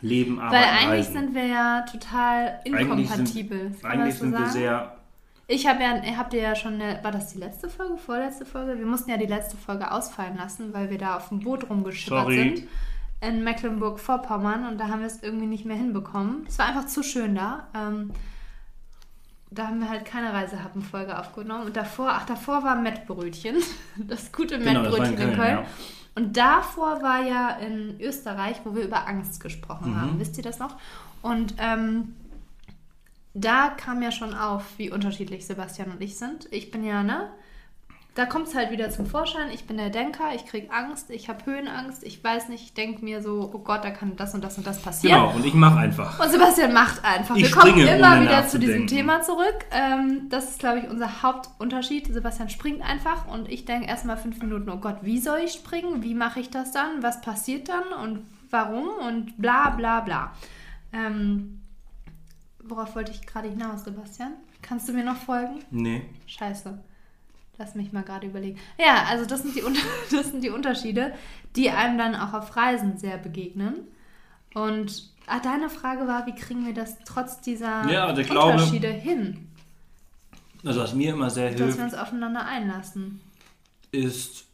leben, 0.01 0.39
arbeiten, 0.39 0.53
weil 0.55 0.63
eigentlich 0.89 1.07
reisen? 1.07 1.13
sind 1.13 1.35
wir 1.35 1.45
ja 1.45 1.81
total 1.81 2.59
Eigentlich 2.65 2.88
sind- 2.88 2.99
inkompatibel. 2.99 3.59
Kann 3.59 3.81
man 3.81 3.91
Eigentlich 3.91 4.13
so 4.15 4.19
sind 4.21 4.31
wir 4.31 4.39
sagen? 4.39 4.51
sehr, 4.51 4.95
Ich 5.47 5.67
habe 5.67 5.83
ja, 5.83 6.01
habt 6.17 6.33
ihr 6.33 6.41
ja 6.41 6.55
schon, 6.55 6.75
eine, 6.81 7.03
war 7.03 7.12
das 7.12 7.33
die 7.33 7.39
letzte 7.39 7.69
Folge, 7.69 7.97
vorletzte 7.97 8.45
Folge? 8.45 8.77
Wir 8.79 8.85
mussten 8.85 9.09
ja 9.09 9.17
die 9.17 9.25
letzte 9.25 9.57
Folge 9.57 9.91
ausfallen 9.91 10.38
lassen, 10.38 10.73
weil 10.73 10.89
wir 10.89 10.97
da 10.97 11.17
auf 11.17 11.29
dem 11.29 11.39
Boot 11.39 11.69
rumgeschippert 11.69 12.21
Sorry. 12.23 12.38
sind 12.38 12.67
in 13.21 13.43
Mecklenburg-Vorpommern 13.43 14.67
und 14.69 14.77
da 14.77 14.88
haben 14.88 15.01
wir 15.01 15.07
es 15.07 15.21
irgendwie 15.21 15.47
nicht 15.47 15.65
mehr 15.65 15.75
hinbekommen. 15.75 16.45
Es 16.47 16.57
war 16.57 16.67
einfach 16.67 16.85
zu 16.85 17.03
schön 17.03 17.35
da. 17.35 17.67
Ähm, 17.75 18.12
da 19.51 19.67
haben 19.67 19.81
wir 19.81 19.89
halt 19.89 20.05
keine 20.05 20.31
Reisehappenfolge 20.31 21.17
aufgenommen. 21.19 21.65
Und 21.65 21.75
davor, 21.75 22.12
ach, 22.12 22.25
davor 22.25 22.63
war 22.63 22.75
Mettbrötchen. 22.75 23.57
Das 23.97 24.31
gute 24.31 24.57
Genau, 24.59 24.69
in 24.69 24.81
Mettbrötchen 24.83 25.13
in 25.13 25.17
Köln, 25.17 25.35
Köln. 25.35 25.49
ja. 25.57 25.65
Und 26.19 26.36
davor 26.36 27.01
war 27.01 27.21
ja 27.25 27.51
in 27.51 27.97
Österreich, 28.01 28.58
wo 28.65 28.75
wir 28.75 28.84
über 28.84 29.08
Angst 29.08 29.41
gesprochen 29.41 29.91
Mhm. 29.91 30.01
haben. 30.01 30.19
Wisst 30.19 30.36
ihr 30.38 30.43
das 30.43 30.60
noch? 30.60 30.75
Und 31.21 31.53
ähm, 31.60 32.13
da 33.34 33.69
kam 33.69 34.01
ja 34.01 34.12
schon 34.12 34.34
auf, 34.34 34.63
wie 34.77 34.91
unterschiedlich 34.91 35.45
Sebastian 35.47 35.91
und 35.91 36.01
ich 36.01 36.17
sind. 36.17 36.49
Ich 36.51 36.71
bin 36.71 36.84
ja, 36.84 37.03
ne? 37.03 37.29
Da 38.19 38.25
kommt 38.25 38.49
es 38.49 38.53
halt 38.53 38.69
wieder 38.69 38.89
zum 38.89 39.05
Vorschein. 39.05 39.49
Ich 39.49 39.63
bin 39.63 39.77
der 39.77 39.89
Denker, 39.89 40.36
ich 40.36 40.45
kriege 40.45 40.73
Angst, 40.73 41.10
ich 41.10 41.29
habe 41.29 41.45
Höhenangst, 41.45 42.03
ich 42.03 42.21
weiß 42.21 42.49
nicht, 42.49 42.62
ich 42.65 42.73
denke 42.73 43.01
mir 43.05 43.21
so, 43.21 43.49
oh 43.53 43.60
Gott, 43.60 43.86
da 43.86 43.91
kann 43.91 44.17
das 44.17 44.36
und 44.36 44.43
das 44.43 44.58
und 44.58 44.67
das 44.67 44.82
passieren. 44.82 45.21
genau, 45.21 45.36
und 45.38 45.45
ich 45.45 45.53
mache 45.53 45.79
einfach. 45.79 46.19
Und 46.19 46.29
Sebastian 46.29 46.73
macht 46.73 47.01
einfach. 47.05 47.38
Ich 47.38 47.43
Wir 47.43 47.51
kommen 47.51 47.71
springe, 47.71 47.95
immer 47.95 48.19
wieder 48.19 48.45
zu 48.45 48.60
diesem. 48.60 48.88
Thema 48.88 49.21
zurück. 49.21 49.63
Ähm, 49.71 50.27
das 50.27 50.49
ist, 50.49 50.60
glaube 50.60 50.79
ich, 50.79 50.89
unser 50.89 51.23
Hauptunterschied. 51.23 52.13
Sebastian 52.13 52.49
springt 52.49 52.82
einfach 52.82 53.25
und 53.29 53.47
ich 53.47 53.63
denke 53.63 53.88
erstmal 53.88 54.17
fünf 54.17 54.41
Minuten, 54.41 54.69
oh 54.69 54.79
Gott, 54.82 54.97
wie 55.01 55.19
soll 55.19 55.39
ich 55.45 55.53
springen? 55.53 56.03
Wie 56.03 56.13
mache 56.13 56.41
ich 56.41 56.49
das 56.49 56.73
dann? 56.73 57.01
Was 57.01 57.21
passiert 57.21 57.69
dann? 57.69 57.93
Und 58.03 58.25
warum? 58.49 58.89
Und 59.08 59.38
bla 59.38 59.69
bla 59.69 60.01
bla. 60.01 60.34
Ähm, 60.91 61.62
worauf 62.62 62.97
wollte 62.97 63.13
ich 63.13 63.25
gerade 63.25 63.47
hinaus, 63.47 63.86
Sebastian? 63.86 64.34
Kannst 64.62 64.89
du 64.89 64.93
mir 64.93 65.05
noch 65.05 65.15
folgen? 65.15 65.60
Nee. 65.71 66.01
Scheiße. 66.27 66.79
Lass 67.59 67.75
mich 67.75 67.91
mal 67.91 68.01
gerade 68.03 68.25
überlegen. 68.25 68.57
Ja, 68.79 69.03
also 69.09 69.25
das 69.25 69.43
sind, 69.43 69.55
die, 69.55 69.61
das 70.15 70.31
sind 70.31 70.43
die 70.43 70.49
Unterschiede, 70.49 71.13
die 71.55 71.69
einem 71.69 71.97
dann 71.99 72.15
auch 72.15 72.33
auf 72.33 72.55
Reisen 72.55 72.97
sehr 72.97 73.17
begegnen. 73.17 73.75
Und 74.55 75.11
ah, 75.27 75.39
deine 75.39 75.69
Frage 75.69 76.07
war, 76.07 76.25
wie 76.25 76.33
kriegen 76.33 76.65
wir 76.65 76.73
das 76.73 76.97
trotz 77.05 77.41
dieser 77.41 77.87
Ja, 77.91 78.11
glaube- 78.13 78.53
Unterschiede 78.53 78.87
hin, 78.87 79.47
Also 80.65 80.79
was 80.81 80.93
mir 80.95 81.13
immer 81.13 81.29
sehr 81.29 81.51
dass 81.51 81.59
hilft, 81.59 81.77
wir 81.77 81.83
uns 81.85 81.93
aufeinander 81.93 82.45
einlassen? 82.45 83.21
ist 83.91 84.45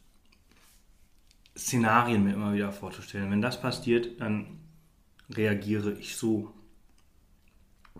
Szenarien 1.56 2.24
mir 2.24 2.34
immer 2.34 2.52
wieder 2.54 2.72
vorzustellen. 2.72 3.30
Wenn 3.30 3.40
das 3.42 3.60
passiert, 3.60 4.20
dann 4.20 4.46
reagiere 5.30 5.92
ich 5.92 6.16
so. 6.16 6.52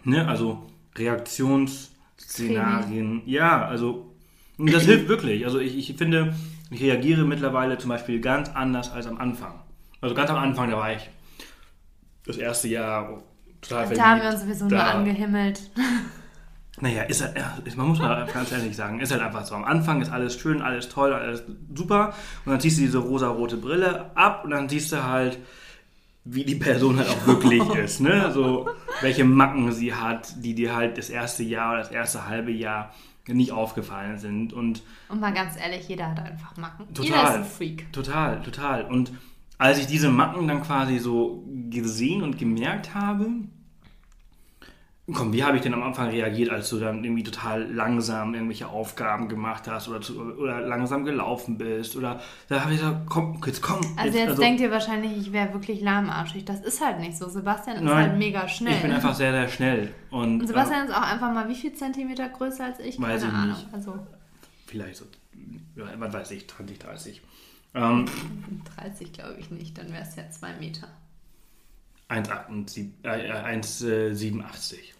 Ne? 0.05 0.27
Also 0.29 0.67
Reaktionsszenarien. 0.97 3.23
Ja, 3.27 3.67
also 3.67 4.06
und 4.59 4.73
das 4.73 4.85
hilft 4.85 5.09
wirklich. 5.09 5.45
Also 5.45 5.59
ich, 5.59 5.77
ich 5.91 5.97
finde, 5.97 6.35
ich 6.71 6.81
reagiere 6.83 7.25
mittlerweile 7.25 7.79
zum 7.79 7.91
Beispiel 7.91 8.21
ganz 8.21 8.49
anders 8.51 8.91
als 8.93 9.07
am 9.07 9.19
Anfang. 9.19 9.61
Also 10.01 10.15
ganz 10.15 10.31
am 10.31 10.37
Anfang, 10.37 10.71
da 10.71 10.77
war 10.77 10.93
ich 10.93 11.09
das 12.27 12.37
erste 12.39 12.69
Jahr 12.69 13.23
total 13.61 13.89
Da 13.95 14.05
haben 14.05 14.17
wir 14.21 14.23
verliebt. 14.23 14.33
uns 14.33 14.41
sowieso 14.43 14.65
nur 14.67 14.79
Da- 14.79 14.91
angehimmelt. 14.93 15.71
naja, 16.81 17.03
ist 17.03 17.23
halt, 17.23 17.77
man 17.77 17.89
muss 17.89 17.99
mal 17.99 18.27
ganz 18.33 18.53
ehrlich 18.53 18.77
sagen, 18.77 19.01
ist 19.01 19.11
halt 19.13 19.23
einfach 19.23 19.45
so. 19.45 19.55
Am 19.55 19.65
Anfang 19.65 20.03
ist 20.03 20.11
alles 20.11 20.39
schön, 20.39 20.61
alles 20.61 20.89
toll, 20.89 21.13
alles 21.13 21.43
super. 21.75 22.13
Und 22.45 22.53
dann 22.53 22.61
ziehst 22.61 22.79
du 22.79 22.83
diese 22.83 22.99
rosa-rote 22.99 23.57
Brille 23.57 24.11
ab 24.15 24.45
und 24.45 24.51
dann 24.51 24.69
siehst 24.69 24.93
du 24.93 25.03
halt, 25.05 25.39
wie 26.25 26.45
die 26.45 26.57
Person 26.57 26.99
halt 26.99 27.09
auch 27.09 27.27
wirklich 27.27 27.63
ist. 27.77 28.01
Ne? 28.01 28.31
So, 28.33 28.69
welche 29.01 29.25
Macken 29.25 29.71
sie 29.73 29.95
hat, 29.95 30.35
die 30.45 30.55
dir 30.55 30.75
halt 30.75 30.99
das 30.99 31.09
erste 31.09 31.45
Jahr 31.45 31.71
oder 31.73 31.79
das 31.83 31.91
erste 31.93 32.27
halbe 32.27 32.51
Jahr 32.51 32.93
nicht 33.35 33.53
aufgefallen 33.53 34.19
sind. 34.19 34.53
Und 34.53 34.83
Und 35.09 35.21
mal 35.21 35.33
ganz 35.33 35.57
ehrlich, 35.57 35.89
jeder 35.89 36.11
hat 36.11 36.21
einfach 36.21 36.57
Macken. 36.57 36.93
Total. 36.95 37.05
Jeder 37.05 37.23
ist 37.25 37.35
ein 37.35 37.45
Freak. 37.45 37.93
Total, 37.93 38.43
total. 38.43 38.85
Und 38.87 39.13
als 39.59 39.79
ich 39.79 39.87
diese 39.87 40.11
Macken 40.11 40.47
dann 40.47 40.63
quasi 40.63 40.99
so 40.99 41.45
gesehen 41.71 42.23
und 42.23 42.39
gemerkt 42.39 42.95
habe, 42.95 43.29
komm, 45.13 45.33
wie 45.33 45.45
habe 45.45 45.57
ich 45.57 45.63
denn 45.63 45.73
am 45.73 45.85
Anfang 45.85 46.09
reagiert, 46.09 46.51
als 46.51 46.69
du 46.69 46.81
dann 46.81 47.05
irgendwie 47.05 47.23
total 47.23 47.71
langsam 47.73 48.35
irgendwelche 48.35 48.69
Aufgaben 48.69 49.29
gemacht 49.29 49.69
hast 49.69 49.89
oder, 49.89 50.01
zu, 50.01 50.21
oder 50.21 50.61
langsam 50.61 51.05
gelaufen 51.05 51.59
bist 51.59 51.97
oder 51.97 52.21
da 52.49 52.63
habe 52.63 52.75
ich 52.75 52.81
gesagt, 52.81 53.07
komm, 53.09 53.41
jetzt 53.47 53.63
komm. 53.63 53.81
Also 53.97 54.19
jetzt 54.19 54.39
denkt 54.41 54.61
ihr 54.61 54.71
wahrscheinlich, 54.73 55.17
ich 55.17 55.33
wäre 55.33 55.53
wirklich 55.53 55.81
lahmarschig. 55.81 56.45
Das 56.45 56.61
ist 56.61 56.85
halt 56.85 56.99
nicht 56.99 57.17
so. 57.17 57.29
Sebastian 57.29 57.77
ist 57.77 57.83
Nein, 57.85 57.95
halt 57.95 58.19
mega 58.19 58.49
schnell. 58.49 58.75
Ich 58.75 58.83
bin 58.83 58.91
einfach 58.91 59.15
sehr, 59.15 59.31
sehr 59.31 59.49
schnell. 59.49 59.95
Und, 60.11 60.41
Und 60.41 60.47
Sebastian 60.49 60.89
ist 60.89 60.95
auch 60.95 61.03
einfach 61.03 61.33
mal 61.33 61.49
wie 61.49 61.55
viel 61.55 61.73
Zentimeter 61.73 62.29
größer 62.29 62.65
als 62.65 62.81
ich? 62.81 63.01
Weiß 63.01 63.23
Keine 63.23 63.33
ich 63.33 63.39
Ahnung. 63.39 63.57
nicht. 63.57 63.69
Also 63.73 63.93
äh, 63.93 63.99
vielleicht 64.67 64.97
so, 64.97 65.05
ja, 65.77 65.85
was 65.99 66.13
weiß 66.13 66.31
ich, 66.33 66.49
20, 66.49 66.81
30. 66.81 67.23
Ähm, 67.75 68.07
30 68.77 69.13
glaube 69.13 69.37
ich 69.39 69.53
nicht, 69.53 69.79
dann 69.79 69.93
wäre 69.93 70.03
es 70.03 70.17
ja 70.17 70.29
2 70.29 70.55
Meter. 70.55 70.89
1,87. 72.09 72.89
Äh, 73.03 73.57
1,87. 73.57 74.96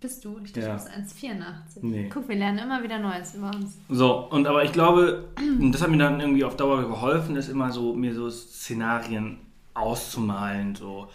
Bist 0.00 0.24
du? 0.24 0.38
Ich 0.44 0.52
dachte, 0.52 0.66
Ja. 0.68 0.76
du 0.76 0.84
bist 0.84 0.94
1,84. 1.24 1.78
Nee. 1.82 2.08
Guck, 2.12 2.28
wir 2.28 2.36
lernen 2.36 2.58
immer 2.58 2.82
wieder 2.82 2.98
Neues 2.98 3.34
über 3.34 3.50
uns. 3.54 3.78
So, 3.88 4.28
und 4.28 4.46
aber 4.46 4.62
ich 4.64 4.72
glaube, 4.72 5.28
das 5.72 5.80
hat 5.82 5.90
mir 5.90 5.96
dann 5.98 6.20
irgendwie 6.20 6.44
auf 6.44 6.56
Dauer 6.56 6.82
geholfen, 6.86 7.34
ist 7.36 7.48
immer 7.48 7.72
so, 7.72 7.94
mir 7.94 8.14
so 8.14 8.28
Szenarien 8.30 9.38
auszumalen. 9.74 10.74
So, 10.74 11.08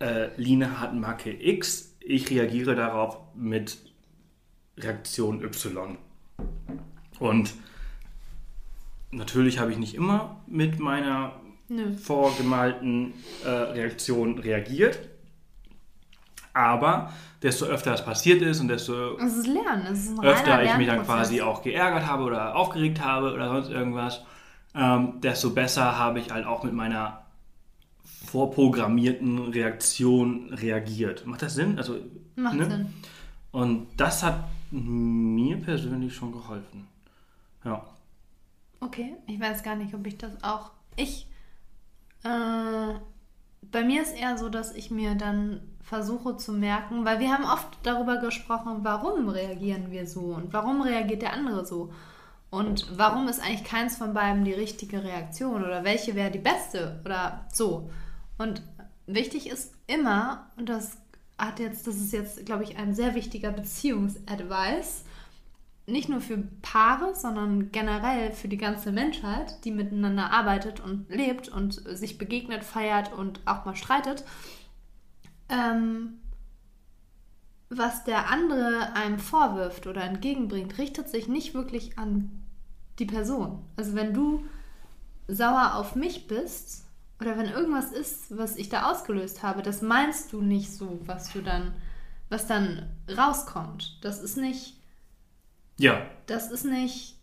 äh, 0.00 0.28
Line 0.40 0.80
hat 0.80 0.94
Marke 0.94 1.30
X, 1.30 1.94
ich 2.00 2.30
reagiere 2.30 2.74
darauf 2.74 3.18
mit 3.34 3.78
Reaktion 4.78 5.42
Y. 5.42 5.98
Und 7.18 7.54
natürlich 9.10 9.58
habe 9.58 9.72
ich 9.72 9.78
nicht 9.78 9.94
immer 9.94 10.40
mit 10.46 10.78
meiner 10.80 11.32
Nö. 11.68 11.92
vorgemalten 11.96 13.12
äh, 13.44 13.48
Reaktion 13.48 14.38
reagiert. 14.38 14.98
Aber 16.56 17.12
desto 17.42 17.66
öfter 17.66 17.92
es 17.92 18.02
passiert 18.02 18.40
ist 18.40 18.60
und 18.60 18.68
desto 18.68 19.18
Es 19.18 19.36
ist 19.36 19.46
Lernen, 19.46 19.86
es 19.92 20.06
ist 20.06 20.18
öfter 20.22 20.62
ich 20.62 20.74
mich 20.78 20.86
dann 20.86 21.04
quasi 21.04 21.42
auch 21.42 21.60
geärgert 21.60 22.06
habe 22.06 22.24
oder 22.24 22.56
aufgeregt 22.56 23.04
habe 23.04 23.34
oder 23.34 23.48
sonst 23.48 23.68
irgendwas, 23.68 24.22
ähm, 24.74 25.20
desto 25.20 25.50
besser 25.50 25.98
habe 25.98 26.18
ich 26.18 26.30
halt 26.30 26.46
auch 26.46 26.64
mit 26.64 26.72
meiner 26.72 27.26
vorprogrammierten 28.24 29.38
Reaktion 29.38 30.48
reagiert. 30.54 31.26
Macht 31.26 31.42
das 31.42 31.54
Sinn? 31.54 31.76
Also, 31.76 31.98
Macht 32.36 32.56
ne? 32.56 32.64
Sinn. 32.64 32.94
Und 33.52 33.88
das 33.98 34.22
hat 34.22 34.44
mir 34.70 35.58
persönlich 35.58 36.14
schon 36.14 36.32
geholfen. 36.32 36.88
Ja. 37.64 37.84
Okay, 38.80 39.14
ich 39.26 39.38
weiß 39.38 39.62
gar 39.62 39.76
nicht, 39.76 39.92
ob 39.92 40.06
ich 40.06 40.16
das 40.16 40.42
auch. 40.42 40.70
Ich. 40.96 41.28
Äh, 42.24 42.94
bei 43.70 43.84
mir 43.84 44.00
ist 44.00 44.18
eher 44.18 44.38
so, 44.38 44.48
dass 44.48 44.74
ich 44.74 44.90
mir 44.90 45.16
dann 45.16 45.60
versuche 45.86 46.36
zu 46.36 46.52
merken, 46.52 47.04
weil 47.04 47.20
wir 47.20 47.30
haben 47.30 47.44
oft 47.44 47.78
darüber 47.84 48.16
gesprochen, 48.16 48.78
warum 48.82 49.28
reagieren 49.28 49.92
wir 49.92 50.06
so 50.06 50.34
und 50.34 50.52
warum 50.52 50.82
reagiert 50.82 51.22
der 51.22 51.32
andere 51.32 51.64
so. 51.64 51.92
Und 52.50 52.98
warum 52.98 53.28
ist 53.28 53.40
eigentlich 53.40 53.64
keins 53.64 53.96
von 53.96 54.12
beiden 54.12 54.44
die 54.44 54.52
richtige 54.52 55.04
Reaktion 55.04 55.64
oder 55.64 55.84
welche 55.84 56.16
wäre 56.16 56.32
die 56.32 56.40
beste 56.40 57.00
oder 57.04 57.46
so. 57.52 57.88
Und 58.36 58.62
wichtig 59.06 59.48
ist 59.48 59.74
immer, 59.86 60.50
und 60.56 60.68
das 60.68 60.98
hat 61.38 61.60
jetzt, 61.60 61.86
das 61.86 61.96
ist 61.96 62.12
jetzt, 62.12 62.44
glaube 62.44 62.64
ich, 62.64 62.76
ein 62.76 62.94
sehr 62.94 63.14
wichtiger 63.14 63.52
Beziehungsadvice, 63.52 65.04
nicht 65.86 66.08
nur 66.08 66.20
für 66.20 66.38
Paare, 66.62 67.14
sondern 67.14 67.70
generell 67.70 68.32
für 68.32 68.48
die 68.48 68.56
ganze 68.56 68.90
Menschheit, 68.90 69.64
die 69.64 69.70
miteinander 69.70 70.32
arbeitet 70.32 70.80
und 70.80 71.08
lebt 71.10 71.48
und 71.48 71.74
sich 71.96 72.18
begegnet, 72.18 72.64
feiert 72.64 73.12
und 73.12 73.40
auch 73.44 73.64
mal 73.64 73.76
streitet, 73.76 74.24
ähm, 75.48 76.18
was 77.68 78.04
der 78.04 78.30
andere 78.30 78.92
einem 78.94 79.18
vorwirft 79.18 79.86
oder 79.86 80.02
entgegenbringt, 80.02 80.78
richtet 80.78 81.08
sich 81.08 81.28
nicht 81.28 81.54
wirklich 81.54 81.98
an 81.98 82.44
die 82.98 83.06
Person. 83.06 83.64
Also 83.76 83.94
wenn 83.94 84.14
du 84.14 84.44
sauer 85.28 85.74
auf 85.74 85.96
mich 85.96 86.28
bist 86.28 86.84
oder 87.20 87.36
wenn 87.36 87.48
irgendwas 87.48 87.92
ist, 87.92 88.36
was 88.36 88.56
ich 88.56 88.68
da 88.68 88.90
ausgelöst 88.90 89.42
habe, 89.42 89.62
das 89.62 89.82
meinst 89.82 90.32
du 90.32 90.40
nicht 90.40 90.72
so, 90.72 91.00
was 91.06 91.32
du 91.32 91.42
dann, 91.42 91.74
was 92.28 92.46
dann 92.46 92.88
rauskommt. 93.16 93.98
Das 94.02 94.22
ist 94.22 94.36
nicht 94.36 94.80
Ja, 95.78 96.06
das 96.26 96.50
ist 96.50 96.64
nicht 96.64 97.16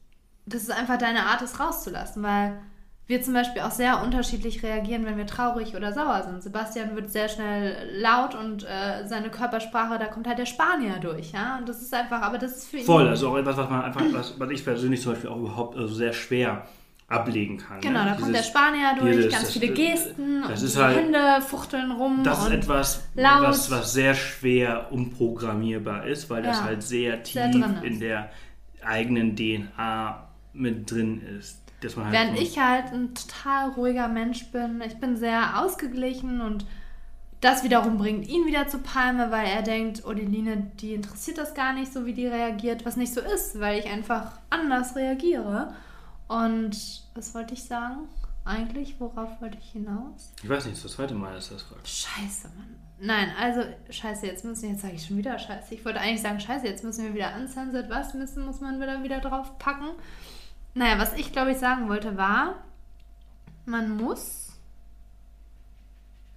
das 0.46 0.64
ist 0.64 0.72
einfach 0.72 0.98
deine 0.98 1.26
Art, 1.26 1.42
es 1.42 1.60
rauszulassen, 1.60 2.24
weil 2.24 2.62
wir 3.06 3.22
zum 3.22 3.34
Beispiel 3.34 3.62
auch 3.62 3.72
sehr 3.72 4.02
unterschiedlich 4.02 4.64
reagieren, 4.64 5.06
wenn 5.06 5.18
wir 5.18 5.26
traurig 5.28 5.76
oder 5.76 5.92
sauer 5.92 6.24
sind. 6.24 6.42
Sebastian 6.42 6.96
wird 6.96 7.12
sehr 7.12 7.28
schnell 7.28 7.76
laut 8.00 8.34
und 8.34 8.64
äh, 8.64 9.06
seine 9.06 9.30
Körpersprache, 9.30 10.00
da 10.00 10.06
kommt 10.06 10.26
halt 10.28 10.40
der 10.40 10.46
Spanier 10.46 11.00
durch, 11.02 11.32
ja. 11.34 11.58
Und 11.58 11.68
das 11.68 11.82
ist 11.82 11.94
einfach, 11.94 12.22
aber 12.22 12.38
das 12.38 12.56
ist 12.58 12.68
für 12.70 12.78
ihn. 12.78 12.86
Voll, 12.86 13.08
also 13.08 13.30
auch 13.30 13.38
etwas, 13.38 13.58
was 13.58 13.70
man 13.70 13.82
einfach, 13.84 14.02
was, 14.12 14.40
was 14.40 14.50
ich 14.52 14.64
persönlich 14.64 15.02
zum 15.02 15.14
Beispiel 15.14 15.30
auch 15.30 15.38
überhaupt 15.38 15.76
also 15.78 15.94
sehr 15.94 16.14
schwer 16.14 16.66
ablegen 17.10 17.58
kann. 17.58 17.82
Genau, 17.82 18.00
ne? 18.00 18.06
da 18.06 18.12
kommt 18.16 18.30
Dieses- 18.30 18.52
der 18.52 18.60
Spanier 18.60 18.96
durch, 19.00 19.16
dieses- 19.18 19.32
ganz 19.32 19.44
das- 19.44 19.54
viele 19.54 19.74
Gesten 19.74 20.42
das 20.48 20.64
und 20.78 20.84
halt- 20.84 20.98
Hände 20.98 21.20
fuchteln 21.42 21.92
rum. 21.92 22.22
Das 22.24 22.46
ist 22.46 22.52
etwas, 22.52 23.08
was, 23.16 23.70
was 23.70 23.94
sehr 23.94 24.16
schwer 24.16 24.88
umprogrammierbar 24.92 26.06
ist, 26.08 26.30
weil 26.30 26.42
das 26.44 26.60
Ja, 26.60 26.64
halt 26.64 26.84
sehr 26.84 27.22
tief 27.22 27.34
sehr 27.34 27.84
in 27.84 28.00
der 28.00 28.30
eigenen 28.82 29.36
DNA 29.36 30.28
mit 30.54 30.90
drin 30.90 31.22
ist. 31.38 31.63
Halt 31.84 32.12
Während 32.12 32.40
ich 32.40 32.60
halt 32.60 32.92
ein 32.92 33.14
total 33.14 33.70
ruhiger 33.72 34.08
Mensch 34.08 34.52
bin. 34.52 34.82
Ich 34.86 35.00
bin 35.00 35.18
sehr 35.18 35.62
ausgeglichen 35.62 36.42
und 36.42 36.66
das 37.42 37.64
wiederum 37.64 37.98
bringt 37.98 38.28
ihn 38.28 38.46
wieder 38.46 38.68
zu 38.68 38.80
Palme, 38.80 39.30
weil 39.30 39.48
er 39.48 39.62
denkt, 39.62 40.04
oh, 40.06 40.14
die 40.14 40.26
Line, 40.26 40.72
die 40.80 40.94
interessiert 40.94 41.38
das 41.38 41.54
gar 41.54 41.74
nicht, 41.74 41.92
so 41.92 42.06
wie 42.06 42.14
die 42.14 42.28
reagiert, 42.28 42.86
was 42.86 42.96
nicht 42.96 43.14
so 43.14 43.20
ist, 43.20 43.60
weil 43.60 43.80
ich 43.80 43.86
einfach 43.88 44.32
anders 44.50 44.96
reagiere. 44.96 45.74
Und 46.30 46.78
was 47.16 47.36
wollte 47.36 47.54
ich 47.54 47.64
sagen? 47.64 48.08
Eigentlich, 48.46 48.96
worauf 49.00 49.42
wollte 49.42 49.58
ich 49.60 49.72
hinaus? 49.72 50.34
Ich 50.42 50.50
weiß 50.50 50.66
nicht, 50.66 50.78
das 50.78 50.80
ist 50.80 50.86
das 50.86 50.92
zweite 50.94 51.14
Mal, 51.16 51.34
dass 51.34 51.50
du 51.50 51.56
das 51.56 51.64
fragst. 51.64 51.88
Scheiße, 51.88 52.48
Mann. 52.58 52.76
Nein, 53.00 53.30
also, 53.38 53.62
scheiße, 53.90 54.26
jetzt 54.26 54.46
müssen, 54.46 54.70
jetzt 54.70 54.82
sage 54.82 54.96
ich 54.96 55.06
schon 55.06 55.18
wieder 55.18 55.38
scheiße. 55.38 55.74
Ich 55.74 55.84
wollte 55.84 56.00
eigentlich 56.00 56.22
sagen, 56.22 56.40
scheiße, 56.40 56.66
jetzt 56.66 56.84
müssen 56.84 57.04
wir 57.04 57.14
wieder 57.14 57.36
uncensored. 57.36 57.90
Was 57.90 58.14
müssen, 58.14 58.46
muss 58.46 58.62
man 58.62 58.80
wieder, 58.80 59.04
wieder 59.04 59.20
drauf 59.20 59.58
packen? 59.60 59.90
Naja, 60.74 60.98
was 60.98 61.14
ich 61.14 61.32
glaube 61.32 61.52
ich 61.52 61.58
sagen 61.58 61.90
wollte 61.90 62.18
war, 62.18 62.56
man 63.66 63.96
muss 63.96 64.52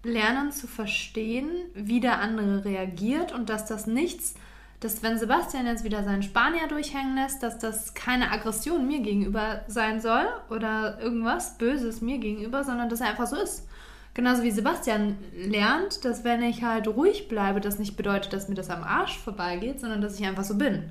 lernen 0.03 0.53
zu 0.53 0.67
verstehen, 0.67 1.51
wie 1.75 2.01
der 2.01 2.21
andere 2.21 2.65
reagiert 2.65 3.33
und 3.33 3.49
dass 3.49 3.67
das 3.67 3.87
nichts, 3.87 4.35
dass 4.81 5.03
wenn 5.03 5.19
Sebastian 5.19 5.67
jetzt 5.67 5.85
wieder 5.85 6.05
seinen 6.05 6.23
Spanier 6.23 6.69
durchhängen 6.69 7.17
lässt, 7.17 7.43
dass 7.43 7.59
das 7.59 7.95
keine 7.95 8.31
Aggression 8.31 8.87
mir 8.87 9.01
gegenüber 9.01 9.63
sein 9.69 10.01
soll 10.01 10.27
oder 10.51 11.01
irgendwas 11.01 11.59
Böses 11.59 12.01
mir 12.03 12.19
gegenüber, 12.19 12.63
sondern 12.63 12.89
dass 12.89 13.01
er 13.01 13.09
einfach 13.09 13.27
so 13.27 13.37
ist. 13.37 13.67
Genauso 14.15 14.43
wie 14.43 14.51
Sebastian 14.51 15.19
lernt, 15.35 16.05
dass 16.05 16.25
wenn 16.25 16.43
ich 16.43 16.63
halt 16.63 16.89
ruhig 16.89 17.29
bleibe, 17.29 17.61
das 17.61 17.79
nicht 17.79 17.97
bedeutet, 17.97 18.33
dass 18.33 18.49
mir 18.49 18.55
das 18.55 18.71
am 18.71 18.83
Arsch 18.83 19.19
vorbeigeht, 19.19 19.81
sondern 19.81 20.01
dass 20.01 20.19
ich 20.19 20.27
einfach 20.27 20.45
so 20.45 20.57
bin. 20.57 20.85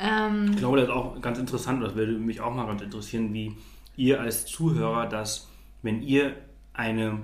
Ähm, 0.00 0.52
Ich 0.52 0.56
glaube, 0.56 0.78
das 0.78 0.88
ist 0.88 0.94
auch 0.94 1.20
ganz 1.20 1.38
interessant, 1.38 1.82
das 1.82 1.94
würde 1.94 2.12
mich 2.12 2.40
auch 2.40 2.54
mal 2.54 2.66
ganz 2.66 2.82
interessieren, 2.82 3.32
wie 3.34 3.56
ihr 3.96 4.20
als 4.20 4.46
Zuhörer 4.46 5.06
das, 5.06 5.48
wenn 5.82 6.02
ihr 6.02 6.34
eine, 6.72 7.18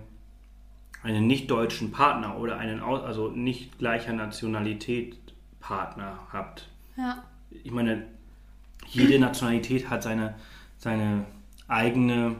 einen 1.03 1.27
nicht-deutschen 1.27 1.91
Partner 1.91 2.39
oder 2.39 2.59
einen 2.59 2.81
also 2.81 3.29
nicht 3.29 3.79
gleicher 3.79 4.13
Nationalität 4.13 5.17
Partner 5.61 6.19
habt. 6.33 6.69
ja. 6.97 7.25
Ich 7.65 7.71
meine, 7.71 8.05
jede 8.89 9.19
Nationalität 9.19 9.89
hat 9.89 10.03
seine, 10.03 10.35
seine 10.79 11.25
eigene 11.69 12.37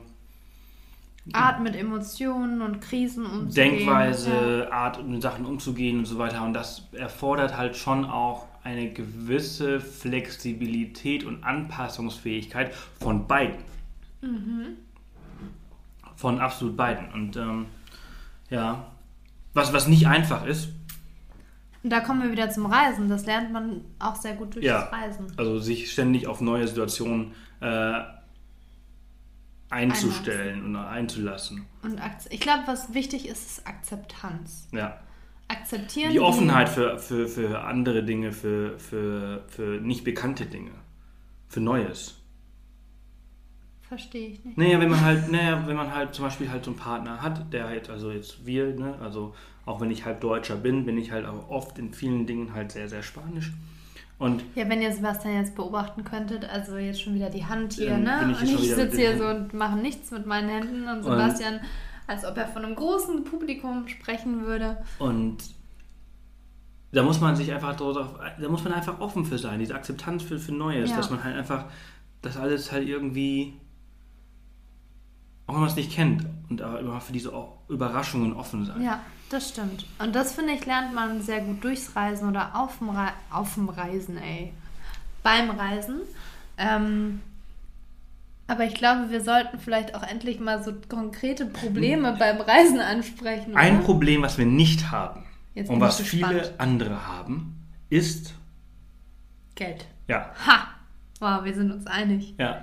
Art 1.33 1.61
mit 1.61 1.75
Emotionen 1.75 2.61
und 2.63 2.81
Krisen 2.81 3.25
umzugehen. 3.27 3.79
Denkweise, 3.79 4.69
Art, 4.73 5.05
mit 5.05 5.23
Sachen 5.23 5.45
umzugehen 5.45 5.99
und 5.99 6.05
so 6.05 6.19
weiter. 6.19 6.45
Und 6.45 6.55
das 6.55 6.89
erfordert 6.93 7.57
halt 7.57 7.77
schon 7.77 8.05
auch 8.05 8.46
eine 8.67 8.93
gewisse 8.93 9.81
Flexibilität 9.81 11.23
und 11.23 11.45
Anpassungsfähigkeit 11.45 12.75
von 13.01 13.29
beiden. 13.29 13.63
Von 16.17 16.41
absolut 16.41 16.77
beiden. 16.77 17.13
Und 17.13 17.37
ähm, 17.37 17.67
ja, 18.51 18.91
was, 19.55 19.73
was 19.73 19.87
nicht 19.87 20.09
einfach 20.09 20.45
ist, 20.47 20.71
Und 21.85 21.91
da 21.91 22.01
kommen 22.01 22.23
wir 22.25 22.33
wieder 22.33 22.51
zum 22.51 22.67
Reisen. 22.67 23.09
Das 23.09 23.25
lernt 23.25 23.53
man 23.53 23.83
auch 24.01 24.17
sehr 24.17 24.35
gut 24.35 24.57
durch 24.57 24.65
Ja. 24.65 24.83
das 24.83 24.93
Reisen. 24.93 25.33
also 25.37 25.61
sich 25.61 25.93
ständig 25.93 26.27
auf 26.27 26.41
neue 26.41 26.67
Situationen 26.67 27.35
äh, 27.61 28.01
einzustellen 29.71 30.65
und 30.65 30.75
einzulassen. 30.77 31.67
Und 31.83 32.01
ich 32.31 32.41
glaube, 32.41 32.65
was 32.67 32.95
wichtig 32.95 33.29
ist, 33.29 33.47
ist 33.47 33.67
Akzeptanz. 33.67 34.69
Ja. 34.73 34.99
Akzeptieren. 35.49 36.13
Die 36.13 36.21
Offenheit 36.21 36.69
für, 36.69 36.99
für, 36.99 37.29
für 37.29 37.61
andere 37.63 38.03
Dinge, 38.03 38.33
für, 38.33 38.79
für, 38.79 39.45
für 39.49 39.81
nicht 39.81 40.05
bekannte 40.05 40.47
Dinge, 40.47 40.73
für 41.49 41.61
Neues. 41.61 42.21
Verstehe 43.89 44.29
ich 44.31 44.45
nicht. 44.45 44.59
Naja, 44.59 44.81
wenn 44.81 44.91
man 44.91 45.01
halt, 45.01 45.31
naja, 45.31 45.63
wenn 45.67 45.77
man 45.77 45.95
halt 45.95 46.13
zum 46.13 46.25
Beispiel 46.25 46.51
halt 46.51 46.65
so 46.65 46.73
einen 46.73 46.79
Partner 46.81 47.23
hat, 47.23 47.53
der 47.53 47.69
halt, 47.69 47.89
also 47.89 48.11
jetzt 48.11 48.45
wir, 48.45 48.75
ne, 48.75 48.97
also 49.01 49.35
auch 49.65 49.81
wenn 49.81 49.93
ich 49.93 50.05
halb 50.05 50.21
Deutscher 50.21 50.57
bin, 50.57 50.85
bin 50.85 50.99
ich 50.99 51.13
halt 51.13 51.25
auch 51.25 51.49
oft 51.49 51.79
in 51.79 51.93
vielen 51.95 52.27
Dingen 52.27 52.53
halt 52.53 52.73
sehr, 52.73 52.89
sehr 52.89 53.03
Spanisch. 53.05 53.53
Und 54.19 54.43
Ja, 54.57 54.69
wenn 54.69 54.83
ihr 54.83 54.93
Sebastian 54.93 55.35
jetzt 55.37 55.55
beobachten 55.55 56.03
könntet, 56.03 56.49
also 56.49 56.79
jetzt 56.79 57.03
schon 57.03 57.15
wieder 57.15 57.31
die 57.31 57.45
Hand 57.45 57.75
hier, 57.75 57.93
Ähm, 57.93 58.03
ne? 58.03 58.33
ich 58.33 58.41
und 58.41 58.61
ich 58.61 58.75
sitze 58.75 58.97
hier 58.97 59.19
so 59.19 59.27
und 59.27 59.55
mache 59.55 59.77
nichts 59.77 60.11
mit 60.11 60.27
meinen 60.27 60.49
Händen 60.49 60.89
und 60.89 61.05
Sebastian, 61.05 61.61
als 62.07 62.25
ob 62.25 62.37
er 62.37 62.47
von 62.49 62.65
einem 62.65 62.75
großen 62.75 63.25
Publikum 63.25 63.89
sprechen 63.89 64.45
würde. 64.45 64.79
Und 64.99 65.39
da 66.93 67.03
muss 67.03 67.21
man 67.21 67.37
sich 67.37 67.53
einfach 67.53 67.77
drauf, 67.77 67.97
da 68.41 68.49
muss 68.49 68.65
man 68.65 68.73
einfach 68.73 69.01
offen 69.01 69.25
für 69.25 69.39
sein, 69.39 69.59
diese 69.59 69.75
Akzeptanz 69.75 70.23
für, 70.23 70.39
für 70.39 70.53
Neues, 70.53 70.91
Ja. 70.91 70.97
dass 70.97 71.11
man 71.11 71.23
halt 71.23 71.37
einfach, 71.37 71.67
das 72.23 72.37
alles 72.37 72.73
halt 72.73 72.89
irgendwie, 72.89 73.55
auch 75.47 75.55
wenn 75.55 75.61
man 75.61 75.69
es 75.71 75.77
nicht 75.77 75.93
kennt, 75.93 76.25
und 76.49 76.63
aber 76.63 76.81
immer 76.81 77.01
für 77.01 77.13
diese 77.13 77.33
Überraschungen 77.69 78.33
offen 78.35 78.65
sein. 78.65 78.83
Ja, 78.83 79.01
das 79.31 79.49
stimmt. 79.49 79.85
Und 79.99 80.15
das 80.15 80.33
finde 80.35 80.53
ich, 80.53 80.65
lernt 80.65 80.95
man 80.95 81.21
sehr 81.21 81.41
gut 81.41 81.63
durchs 81.65 81.95
Reisen 81.97 82.29
oder 82.29 82.55
auf 82.55 82.79
dem, 82.79 82.91
Re 82.91 83.09
auf 83.31 83.55
dem 83.55 83.69
Reisen, 83.69 84.17
ey. 84.17 84.53
Beim 85.25 85.51
Reisen. 85.51 86.03
Ähm, 86.57 87.21
aber 88.49 88.65
ich 88.65 88.75
glaube, 88.75 89.11
wir 89.11 89.21
sollten 89.21 89.59
vielleicht 89.59 89.95
auch 89.95 90.03
endlich 90.03 90.39
mal 90.41 90.63
so 90.63 90.73
konkrete 90.89 91.47
Probleme 91.47 92.15
beim 92.19 92.41
Reisen 92.41 92.81
ansprechen. 92.81 93.53
Oder? 93.53 93.61
Ein 93.61 93.83
Problem, 93.83 94.23
was 94.23 94.39
wir 94.39 94.47
nicht 94.47 94.91
haben 94.91 95.25
Jetzt 95.55 95.71
und 95.71 95.81
was 95.81 96.01
ich 96.01 96.11
viele 96.11 96.29
gespannt. 96.41 96.55
andere 96.61 97.07
haben, 97.07 97.67
ist, 97.89 98.35
Geld. 99.55 99.87
ja, 100.09 100.31
Ha! 100.47 100.69
Wow, 101.21 101.45
wir 101.45 101.55
sind 101.55 101.73
uns 101.73 101.87
einig. 101.87 102.35
ja, 102.39 102.59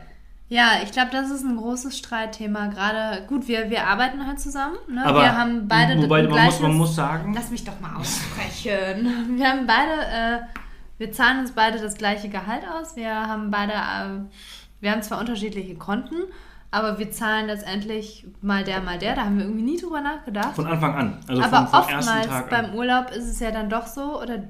Ja, 0.48 0.74
ich 0.84 0.92
glaube, 0.92 1.10
das 1.12 1.32
ist 1.32 1.44
ein 1.44 1.58
großes 1.58 1.98
Streitthema. 1.98 2.68
Gerade, 2.68 3.26
gut, 3.26 3.48
wir, 3.48 3.72
wir 3.72 3.88
arbeiten 3.88 4.28
halt 4.28 4.40
zusammen. 4.40 4.76
Ne? 4.88 5.04
aber 5.04 5.22
wir 5.22 5.36
haben 5.36 5.68
beide 5.68 5.98
wobei 6.00 6.22
man 6.22 6.30
muss, 6.32 6.36
gleiches- 6.40 6.60
man 6.60 6.74
muss 6.78 6.96
sagen, 6.96 7.34
Lass 7.34 7.50
mich 7.50 7.64
doch 7.64 7.80
mal 7.80 7.96
aussprechen. 7.96 9.38
Wir 9.38 9.50
haben 9.50 9.66
beide, 9.66 9.92
äh, 9.92 10.40
wir 11.00 11.12
zahlen 11.12 11.40
uns 11.40 11.52
beide 11.54 11.80
das 11.82 11.96
gleiche 11.96 12.30
Gehalt 12.30 12.62
aus. 12.72 12.96
Wir 12.96 13.10
haben 13.12 13.50
beide, 13.50 13.74
äh, 13.74 14.20
wir 14.84 14.92
haben 14.92 15.02
zwar 15.02 15.20
unterschiedliche 15.20 15.76
Konten, 15.76 16.16
aber 16.72 17.00
wir 17.00 17.10
zahlen 17.10 17.48
letztendlich 17.48 18.28
mal 18.42 18.64
der, 18.64 18.82
mal 18.82 19.00
der. 19.00 19.16
Da 19.16 19.26
haben 19.26 19.38
wir 19.38 19.46
irgendwie 19.46 19.64
nie 19.64 19.80
drüber 19.80 20.02
nachgedacht. 20.02 20.56
von 20.56 20.68
Anfang 20.68 20.94
an, 20.94 21.20
also 21.28 21.42
aber 21.42 21.68
vom, 21.68 21.68
vom 21.68 21.80
oftmals 21.80 22.50
beim 22.50 22.66
an. 22.66 22.76
Urlaub 22.76 23.12
ist 23.12 23.26
es 23.26 23.40
ja 23.40 23.52
dann 23.52 23.70
doch 23.70 23.88
so, 23.88 24.22
oder 24.22 24.44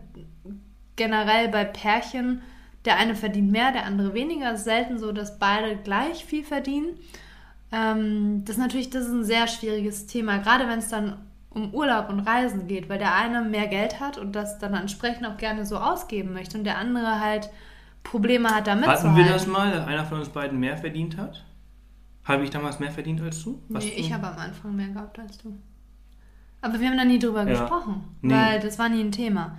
generell 0.95 1.49
bei 1.49 1.65
Pärchen, 1.65 2.41
der 2.85 2.97
eine 2.97 3.15
verdient 3.15 3.51
mehr, 3.51 3.71
der 3.71 3.85
andere 3.85 4.13
weniger. 4.13 4.51
Es 4.51 4.59
ist 4.59 4.65
selten 4.65 4.97
so, 4.97 5.11
dass 5.11 5.37
beide 5.37 5.77
gleich 5.77 6.25
viel 6.25 6.43
verdienen. 6.43 6.97
Ähm, 7.71 8.43
das 8.45 8.55
ist 8.55 8.61
natürlich 8.61 8.89
das 8.89 9.05
ist 9.05 9.11
ein 9.13 9.23
sehr 9.23 9.47
schwieriges 9.47 10.07
Thema, 10.07 10.39
gerade 10.39 10.67
wenn 10.67 10.79
es 10.79 10.89
dann 10.89 11.17
um 11.49 11.73
Urlaub 11.73 12.09
und 12.09 12.21
Reisen 12.21 12.67
geht, 12.67 12.89
weil 12.89 12.97
der 12.97 13.15
eine 13.15 13.41
mehr 13.41 13.67
Geld 13.67 13.99
hat 13.99 14.17
und 14.17 14.35
das 14.35 14.57
dann 14.57 14.73
entsprechend 14.73 15.27
auch 15.27 15.37
gerne 15.37 15.65
so 15.65 15.77
ausgeben 15.77 16.33
möchte 16.33 16.57
und 16.57 16.63
der 16.63 16.79
andere 16.79 17.19
halt 17.19 17.49
Probleme 18.03 18.49
hat, 18.49 18.67
damit 18.67 18.87
Hatten 18.87 19.15
wir 19.15 19.25
das 19.25 19.47
mal, 19.47 19.71
dass 19.71 19.87
einer 19.87 20.05
von 20.05 20.19
uns 20.19 20.29
beiden 20.29 20.59
mehr 20.59 20.77
verdient 20.77 21.17
hat? 21.17 21.43
Habe 22.25 22.43
ich 22.43 22.49
damals 22.49 22.79
mehr 22.79 22.91
verdient 22.91 23.21
als 23.21 23.43
du? 23.43 23.61
Was 23.69 23.83
Nee, 23.83 23.91
du? 23.95 23.99
ich 24.01 24.13
habe 24.13 24.27
am 24.27 24.37
Anfang 24.37 24.75
mehr 24.75 24.87
gehabt 24.89 25.19
als 25.19 25.37
du. 25.39 25.57
Aber 26.61 26.79
wir 26.79 26.87
haben 26.89 26.97
da 26.97 27.03
nie 27.05 27.19
drüber 27.19 27.43
Ja. 27.43 27.49
gesprochen, 27.49 28.03
Nee. 28.21 28.33
weil 28.33 28.59
das 28.59 28.79
war 28.79 28.87
nie 28.89 29.01
ein 29.01 29.11
Thema. 29.11 29.57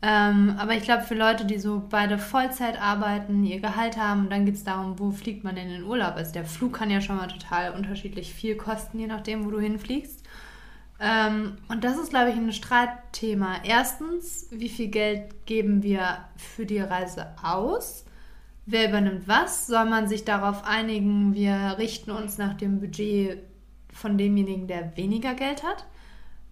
Ähm, 0.00 0.54
aber 0.58 0.74
ich 0.74 0.84
glaube, 0.84 1.02
für 1.02 1.16
Leute, 1.16 1.44
die 1.44 1.58
so 1.58 1.82
beide 1.90 2.18
Vollzeit 2.18 2.80
arbeiten, 2.80 3.42
ihr 3.44 3.60
Gehalt 3.60 3.96
haben, 3.96 4.30
dann 4.30 4.46
geht 4.46 4.54
es 4.54 4.62
darum, 4.64 4.98
wo 4.98 5.10
fliegt 5.10 5.42
man 5.42 5.56
denn 5.56 5.66
in 5.68 5.74
den 5.80 5.84
Urlaub? 5.84 6.14
Also 6.14 6.32
der 6.32 6.44
Flug 6.44 6.72
kann 6.74 6.88
ja 6.88 7.00
schon 7.00 7.16
mal 7.16 7.26
total 7.26 7.72
unterschiedlich 7.72 8.32
viel 8.32 8.54
kosten, 8.56 9.00
je 9.00 9.08
nachdem, 9.08 9.44
wo 9.44 9.50
du 9.50 9.58
hinfliegst. 9.58 10.24
Ähm, 11.00 11.58
und 11.68 11.84
das 11.84 11.96
ist, 11.96 12.10
glaube 12.10 12.30
ich, 12.30 12.36
ein 12.36 12.52
Streitthema. 12.52 13.56
Erstens, 13.64 14.48
wie 14.50 14.68
viel 14.68 14.88
Geld 14.88 15.46
geben 15.46 15.82
wir 15.82 16.18
für 16.36 16.66
die 16.66 16.80
Reise 16.80 17.28
aus? 17.42 18.04
Wer 18.66 18.88
übernimmt 18.88 19.28
was? 19.28 19.66
Soll 19.66 19.84
man 19.86 20.08
sich 20.08 20.24
darauf 20.24 20.64
einigen, 20.64 21.34
wir 21.34 21.76
richten 21.78 22.10
uns 22.10 22.36
nach 22.36 22.54
dem 22.54 22.80
Budget 22.80 23.38
von 23.92 24.18
demjenigen, 24.18 24.66
der 24.66 24.96
weniger 24.96 25.34
Geld 25.34 25.62
hat? 25.62 25.86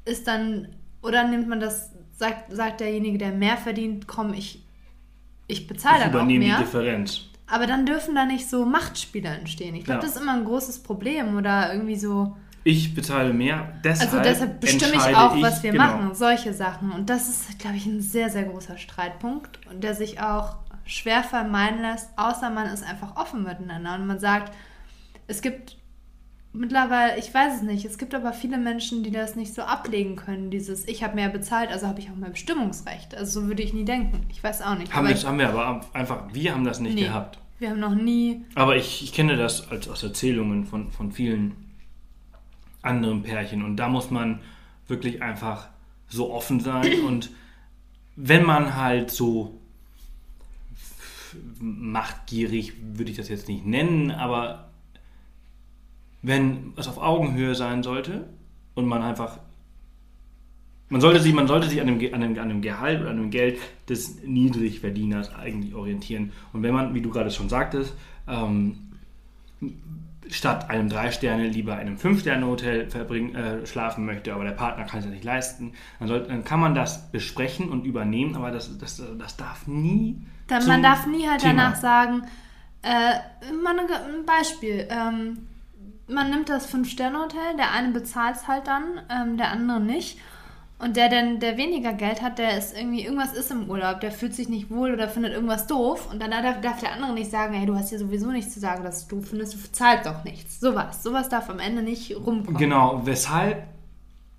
Ist 0.05 0.27
dann, 0.29 0.69
oder 1.03 1.27
nimmt 1.27 1.49
man 1.49 1.61
das, 1.61 1.91
sagt, 2.17 2.55
sagt 2.55 2.81
derjenige, 2.81 3.19
der 3.19 3.33
mehr 3.33 3.57
verdient, 3.57 4.07
komm, 4.07 4.33
ich, 4.33 4.65
ich 5.49 5.67
bezahle 5.67 5.97
Ich 5.99 6.03
dann 6.05 6.11
auch 6.13 6.15
übernehme 6.21 6.45
die 6.45 6.51
mehr. 6.53 6.59
Differenz. 6.61 7.23
Aber 7.49 7.67
dann 7.67 7.85
dürfen 7.85 8.15
da 8.15 8.25
nicht 8.25 8.49
so 8.49 8.65
Machtspiele 8.65 9.29
entstehen. 9.29 9.75
Ich 9.75 9.85
glaube, 9.85 10.01
Ja. 10.01 10.07
das 10.07 10.17
ist 10.17 10.23
immer 10.23 10.35
ein 10.35 10.45
großes 10.45 10.83
Problem 10.83 11.37
oder 11.37 11.73
irgendwie 11.73 11.97
so. 11.97 12.37
Ich 12.69 12.97
bezahle 12.97 13.33
mehr, 13.33 13.75
deshalb 13.85 14.13
Also 14.13 14.29
deshalb 14.29 14.61
bestimme 14.61 14.95
ich 14.95 15.17
auch, 15.17 15.41
was 15.41 15.63
wir 15.63 15.71
genau. 15.71 15.85
machen, 15.85 16.15
solche 16.17 16.53
Sachen. 16.53 16.91
Und 16.91 17.09
das 17.09 17.29
ist, 17.29 17.61
glaube 17.61 17.77
ich, 17.77 17.87
ein 17.87 18.01
sehr, 18.01 18.29
sehr 18.29 18.43
großer 18.43 18.77
Streitpunkt 18.77 19.61
der 19.73 19.95
sich 19.95 20.21
auch 20.21 20.57
schwer 20.85 21.23
vermeiden 21.23 21.81
lässt, 21.81 22.11
außer 22.17 22.51
man 22.51 22.67
ist 22.67 22.83
einfach 22.83 23.15
offen 23.15 23.45
miteinander 23.45 23.95
und 23.95 24.09
man 24.09 24.19
sagt, 24.19 24.53
es 25.29 25.43
gibt 25.43 25.77
mittlerweile, 26.53 27.17
ich 27.19 27.33
weiß 27.33 27.59
es 27.59 27.63
nicht, 27.63 27.85
es 27.85 27.99
gibt 27.99 28.17
aber 28.17 28.33
viele 28.33 28.59
Menschen, 28.59 29.05
die 29.05 29.13
das 29.13 29.37
nicht 29.37 29.55
so 29.55 29.63
ablegen 29.63 30.17
können, 30.17 30.51
dieses 30.51 30.89
ich 30.89 31.05
habe 31.05 31.15
mehr 31.15 31.29
bezahlt, 31.29 31.71
also 31.71 31.87
habe 31.87 32.01
ich 32.01 32.11
auch 32.11 32.17
mehr 32.17 32.31
Bestimmungsrecht. 32.31 33.15
Also 33.15 33.43
so 33.43 33.47
würde 33.47 33.63
ich 33.63 33.75
nie 33.75 33.85
denken. 33.85 34.27
Ich 34.31 34.43
weiß 34.43 34.63
auch 34.63 34.77
nicht. 34.77 34.93
Haben, 34.93 34.99
aber 34.99 35.09
wir, 35.09 35.15
ich, 35.15 35.21
das 35.21 35.29
haben 35.31 35.39
wir 35.39 35.49
aber 35.51 35.83
einfach, 35.93 36.25
wir 36.33 36.53
haben 36.53 36.65
das 36.65 36.81
nicht 36.81 36.95
Nee. 36.97 37.03
gehabt. 37.05 37.39
wir 37.61 37.71
haben 37.71 37.79
noch 37.81 37.95
nie 37.95 38.45
Aber 38.57 38.75
ich, 38.75 39.05
ich 39.05 39.13
kenne 39.13 39.37
das 39.37 39.71
als 39.71 39.89
aus 39.89 40.03
Erzählungen 40.03 40.65
von, 40.65 40.91
von 40.91 41.13
vielen 41.13 41.66
anderen 42.87 43.23
Pärchen 43.23 43.63
und 43.63 43.77
da 43.77 43.89
muss 43.89 44.11
man 44.11 44.41
wirklich 44.89 45.23
einfach 45.23 45.69
so 46.09 46.33
offen 46.33 46.61
sein 46.61 47.01
und 47.07 47.31
wenn 48.17 48.45
man 48.45 48.77
halt 48.77 49.11
so 49.11 49.61
machtgierig, 51.61 52.73
würde 52.81 53.11
ich 53.11 53.17
das 53.17 53.29
jetzt 53.29 53.49
nicht 53.49 53.67
nennen, 53.67 54.11
aber 54.11 54.69
wenn 56.23 56.73
es 56.77 56.89
auf 56.89 56.99
Augenhöhe 56.99 57.55
sein 57.55 57.83
sollte 57.83 58.29
und 58.75 58.87
man 58.87 59.03
einfach 59.03 59.39
man 60.89 61.01
sollte 61.01 61.21
sich, 61.21 61.35
man 61.35 61.49
sollte 61.49 61.69
sich 61.69 61.81
an 61.81 61.87
dem, 61.89 62.15
an, 62.15 62.21
dem, 62.21 62.39
an 62.39 62.49
dem 62.49 62.63
Gehalt 62.63 63.01
oder 63.01 63.11
an 63.11 63.17
dem 63.17 63.31
Geld 63.31 63.59
des 63.89 64.23
Niedrigverdieners 64.23 65.35
eigentlich 65.35 65.75
orientieren. 65.75 66.31
Und 66.53 66.63
wenn 66.63 66.73
man, 66.73 66.95
wie 66.95 67.01
du 67.01 67.11
gerade 67.11 67.31
schon 67.31 67.49
sagtest, 67.49 67.95
ähm, 68.29 68.79
statt 70.31 70.71
einem 70.71 70.89
Drei-Sterne 70.89 71.47
lieber 71.49 71.75
in 71.75 71.81
einem 71.81 71.99
Fünf-Sterne-Hotel 71.99 72.91
verbringen, 72.91 73.35
äh, 73.35 73.67
schlafen 73.67 74.05
möchte, 74.05 74.35
aber 74.35 74.45
der 74.45 74.53
Partner 74.53 74.85
kann 74.85 75.01
es 75.01 75.05
ja 75.05 75.11
nicht 75.11 75.25
leisten, 75.25 75.73
dann, 75.99 76.09
sollte, 76.09 76.29
dann 76.29 76.45
kann 76.45 76.61
man 76.61 76.75
das 76.75 77.11
besprechen 77.11 77.69
und 77.69 77.85
übernehmen, 77.85 78.37
aber 78.37 78.51
das, 78.51 78.77
das, 78.79 79.03
das 79.19 79.37
darf 79.37 79.67
nie. 79.67 80.21
Dann, 80.49 80.67
man 80.67 80.83
darf 80.83 81.07
nie 81.07 81.29
halt 81.29 81.41
Thema. 81.41 81.55
danach 81.55 81.77
sagen, 81.77 82.23
äh, 82.83 83.53
mal 83.63 83.79
ein, 83.79 83.87
ein 83.87 84.27
Beispiel, 84.27 84.87
ähm, 84.91 85.47
man 86.09 86.31
nimmt 86.31 86.49
das 86.49 86.67
Fünf-Sterne-Hotel, 86.67 87.57
der 87.59 87.73
eine 87.73 87.93
bezahlt 87.93 88.37
es 88.37 88.49
halt 88.49 88.67
dann, 88.67 89.01
ähm, 89.11 89.37
der 89.37 89.51
andere 89.51 89.81
nicht. 89.81 90.19
Und 90.79 90.97
der, 90.97 91.09
denn, 91.09 91.41
der 91.41 91.57
weniger 91.57 91.95
Geld 91.95 92.21
hat, 92.21 92.39
der 92.39 92.59
ist 92.59 92.77
irgendwie, 92.77 93.03
irgendwas 93.03 93.33
ist 93.33 93.51
im 93.51 93.71
Urlaub, 93.71 94.01
der 94.01 94.13
fühlt 94.13 94.35
sich 94.35 94.51
nicht 94.51 94.71
wohl 94.71 94.93
oder 94.93 95.09
findet 95.09 95.33
irgendwas 95.33 95.67
doof. 95.67 96.09
Und 96.13 96.21
dann 96.21 96.31
darf, 96.31 96.61
darf 96.61 96.81
der 96.81 96.93
andere 96.93 97.15
nicht 97.15 97.31
sagen, 97.31 97.55
hey, 97.55 97.65
du 97.65 97.75
hast 97.75 97.89
hier 97.89 97.99
sowieso 97.99 98.31
nichts 98.31 98.53
zu 98.53 98.61
sagen, 98.61 98.85
dass 98.85 99.09
du 99.09 99.23
findest, 99.23 99.55
du 99.55 99.73
zahlst 99.73 100.05
doch 100.05 100.23
nichts. 100.25 100.61
Sowas. 100.61 101.03
Sowas 101.03 101.31
darf 101.31 101.49
am 101.49 101.61
Ende 101.61 101.83
nicht 101.83 102.15
rumkommen. 102.15 102.59
Genau, 102.59 103.01
weshalb 103.05 103.67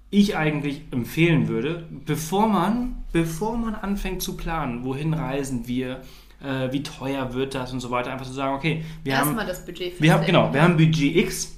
ich 0.10 0.38
eigentlich 0.38 0.84
empfehlen 0.92 1.48
würde, 1.48 1.88
bevor 2.06 2.48
man, 2.48 3.04
bevor 3.12 3.58
man 3.58 3.74
anfängt 3.74 4.22
zu 4.22 4.38
planen, 4.38 4.84
wohin 4.86 5.14
reisen 5.16 5.68
wir, 5.68 6.02
äh, 6.44 6.72
wie 6.72 6.84
teuer 6.84 7.34
wird 7.34 7.56
das 7.56 7.74
und 7.74 7.80
so 7.80 7.92
weiter, 7.92 8.12
einfach 8.12 8.26
zu 8.26 8.34
sagen, 8.34 8.56
okay, 8.56 8.84
wir 9.04 9.18
haben, 9.18 9.28
Erstmal 9.28 9.48
das 9.48 9.66
Budget 9.66 10.02
wir 10.02 10.14
haben 10.14 10.26
genau, 10.26 10.54
wir 10.54 10.62
haben 10.62 10.78
Budget 10.78 11.16
X 11.16 11.58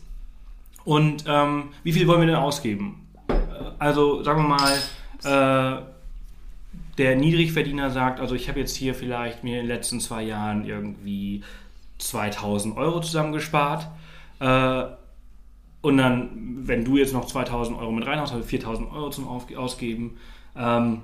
und 0.84 1.26
ähm, 1.28 1.70
wie 1.84 1.92
viel 1.92 2.08
wollen 2.08 2.22
wir 2.22 2.28
denn 2.28 2.36
ausgeben? 2.38 3.06
Also 3.80 4.24
sagen 4.24 4.44
wir 4.44 4.58
mal, 4.58 5.80
äh, 5.80 5.82
der 6.98 7.16
Niedrigverdiener 7.16 7.90
sagt, 7.90 8.20
also 8.20 8.36
ich 8.36 8.50
habe 8.50 8.60
jetzt 8.60 8.76
hier 8.76 8.94
vielleicht 8.94 9.44
mir 9.44 9.62
in 9.62 9.68
den 9.68 9.68
letzten 9.68 10.00
zwei 10.00 10.24
Jahren 10.24 10.66
irgendwie 10.66 11.44
2000 11.98 12.78
Euro 12.78 13.00
zusammengespart. 13.00 13.88
Äh, 14.40 14.84
und 15.82 15.98
dann, 15.98 16.30
wenn 16.68 16.84
du 16.84 16.98
jetzt 16.98 17.14
noch 17.14 17.26
2000 17.26 17.80
Euro 17.80 17.92
mit 17.92 18.06
reinhaust, 18.06 18.34
habe 18.34 18.44
ich 18.44 18.50
4000 18.50 18.92
Euro 18.92 19.10
zum 19.10 19.28
Auf 19.28 19.46
Ausgeben. 19.56 20.18
Ähm, 20.58 21.02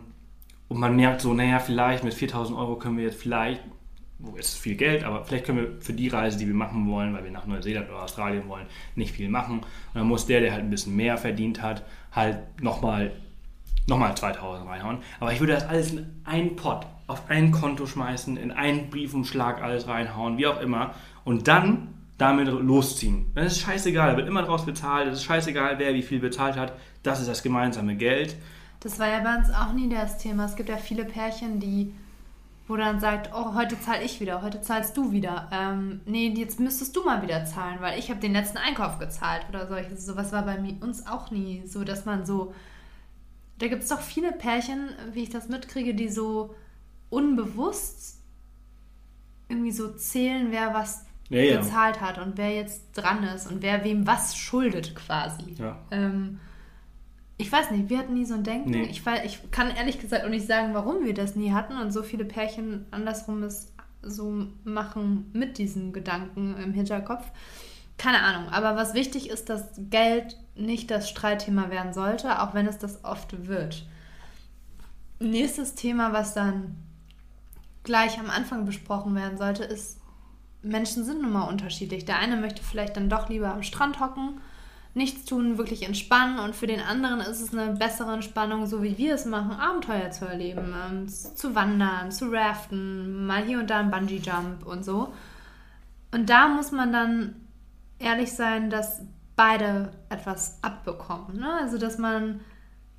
und 0.68 0.80
man 0.80 0.96
merkt 0.96 1.22
so, 1.22 1.34
naja, 1.34 1.60
vielleicht 1.60 2.04
mit 2.04 2.14
4000 2.14 2.58
Euro 2.58 2.76
können 2.76 2.98
wir 2.98 3.06
jetzt 3.06 3.22
vielleicht, 3.22 3.62
wo 4.26 4.36
ist 4.36 4.58
viel 4.58 4.76
Geld, 4.76 5.04
aber 5.04 5.24
vielleicht 5.24 5.46
können 5.46 5.60
wir 5.60 5.82
für 5.82 5.94
die 5.94 6.08
Reise, 6.08 6.38
die 6.38 6.48
wir 6.48 6.54
machen 6.54 6.90
wollen, 6.90 7.14
weil 7.14 7.24
wir 7.24 7.32
nach 7.32 7.46
Neuseeland 7.46 7.90
oder 7.90 8.04
Australien 8.04 8.48
wollen, 8.48 8.66
nicht 8.96 9.16
viel 9.16 9.30
machen. 9.30 9.60
Und 9.60 9.66
dann 9.94 10.08
muss 10.08 10.26
der, 10.26 10.42
der 10.42 10.52
halt 10.52 10.64
ein 10.64 10.70
bisschen 10.70 10.96
mehr 10.96 11.18
verdient 11.18 11.62
hat, 11.62 11.84
halt 12.12 12.62
nochmal 12.62 13.12
nochmal 13.88 14.16
2000 14.16 14.68
reinhauen. 14.68 14.98
Aber 15.20 15.32
ich 15.32 15.40
würde 15.40 15.54
das 15.54 15.66
alles 15.66 15.92
in 15.92 16.22
einen 16.24 16.56
Pot, 16.56 16.86
auf 17.08 17.30
ein 17.30 17.52
Konto 17.52 17.86
schmeißen, 17.86 18.38
in 18.38 18.52
einen 18.52 18.90
Briefumschlag 18.90 19.62
alles 19.62 19.88
reinhauen, 19.88 20.38
wie 20.38 20.48
auch 20.48 20.60
immer. 20.60 20.96
Und 21.24 21.48
dann 21.48 21.90
damit 22.18 22.48
losziehen. 22.48 23.32
Dann 23.36 23.46
ist 23.46 23.54
es 23.54 23.60
scheißegal, 23.60 24.12
da 24.12 24.18
wird 24.18 24.28
immer 24.28 24.44
draus 24.44 24.66
bezahlt, 24.66 25.08
es 25.08 25.20
ist 25.20 25.26
scheißegal, 25.26 25.80
wer 25.80 25.94
wie 25.94 26.02
viel 26.02 26.20
bezahlt 26.20 26.56
hat. 26.56 26.74
Das 27.04 27.20
ist 27.20 27.28
das 27.28 27.44
gemeinsame 27.44 27.96
Geld. 27.96 28.36
Das 28.80 29.00
war 29.00 29.08
ja 29.10 29.20
bei 29.20 29.36
uns 29.36 29.50
auch 29.52 29.74
nie 29.74 29.90
das 29.90 30.18
Thema. 30.18 30.46
Es 30.46 30.56
gibt 30.56 30.70
ja 30.70 30.78
viele 30.78 31.06
Pärchen, 31.06 31.60
die, 31.60 31.94
wo 32.68 32.76
dann 32.76 33.00
sagt, 33.00 33.32
oh, 33.34 33.54
heute 33.54 33.80
zahle 33.80 34.04
ich 34.04 34.20
wieder, 34.20 34.42
heute 34.42 34.62
zahlst 34.62 34.98
du 34.98 35.12
wieder. 35.12 35.50
Ähm, 35.52 36.02
nee, 36.06 36.30
jetzt 36.36 36.60
müsstest 36.60 36.96
du 36.96 37.04
mal 37.04 37.22
wieder 37.22 37.46
zahlen, 37.46 37.78
weil 37.80 38.00
ich 38.00 38.10
habe 38.10 38.20
den 38.20 38.34
letzten 38.34 38.58
Einkauf 38.58 38.98
gezahlt 38.98 39.46
oder 39.50 39.68
solches. 39.68 40.06
Sowas 40.06 40.32
war 40.32 40.44
bei 40.44 40.58
mir, 40.60 40.76
uns 40.82 41.06
auch 41.06 41.30
nie 41.32 41.64
so, 41.66 41.84
dass 41.84 42.06
man 42.06 42.26
so. 42.26 42.54
Da 43.60 43.68
gibt 43.68 43.84
es 43.84 43.90
doch 43.90 44.02
viele 44.02 44.32
Pärchen, 44.32 44.90
wie 45.14 45.24
ich 45.24 45.30
das 45.30 45.48
mitkriege, 45.48 45.94
die 45.94 46.10
so 46.10 46.56
unbewusst 47.10 48.20
irgendwie 49.48 49.72
so 49.72 49.94
zählen, 49.94 50.48
wer 50.50 50.74
was 50.74 51.06
Ja, 51.30 51.42
ja. 51.42 51.60
bezahlt 51.60 52.02
hat 52.02 52.18
und 52.18 52.38
wer 52.38 52.54
jetzt 52.54 52.82
dran 52.94 53.24
ist 53.24 53.50
und 53.50 53.62
wer 53.62 53.84
wem 53.84 54.08
was 54.08 54.36
schuldet 54.36 54.96
quasi. 54.96 55.54
Ja. 55.58 55.78
Ähm, 55.92 56.40
ich 57.38 57.52
weiß 57.52 57.72
nicht, 57.72 57.90
wir 57.90 57.98
hatten 57.98 58.14
nie 58.14 58.26
so 58.26 58.34
ein 58.34 58.44
Denken. 58.44 58.70
Nee. 58.70 58.84
Ich, 58.84 59.06
weiß, 59.06 59.26
ich 59.26 59.52
kann 59.52 59.76
ehrlich 59.76 60.00
gesagt 60.00 60.24
auch 60.24 60.30
nicht 60.30 60.48
sagen, 60.48 60.74
warum 60.74 61.04
wir 61.04 61.14
das 61.14 61.36
nie 61.36 61.52
hatten 61.52 61.78
und 61.78 61.92
so 61.92 62.02
viele 62.02 62.26
Pärchen 62.26 62.86
andersrum 62.92 63.44
es 63.44 63.74
so 64.02 64.48
machen 64.64 65.30
mit 65.34 65.58
diesen 65.58 65.92
Gedanken 65.92 66.56
im 66.58 66.74
Hinterkopf. 66.74 67.26
Keine 67.98 68.22
Ahnung, 68.22 68.50
aber 68.50 68.76
was 68.76 68.94
wichtig 68.94 69.30
ist, 69.30 69.50
dass 69.50 69.72
Geld 69.90 70.38
nicht 70.56 70.92
das 70.92 71.10
Streitthema 71.10 71.70
werden 71.70 71.94
sollte, 71.94 72.42
auch 72.42 72.54
wenn 72.54 72.68
es 72.68 72.78
das 72.78 73.04
oft 73.04 73.48
wird. 73.48 73.86
Nächstes 75.20 75.76
Thema, 75.76 76.14
was 76.14 76.34
dann 76.34 76.76
gleich 77.84 78.20
am 78.20 78.30
Anfang 78.30 78.66
besprochen 78.66 79.16
werden 79.16 79.38
sollte, 79.38 79.64
ist, 79.64 80.00
Menschen 80.62 81.06
sind 81.06 81.22
nun 81.22 81.32
mal 81.32 81.48
unterschiedlich. 81.48 82.06
Der 82.06 82.20
eine 82.20 82.38
möchte 82.38 82.64
vielleicht 82.64 82.98
dann 82.98 83.10
doch 83.10 83.30
lieber 83.30 83.54
am 83.54 83.64
Strand 83.64 84.00
hocken, 84.00 84.42
nichts 84.96 85.26
tun, 85.26 85.58
wirklich 85.58 85.84
entspannen 85.84 86.40
und 86.40 86.56
für 86.56 86.68
den 86.68 86.80
anderen 86.80 87.20
ist 87.20 87.42
es 87.42 87.54
eine 87.54 87.76
bessere 87.76 88.14
Entspannung, 88.14 88.66
so 88.66 88.82
wie 88.82 88.98
wir 88.98 89.14
es 89.14 89.26
machen, 89.26 89.52
Abenteuer 89.52 90.10
zu 90.10 90.26
erleben, 90.26 90.74
ähm, 90.74 91.10
zu 91.10 91.54
wandern, 91.54 92.12
zu 92.12 92.32
raften, 92.32 93.26
mal 93.26 93.44
hier 93.44 93.60
und 93.60 93.70
da 93.70 93.80
ein 93.80 93.92
Bungee-Jump 93.92 94.66
und 94.66 94.86
so. 94.86 95.14
Und 96.12 96.30
da 96.30 96.48
muss 96.48 96.72
man 96.72 96.94
dann 96.94 97.36
ehrlich 98.00 98.32
sein, 98.32 98.70
dass 98.70 99.02
beide 99.36 99.92
etwas 100.08 100.60
abbekommen. 100.62 101.42
Ne? 101.42 101.54
Also, 101.62 101.78
dass 101.78 101.98
man, 101.98 102.40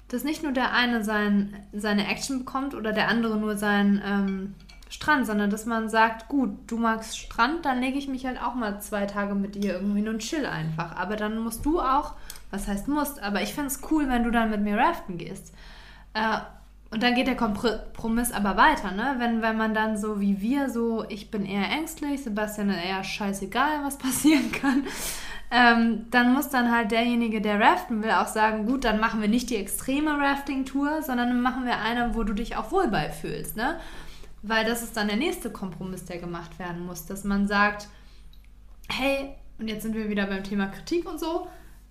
dass 0.08 0.22
nicht 0.22 0.42
nur 0.42 0.52
der 0.52 0.72
eine 0.72 1.02
sein, 1.02 1.56
seine 1.72 2.08
Action 2.08 2.40
bekommt 2.40 2.74
oder 2.74 2.92
der 2.92 3.08
andere 3.08 3.38
nur 3.38 3.56
seinen 3.56 4.02
ähm, 4.04 4.54
Strand, 4.88 5.26
sondern 5.26 5.50
dass 5.50 5.66
man 5.66 5.88
sagt, 5.88 6.28
gut, 6.28 6.50
du 6.68 6.76
magst 6.76 7.18
Strand, 7.18 7.64
dann 7.64 7.80
lege 7.80 7.98
ich 7.98 8.06
mich 8.06 8.24
halt 8.24 8.40
auch 8.40 8.54
mal 8.54 8.80
zwei 8.80 9.06
Tage 9.06 9.34
mit 9.34 9.56
dir 9.56 9.74
irgendwie 9.74 10.00
hin 10.00 10.08
und 10.08 10.20
chill 10.20 10.46
einfach. 10.46 10.96
Aber 10.96 11.16
dann 11.16 11.38
musst 11.38 11.64
du 11.66 11.80
auch, 11.80 12.14
was 12.50 12.68
heißt 12.68 12.86
musst, 12.86 13.20
aber 13.20 13.42
ich 13.42 13.52
fände 13.52 13.68
es 13.68 13.80
cool, 13.90 14.08
wenn 14.08 14.22
du 14.22 14.30
dann 14.30 14.50
mit 14.50 14.60
mir 14.60 14.78
raften 14.78 15.18
gehst. 15.18 15.52
Äh, 16.14 16.38
und 16.90 17.02
dann 17.02 17.16
geht 17.16 17.26
der 17.26 17.36
Kompromiss 17.36 18.30
aber 18.30 18.56
weiter, 18.56 18.92
ne? 18.92 19.16
Wenn, 19.18 19.42
wenn 19.42 19.56
man 19.56 19.74
dann 19.74 19.98
so 19.98 20.20
wie 20.20 20.40
wir, 20.40 20.70
so, 20.70 21.04
ich 21.08 21.32
bin 21.32 21.44
eher 21.44 21.68
ängstlich, 21.68 22.22
Sebastian 22.22 22.70
ist 22.70 22.84
eher 22.84 23.02
scheißegal, 23.02 23.82
was 23.82 23.98
passieren 23.98 24.52
kann, 24.52 24.84
ähm, 25.50 26.06
dann 26.10 26.32
muss 26.32 26.48
dann 26.48 26.70
halt 26.70 26.92
derjenige, 26.92 27.40
der 27.40 27.60
raften 27.60 28.04
will, 28.04 28.12
auch 28.12 28.28
sagen, 28.28 28.66
gut, 28.66 28.84
dann 28.84 29.00
machen 29.00 29.20
wir 29.20 29.28
nicht 29.28 29.50
die 29.50 29.56
extreme 29.56 30.16
Rafting-Tour, 30.16 31.02
sondern 31.02 31.40
machen 31.40 31.66
wir 31.66 31.78
eine, 31.80 32.14
wo 32.14 32.22
du 32.22 32.32
dich 32.32 32.56
auch 32.56 32.70
wohl 32.70 32.86
bei 32.88 33.10
fühlst, 33.10 33.56
ne? 33.56 33.80
Weil 34.48 34.64
das 34.64 34.82
ist 34.82 34.96
dann 34.96 35.08
der 35.08 35.16
nächste 35.16 35.50
Kompromiss, 35.50 36.04
der 36.04 36.18
gemacht 36.18 36.58
werden 36.60 36.86
muss, 36.86 37.04
dass 37.04 37.24
man 37.24 37.48
sagt, 37.48 37.88
hey, 38.88 39.34
und 39.58 39.66
jetzt 39.66 39.82
sind 39.82 39.96
wir 39.96 40.08
wieder 40.08 40.26
beim 40.26 40.44
Thema 40.44 40.66
Kritik 40.68 41.10
und 41.10 41.18
so, 41.18 41.48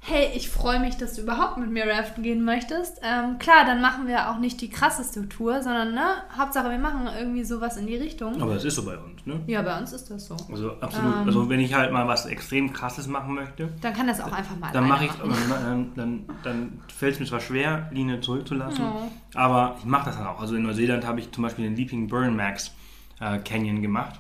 hey, 0.07 0.29
ich 0.35 0.51
freue 0.51 0.79
mich, 0.79 0.97
dass 0.97 1.15
du 1.15 1.23
überhaupt 1.23 1.57
mit 1.57 1.71
mir 1.71 1.87
raften 1.87 2.21
gehen 2.21 2.43
möchtest. 2.43 3.01
Ähm, 3.03 3.39
klar, 3.39 3.65
dann 3.65 3.81
machen 3.81 4.07
wir 4.07 4.29
auch 4.29 4.37
nicht 4.37 4.61
die 4.61 4.69
krasseste 4.69 5.27
Tour, 5.27 5.63
sondern, 5.63 5.95
ne, 5.95 6.23
Hauptsache 6.37 6.69
wir 6.69 6.77
machen 6.77 7.09
irgendwie 7.17 7.43
sowas 7.43 7.75
in 7.77 7.87
die 7.87 7.95
Richtung. 7.95 8.39
Aber 8.39 8.53
das 8.53 8.65
ist 8.65 8.75
so 8.75 8.85
bei 8.85 8.95
uns, 8.97 9.25
ne? 9.25 9.41
Ja, 9.47 9.63
bei 9.63 9.77
uns 9.79 9.93
ist 9.93 10.11
das 10.11 10.27
so. 10.27 10.37
Also 10.51 10.73
absolut. 10.79 11.11
Ähm. 11.15 11.27
also 11.27 11.49
wenn 11.49 11.59
ich 11.59 11.73
halt 11.73 11.91
mal 11.91 12.07
was 12.07 12.27
extrem 12.27 12.71
krasses 12.71 13.07
machen 13.07 13.33
möchte, 13.33 13.73
Dann 13.81 13.93
kann 13.93 14.05
das 14.05 14.21
auch 14.21 14.31
einfach 14.31 14.55
mal 14.57 14.71
dann 14.71 14.87
mache 14.87 15.05
ich, 15.05 15.11
dann, 15.11 15.91
dann, 15.95 16.25
dann 16.43 16.79
fällt 16.95 17.15
es 17.15 17.19
mir 17.19 17.25
zwar 17.25 17.39
schwer, 17.39 17.89
Line 17.91 18.21
zurückzulassen, 18.21 18.85
Ja. 18.85 19.07
aber 19.33 19.75
ich 19.79 19.85
mache 19.85 20.05
das 20.05 20.17
dann 20.17 20.27
auch. 20.27 20.39
Also 20.39 20.55
in 20.55 20.63
Neuseeland 20.63 21.03
habe 21.05 21.19
ich 21.19 21.31
zum 21.31 21.43
Beispiel 21.43 21.65
den 21.65 21.75
Leaping 21.75 22.07
Burn 22.07 22.35
Max 22.35 22.71
äh, 23.19 23.39
Canyon 23.39 23.81
gemacht. 23.81 24.19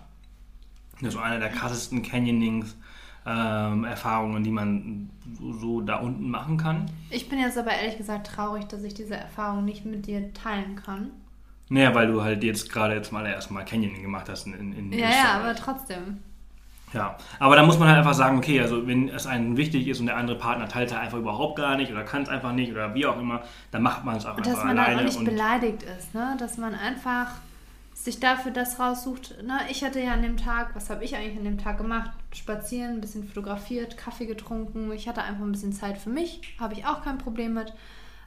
Das 0.99 1.09
ist 1.09 1.13
so 1.13 1.19
eine 1.19 1.39
der 1.39 1.49
krassesten 1.49 2.01
Canyonings. 2.01 2.75
Ähm, 3.27 3.85
Erfahrungen, 3.85 4.43
die 4.43 4.51
man 4.51 5.09
so, 5.59 5.81
da 5.81 5.95
unten 5.97 6.29
machen 6.29 6.57
kann. 6.57 6.85
Ich 7.09 7.27
bin 7.27 7.39
jetzt 7.39 7.57
aber 7.57 7.71
ehrlich 7.71 7.97
gesagt 7.97 8.27
traurig, 8.27 8.65
dass 8.65 8.83
ich 8.83 8.93
diese 8.93 9.15
Erfahrung 9.15 9.65
nicht 9.65 9.83
mit 9.85 10.05
dir 10.05 10.31
teilen 10.33 10.75
kann. 10.75 11.09
Naja, 11.69 11.95
weil 11.95 12.07
du 12.07 12.21
halt 12.23 12.43
jetzt 12.43 12.71
gerade 12.71 12.93
jetzt 12.93 13.11
mal 13.11 13.25
erstmal 13.25 13.65
Canyoning 13.65 14.03
gemacht 14.03 14.29
hast 14.29 14.45
in, 14.45 14.53
in 14.73 14.93
Ja, 14.93 15.07
Österreich. 15.09 15.23
ja, 15.23 15.39
aber 15.39 15.55
trotzdem. 15.55 16.19
Ja, 16.93 17.17
aber 17.39 17.55
da 17.55 17.63
muss 17.63 17.77
man 17.79 17.87
halt 17.89 17.97
einfach 17.97 18.13
sagen, 18.13 18.37
okay, 18.37 18.61
also 18.61 18.87
wenn 18.87 19.09
es 19.09 19.25
einem 19.27 19.57
wichtig 19.57 19.87
ist 19.87 19.99
und 19.99 20.05
der 20.05 20.15
andere 20.17 20.37
Partner 20.37 20.67
teilt 20.67 20.91
es 20.91 20.95
einfach 20.95 21.17
überhaupt 21.17 21.57
gar 21.57 21.75
nicht 21.75 21.91
oder 21.91 22.03
kann 22.03 22.21
es 22.21 22.29
einfach 22.29 22.53
nicht 22.53 22.71
oder 22.71 22.93
wie 22.93 23.05
auch 23.05 23.19
immer, 23.19 23.41
dann 23.71 23.81
macht 23.81 24.05
man 24.05 24.15
es 24.15 24.25
auch 24.25 24.37
Und 24.37 24.47
einfach 24.47 24.53
dass 24.53 24.63
man 24.63 24.77
alleine. 24.77 25.01
auch 25.01 25.05
nicht 25.05 25.25
beleidigt 25.25 25.83
ist, 25.83 26.13
ne? 26.13 26.35
Dass 26.39 26.57
man 26.57 26.73
einfach 26.75 27.31
sich 27.93 28.19
dafür 28.19 28.51
das 28.51 28.79
raussucht. 28.79 29.35
Ne? 29.43 29.57
Ich 29.69 29.83
hatte 29.83 29.99
ja 29.99 30.13
an 30.13 30.21
dem 30.21 30.37
Tag, 30.37 30.69
was 30.75 30.89
habe 30.89 31.03
ich 31.03 31.15
eigentlich 31.15 31.37
an 31.37 31.43
dem 31.45 31.57
Tag 31.57 31.77
gemacht? 31.79 32.11
Spazieren, 32.35 32.95
ein 32.95 33.01
bisschen 33.01 33.27
fotografiert, 33.27 33.97
Kaffee 33.97 34.25
getrunken. 34.25 34.91
Ich 34.91 35.07
hatte 35.07 35.21
einfach 35.23 35.43
ein 35.43 35.51
bisschen 35.51 35.73
Zeit 35.73 35.97
für 35.97 36.09
mich, 36.09 36.41
habe 36.59 36.73
ich 36.73 36.85
auch 36.85 37.01
kein 37.03 37.17
Problem 37.17 37.53
mit. 37.53 37.73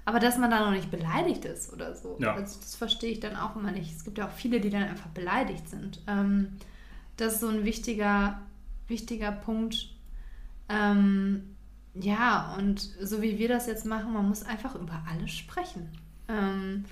Aber 0.04 0.20
dass 0.20 0.38
man 0.38 0.50
da 0.50 0.60
noch 0.60 0.70
nicht 0.70 0.90
beleidigt 0.90 1.44
ist 1.44 1.70
oder 1.72 1.94
so, 1.94 2.16
Ja. 2.18 2.32
also 2.34 2.58
das 2.58 2.74
verstehe 2.76 3.10
ich 3.12 3.20
dann 3.20 3.36
auch 3.36 3.56
immer 3.56 3.72
nicht. 3.72 3.94
Es 3.94 4.04
gibt 4.04 4.16
ja 4.16 4.26
auch 4.26 4.32
viele, 4.32 4.58
die 4.60 4.70
dann 4.70 4.84
einfach 4.84 5.08
beleidigt 5.10 5.68
sind. 5.68 6.00
Ähm, 6.06 6.56
das 7.18 7.34
ist 7.34 7.40
so 7.40 7.48
ein 7.48 7.64
wichtiger, 7.64 8.40
wichtiger 8.86 9.32
Punkt. 9.32 9.90
Ähm, 10.70 11.54
ja, 11.94 12.54
und 12.56 12.80
so 12.80 13.20
wie 13.22 13.38
wir 13.38 13.48
das 13.48 13.66
jetzt 13.66 13.84
machen, 13.84 14.12
man 14.14 14.28
muss 14.28 14.44
einfach 14.44 14.74
über 14.76 15.02
alles 15.10 15.30
sprechen. 15.32 15.90
Ähm, 16.28 16.84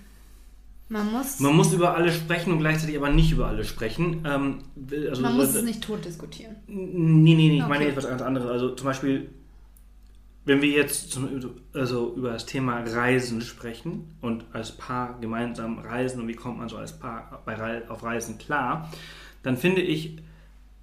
man 0.88 1.10
muss, 1.12 1.40
man 1.40 1.56
muss 1.56 1.72
über 1.72 1.96
alles 1.96 2.14
sprechen 2.16 2.52
und 2.52 2.60
gleichzeitig 2.60 2.96
aber 2.96 3.10
nicht 3.10 3.32
über 3.32 3.48
alles 3.48 3.66
sprechen. 3.68 4.24
Ähm, 4.24 4.58
also 5.08 5.22
man 5.22 5.36
muss 5.36 5.54
es 5.54 5.62
nicht 5.62 5.82
tot 5.82 6.04
diskutieren. 6.04 6.56
Nee, 6.68 7.34
nee, 7.34 7.48
nee, 7.48 7.56
ich 7.56 7.66
meine 7.66 7.76
Okay. 7.78 7.86
jetzt 7.88 7.96
was 7.96 8.08
ganz 8.08 8.22
anderes. 8.22 8.48
Also 8.48 8.74
zum 8.74 8.84
Beispiel, 8.86 9.30
wenn 10.44 10.62
wir 10.62 10.70
jetzt 10.70 11.10
zum, 11.10 11.28
also 11.72 12.14
über 12.16 12.30
das 12.32 12.46
Thema 12.46 12.80
Reisen 12.80 13.40
sprechen 13.40 14.16
und 14.20 14.44
als 14.52 14.72
Paar 14.72 15.18
gemeinsam 15.20 15.78
reisen 15.80 16.20
und 16.22 16.28
wie 16.28 16.34
kommt 16.34 16.58
man 16.58 16.68
so 16.68 16.76
als 16.76 16.96
Paar 16.98 17.42
bei, 17.44 17.88
auf 17.88 18.04
Reisen 18.04 18.38
klar, 18.38 18.88
dann 19.42 19.56
finde 19.56 19.80
ich, 19.80 20.16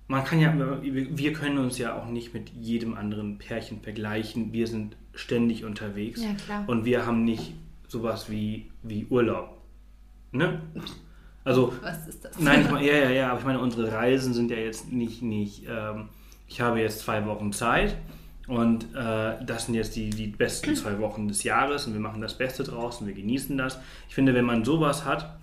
man 0.10 0.26
kann 0.26 0.42
ja, 0.42 0.54
wir 0.82 1.32
können 1.34 1.58
uns 1.60 1.78
ja 1.78 1.98
auch 1.98 2.08
nicht 2.10 2.34
mit 2.34 2.50
jedem 2.50 2.96
anderen 2.96 3.38
Pärchen 3.38 3.80
vergleichen. 3.82 4.52
Wir 4.52 4.68
sind 4.68 4.98
ständig 5.14 5.64
unterwegs 5.64 6.22
Ja, 6.22 6.66
und 6.68 6.84
wir 6.84 7.06
haben 7.06 7.24
nicht 7.24 7.54
sowas 7.88 8.30
wie, 8.30 8.70
wie 8.82 9.06
Urlaub. 9.10 9.63
Ne? 10.34 10.62
Also 11.44 11.74
Was 11.82 12.08
ist 12.08 12.26
das? 12.26 12.40
Nein, 12.40 12.62
ich 12.62 12.72
meine, 12.72 12.88
ja, 12.88 12.96
ja, 12.96 13.10
ja, 13.10 13.30
aber 13.30 13.40
ich 13.40 13.46
meine, 13.46 13.60
unsere 13.60 13.92
Reisen 13.92 14.34
sind 14.34 14.50
ja 14.50 14.58
jetzt 14.58 14.92
nicht, 14.92 15.22
nicht 15.22 15.66
ähm, 15.70 16.10
ich 16.48 16.62
habe 16.62 16.80
jetzt 16.80 17.00
zwei 17.00 17.26
Wochen 17.26 17.52
Zeit 17.54 17.98
und 18.48 18.84
äh, 18.96 19.44
das 19.46 19.66
sind 19.66 19.76
jetzt 19.76 19.96
die, 19.96 20.10
die 20.10 20.28
besten 20.28 20.76
zwei 20.76 21.00
Wochen 21.00 21.28
des 21.28 21.44
Jahres 21.44 21.86
und 21.86 21.94
wir 21.94 22.00
machen 22.00 22.22
das 22.22 22.38
Beste 22.38 22.64
draus 22.64 23.02
und 23.02 23.08
wir 23.08 23.14
genießen 23.14 23.58
das. 23.58 23.80
Ich 24.10 24.16
finde, 24.16 24.34
wenn 24.34 24.46
man 24.46 24.66
sowas 24.66 25.06
hat, 25.06 25.38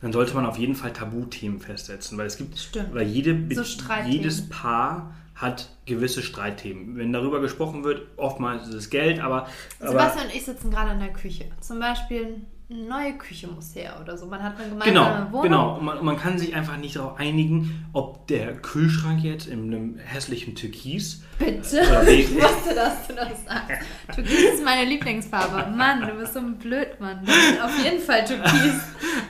dann 0.00 0.12
sollte 0.12 0.34
man 0.34 0.46
auf 0.46 0.58
jeden 0.58 0.74
Fall 0.74 0.92
Tabuthemen 0.92 1.60
festsetzen, 1.60 2.18
weil 2.18 2.26
es 2.26 2.36
gibt, 2.36 2.58
Stimmt. 2.58 2.94
weil 2.94 3.06
jede, 3.06 3.54
So 3.54 3.62
jedes 4.08 4.48
Paar 4.48 5.14
hat 5.34 5.70
gewisse 5.86 6.22
Streitthemen. 6.22 6.96
Wenn 6.96 7.12
darüber 7.12 7.40
gesprochen 7.40 7.84
wird, 7.84 8.02
oftmals 8.16 8.68
ist 8.68 8.74
es 8.74 8.90
Geld, 8.90 9.20
aber, 9.20 9.48
aber 9.80 9.90
Sebastian 9.90 10.26
und 10.26 10.34
ich 10.34 10.44
sitzen 10.44 10.70
gerade 10.70 10.92
in 10.92 11.00
der 11.00 11.12
Küche. 11.12 11.46
Zum 11.60 11.78
Beispiel 11.78 12.42
neue 12.72 13.14
Küche 13.18 13.46
muss 13.48 13.74
her 13.74 13.96
oder 14.00 14.16
so. 14.16 14.26
Man 14.26 14.42
hat 14.42 14.58
eine 14.58 14.68
gemeinsame 14.70 14.92
Genau, 15.26 15.32
Wohnung. 15.32 15.42
genau. 15.42 15.76
Und 15.78 15.84
man, 15.84 16.04
man 16.04 16.16
kann 16.18 16.38
sich 16.38 16.54
einfach 16.54 16.76
nicht 16.76 16.96
darauf 16.96 17.18
einigen, 17.18 17.86
ob 17.92 18.26
der 18.26 18.54
Kühlschrank 18.54 19.22
jetzt 19.22 19.46
in 19.46 19.64
einem 19.72 19.98
hässlichen 19.98 20.54
Türkis 20.54 21.22
Bitte. 21.38 21.80
Oder 21.88 22.08
Ich 22.08 22.32
wusste, 22.34 22.74
dass 22.74 23.06
du 23.08 23.14
das 23.14 23.44
sagst. 23.44 23.86
Türkis 24.14 24.54
ist 24.54 24.64
meine 24.64 24.88
Lieblingsfarbe. 24.88 25.70
Mann, 25.76 26.00
du 26.02 26.14
bist 26.14 26.34
so 26.34 26.40
ein 26.40 26.56
Blödmann. 26.58 27.20
Auf 27.64 27.84
jeden 27.84 28.00
Fall 28.00 28.24
Türkis. 28.24 28.74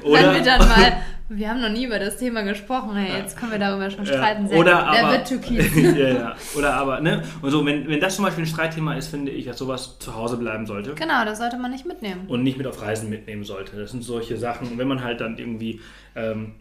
Oder- 0.02 0.12
Wenn 0.20 0.34
wir 0.34 0.42
dann 0.42 0.68
mal. 0.68 1.02
Wir 1.34 1.48
haben 1.48 1.60
noch 1.60 1.70
nie 1.70 1.84
über 1.86 1.98
das 1.98 2.18
Thema 2.18 2.42
gesprochen. 2.42 2.94
Hey, 2.96 3.20
jetzt 3.20 3.36
können 3.36 3.52
wir 3.52 3.58
darüber 3.58 3.90
schon 3.90 4.04
streiten. 4.04 4.48
Sehr 4.48 4.58
oder 4.58 4.84
gut. 4.84 4.94
Der 4.94 5.04
aber, 5.04 5.12
wird 5.12 5.28
Türkis. 5.28 5.76
ja, 5.98 6.08
ja. 6.08 6.36
Oder 6.56 6.74
aber, 6.74 7.00
ne? 7.00 7.22
Und 7.40 7.50
so, 7.50 7.64
wenn, 7.64 7.88
wenn 7.88 8.00
das 8.00 8.16
zum 8.16 8.24
Beispiel 8.24 8.44
ein 8.44 8.46
Streitthema 8.46 8.94
ist, 8.94 9.08
finde 9.08 9.32
ich, 9.32 9.46
dass 9.46 9.58
sowas 9.58 9.98
zu 9.98 10.14
Hause 10.14 10.36
bleiben 10.36 10.66
sollte. 10.66 10.94
Genau, 10.94 11.24
das 11.24 11.38
sollte 11.38 11.56
man 11.56 11.70
nicht 11.70 11.86
mitnehmen. 11.86 12.26
und 12.28 12.42
nicht 12.42 12.58
mit 12.58 12.66
auf 12.66 12.80
Reisen 12.82 13.08
mitnehmen 13.08 13.44
sollte. 13.44 13.76
Das 13.76 13.90
sind 13.90 14.04
solche 14.04 14.36
Sachen. 14.36 14.68
Und 14.68 14.78
wenn 14.78 14.88
man 14.88 15.02
halt 15.02 15.20
dann 15.20 15.38
irgendwie, 15.38 15.80
ähm, 16.14 16.52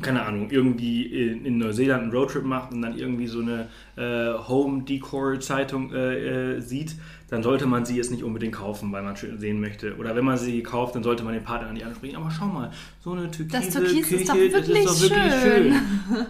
keine 0.00 0.22
Ahnung, 0.22 0.50
irgendwie 0.50 1.02
in, 1.02 1.44
in 1.44 1.58
Neuseeland 1.58 2.02
einen 2.02 2.12
Roadtrip 2.12 2.44
macht 2.44 2.72
und 2.72 2.82
dann 2.82 2.96
irgendwie 2.96 3.26
so 3.26 3.40
eine 3.40 3.68
äh, 3.96 4.32
Home 4.48 4.82
Decor 4.82 5.38
Zeitung 5.40 5.92
äh, 5.92 6.56
äh, 6.56 6.60
sieht, 6.60 6.96
dann 7.32 7.42
sollte 7.42 7.66
man 7.66 7.84
sie 7.86 7.96
jetzt 7.96 8.10
nicht 8.10 8.22
unbedingt 8.22 8.54
kaufen, 8.54 8.92
weil 8.92 9.02
man 9.02 9.16
schön 9.16 9.38
sehen 9.40 9.58
möchte. 9.58 9.96
Oder 9.96 10.14
wenn 10.14 10.24
man 10.24 10.36
sie 10.36 10.62
kauft, 10.62 10.94
dann 10.94 11.02
sollte 11.02 11.24
man 11.24 11.32
den 11.32 11.42
Partner 11.44 11.68
an 11.68 11.74
die 11.74 11.84
ansprechen. 11.84 12.16
Aber 12.16 12.30
schau 12.30 12.46
mal, 12.46 12.70
so 13.00 13.12
eine 13.12 13.30
türkise 13.30 13.48
Das 13.50 13.70
Türkis 13.70 14.08
Küche, 14.08 14.16
ist 14.16 14.28
doch 14.28 14.34
das 14.50 14.52
wirklich 14.52 14.78
ist 14.78 14.86
doch 14.86 15.00
wirklich 15.00 15.34
schön. 15.40 15.72
schön. 15.72 15.74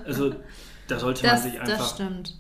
Also 0.05 0.35
da 0.87 0.99
sollte 0.99 1.23
Das, 1.23 1.33
man 1.43 1.43
sich 1.43 1.61
das 1.65 1.71
einfach 1.71 1.89
stimmt. 1.95 2.39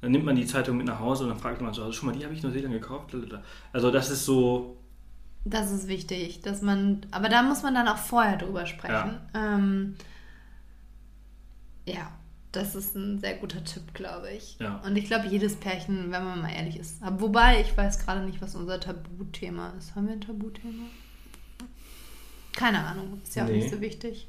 dann 0.00 0.12
nimmt 0.12 0.24
man 0.24 0.36
die 0.36 0.46
Zeitung 0.46 0.76
mit 0.78 0.86
nach 0.86 0.98
Hause 0.98 1.24
und 1.24 1.30
dann 1.30 1.38
fragt 1.38 1.60
man 1.60 1.72
so, 1.74 1.82
also 1.82 1.92
schon 1.92 2.08
mal, 2.08 2.16
die 2.16 2.24
habe 2.24 2.34
ich 2.34 2.42
in 2.42 2.48
Neuseeland 2.48 2.74
gekauft. 2.74 3.14
Also 3.72 3.90
das 3.90 4.10
ist 4.10 4.24
so, 4.24 4.76
Das 5.44 5.70
ist 5.70 5.88
wichtig, 5.88 6.40
dass 6.42 6.62
man, 6.62 7.06
aber 7.10 7.28
da 7.28 7.42
muss 7.42 7.62
man 7.62 7.74
dann 7.74 7.88
auch 7.88 7.96
vorher 7.98 8.36
drüber 8.36 8.66
sprechen. 8.66 9.20
Ja, 9.34 9.54
ähm, 9.56 9.96
ja 11.86 12.10
das 12.52 12.74
ist 12.74 12.96
ein 12.96 13.18
sehr 13.20 13.34
guter 13.36 13.62
Tipp, 13.64 13.94
glaube 13.94 14.30
ich. 14.32 14.56
Ja. 14.58 14.76
Und 14.84 14.96
ich 14.96 15.04
glaube, 15.06 15.28
jedes 15.28 15.56
Pärchen, 15.56 16.10
wenn 16.10 16.24
man 16.24 16.40
mal 16.42 16.50
ehrlich 16.52 16.76
ist. 16.78 17.02
Aber 17.02 17.20
wobei, 17.20 17.60
ich 17.60 17.76
weiß 17.76 18.04
gerade 18.04 18.24
nicht, 18.24 18.40
was 18.42 18.54
unser 18.56 18.80
Tabuthema 18.80 19.72
ist. 19.78 19.94
Haben 19.94 20.06
wir 20.08 20.14
ein 20.14 20.20
Tabuthema? 20.20 20.84
Keine 22.54 22.84
Ahnung, 22.84 23.20
ist 23.22 23.34
ja 23.36 23.44
auch 23.44 23.48
Nee. 23.48 23.58
nicht 23.58 23.70
so 23.70 23.80
wichtig. 23.80 24.26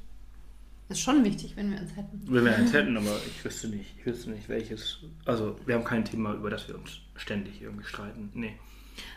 Ist 0.90 1.00
schon 1.00 1.24
wichtig, 1.24 1.56
wenn 1.56 1.72
wir 1.72 1.80
uns 1.80 1.96
hätten. 1.96 2.22
wenn 2.28 2.44
wir 2.46 2.56
eins 2.56 2.74
hätten, 2.74 2.98
aber 2.98 3.18
ich 3.26 3.44
wüsste 3.46 3.70
nicht, 3.70 3.96
ich 3.98 4.06
wüsste 4.06 4.30
nicht 4.32 4.50
welches. 4.50 5.00
Also 5.26 5.58
wir 5.66 5.76
haben 5.76 5.86
kein 5.86 6.04
Thema, 6.04 6.34
über 6.34 6.50
das 6.50 6.68
wir 6.68 6.76
uns 6.76 7.00
ständig 7.16 7.62
irgendwie 7.62 7.86
streiten. 7.86 8.30
Nee. 8.34 8.56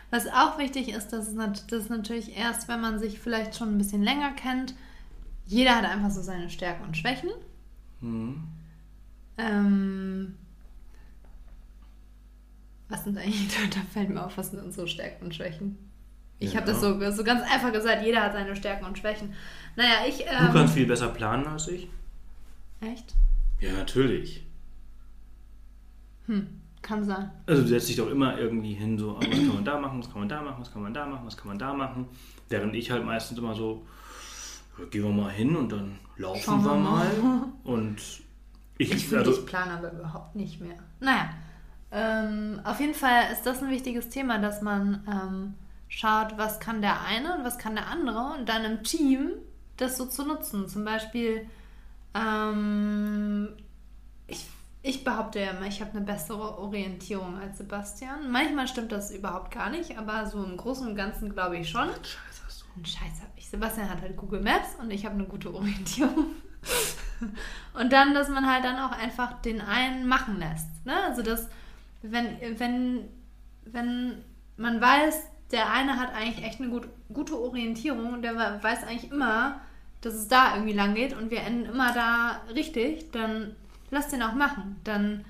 Was 0.09 0.25
auch 0.27 0.57
wichtig 0.57 0.89
ist, 0.89 1.09
das 1.09 1.27
ist, 1.27 1.35
nat 1.35 1.69
das 1.71 1.89
natürlich 1.89 2.35
erst, 2.37 2.69
wenn 2.69 2.79
man 2.79 2.97
sich 2.97 3.19
vielleicht 3.19 3.55
schon 3.55 3.75
ein 3.75 3.77
bisschen 3.77 4.03
länger 4.03 4.31
kennt. 4.31 4.73
Jeder 5.45 5.75
hat 5.75 5.83
einfach 5.85 6.11
so 6.11 6.21
seine 6.21 6.49
Stärken 6.49 6.85
und 6.85 6.95
Schwächen. 6.97 7.29
Mhm. 7.99 8.41
Ähm, 9.37 10.35
was 12.89 13.03
sind 13.03 13.17
eigentlich, 13.17 13.47
da 13.73 13.81
fällt 13.91 14.09
mir 14.09 14.23
auf, 14.25 14.37
was 14.37 14.51
sind 14.51 14.63
unsere 14.63 14.87
Stärken 14.87 15.25
und 15.25 15.35
Schwächen? 15.35 15.77
Ich 16.39 16.53
Ja. 16.53 16.59
habe 16.61 16.71
das 16.71 16.81
so, 16.81 16.99
so 17.11 17.23
ganz 17.23 17.41
einfach 17.49 17.71
gesagt, 17.71 18.03
jeder 18.05 18.21
hat 18.21 18.33
seine 18.33 18.55
Stärken 18.55 18.85
und 18.85 18.97
Schwächen. 18.97 19.33
Naja, 19.75 20.05
ich. 20.07 20.17
Du 20.19 20.25
Ähm, 20.29 20.51
kannst 20.51 20.73
viel 20.73 20.85
besser 20.85 21.07
planen 21.09 21.47
als 21.47 21.67
ich. 21.69 21.87
echt? 22.81 23.13
Ja, 23.59 23.71
natürlich. 23.73 24.43
Hm, 26.27 26.47
kann 26.81 27.03
sein. 27.03 27.31
Also 27.45 27.61
du 27.61 27.67
setzt 27.67 27.87
dich 27.89 27.95
doch 27.95 28.09
immer 28.09 28.37
irgendwie 28.37 28.73
hin, 28.73 28.97
so, 28.97 29.17
ah, 29.17 29.21
was 29.21 29.37
kann 29.37 29.53
man 29.55 29.65
da 29.65 29.79
machen, 29.79 29.99
was 29.99 30.09
kann 30.11 30.19
man 30.19 30.29
da 30.29 30.41
machen, 30.41 30.61
was 30.61 30.71
kann 30.71 30.81
man 30.83 30.93
da 30.93 31.05
machen, 31.05 31.25
was 31.25 31.37
kann 31.37 31.47
man 31.47 31.59
da 31.59 31.73
machen. 31.73 32.05
Während 32.49 32.75
ich 32.75 32.91
halt 32.91 33.05
meistens 33.05 33.37
immer 33.37 33.55
so, 33.55 33.85
gehen 34.91 35.03
wir 35.03 35.11
mal 35.11 35.31
hin 35.31 35.55
und 35.55 35.71
dann 35.71 35.99
laufen 36.17 36.41
Schauen 36.43 36.63
wir 36.63 36.71
wir 36.71 36.79
mal. 36.79 37.13
mal. 37.21 37.43
Und 37.63 38.01
ich, 38.77 38.91
Ich 38.91 39.07
finde, 39.07 39.25
also, 39.25 39.39
ich 39.39 39.45
plane 39.45 39.71
aber 39.71 39.91
überhaupt 39.91 40.35
nicht 40.35 40.59
mehr. 40.59 40.77
Naja, 40.99 41.29
ähm, 41.91 42.59
auf 42.63 42.79
jeden 42.79 42.93
Fall 42.93 43.31
ist 43.31 43.45
das 43.45 43.61
ein 43.61 43.69
wichtiges 43.69 44.09
Thema, 44.09 44.37
dass 44.39 44.61
man 44.61 45.03
ähm, 45.09 45.53
schaut, 45.87 46.37
was 46.37 46.59
kann 46.59 46.81
der 46.81 47.01
eine 47.01 47.37
und 47.37 47.43
was 47.43 47.57
kann 47.57 47.75
der 47.75 47.87
andere 47.87 48.33
und 48.37 48.49
dann 48.49 48.65
im 48.65 48.83
Team 48.83 49.31
das 49.77 49.97
so 49.97 50.05
zu 50.05 50.25
nutzen. 50.25 50.67
Zum 50.67 50.83
Beispiel, 50.83 51.47
ähm, 52.13 53.49
ich, 54.27 54.45
ich 54.81 55.03
behaupte 55.03 55.39
ja 55.39 55.51
immer, 55.51 55.67
ich 55.67 55.81
habe 55.81 55.91
eine 55.91 56.01
bessere 56.01 56.57
Orientierung 56.57 57.37
als 57.37 57.59
Sebastian. 57.59 58.31
Manchmal 58.31 58.67
stimmt 58.67 58.91
das 58.91 59.11
überhaupt 59.11 59.51
gar 59.51 59.69
nicht, 59.69 59.97
aber 59.97 60.25
so 60.25 60.43
im 60.43 60.57
Großen 60.57 60.87
und 60.87 60.95
Ganzen 60.95 61.31
glaube 61.31 61.57
ich 61.57 61.69
schon. 61.69 61.87
Scheiße 61.87 62.41
hast 62.45 62.61
du. 62.61 62.65
Und 62.75 62.87
Scheiß 62.87 63.21
habe 63.21 63.31
ich. 63.37 63.49
Sebastian 63.49 63.89
hat 63.89 64.01
halt 64.01 64.17
Google 64.17 64.41
Maps 64.41 64.75
und 64.79 64.91
ich 64.91 65.05
habe 65.05 65.15
eine 65.15 65.25
gute 65.25 65.53
Orientierung. 65.53 66.27
und 67.73 67.93
dann, 67.93 68.13
dass 68.13 68.29
man 68.29 68.51
halt 68.51 68.63
dann 68.63 68.79
auch 68.79 68.91
einfach 68.91 69.41
den 69.41 69.61
einen 69.61 70.07
machen 70.07 70.39
lässt. 70.39 70.85
Ne? 70.85 70.93
Also, 71.03 71.21
dass, 71.21 71.49
wenn, 72.01 72.37
wenn, 72.57 73.07
wenn 73.65 74.23
man 74.57 74.81
weiß, 74.81 75.23
der 75.51 75.71
eine 75.71 75.99
hat 75.99 76.13
eigentlich 76.13 76.45
echt 76.45 76.59
eine 76.59 76.69
gut, 76.69 76.87
gute 77.13 77.39
Orientierung 77.39 78.13
und 78.13 78.21
der 78.21 78.35
weiß 78.35 78.83
eigentlich 78.83 79.11
immer, 79.11 79.61
dass 80.01 80.13
es 80.13 80.27
da 80.27 80.55
irgendwie 80.55 80.73
lang 80.73 80.93
geht 80.93 81.15
und 81.15 81.31
wir 81.31 81.41
enden 81.41 81.65
immer 81.65 81.93
da 81.93 82.41
richtig, 82.53 83.11
dann 83.11 83.55
lass 83.91 84.09
den 84.09 84.23
auch 84.23 84.33
machen. 84.33 84.79
Dann, 84.83 85.25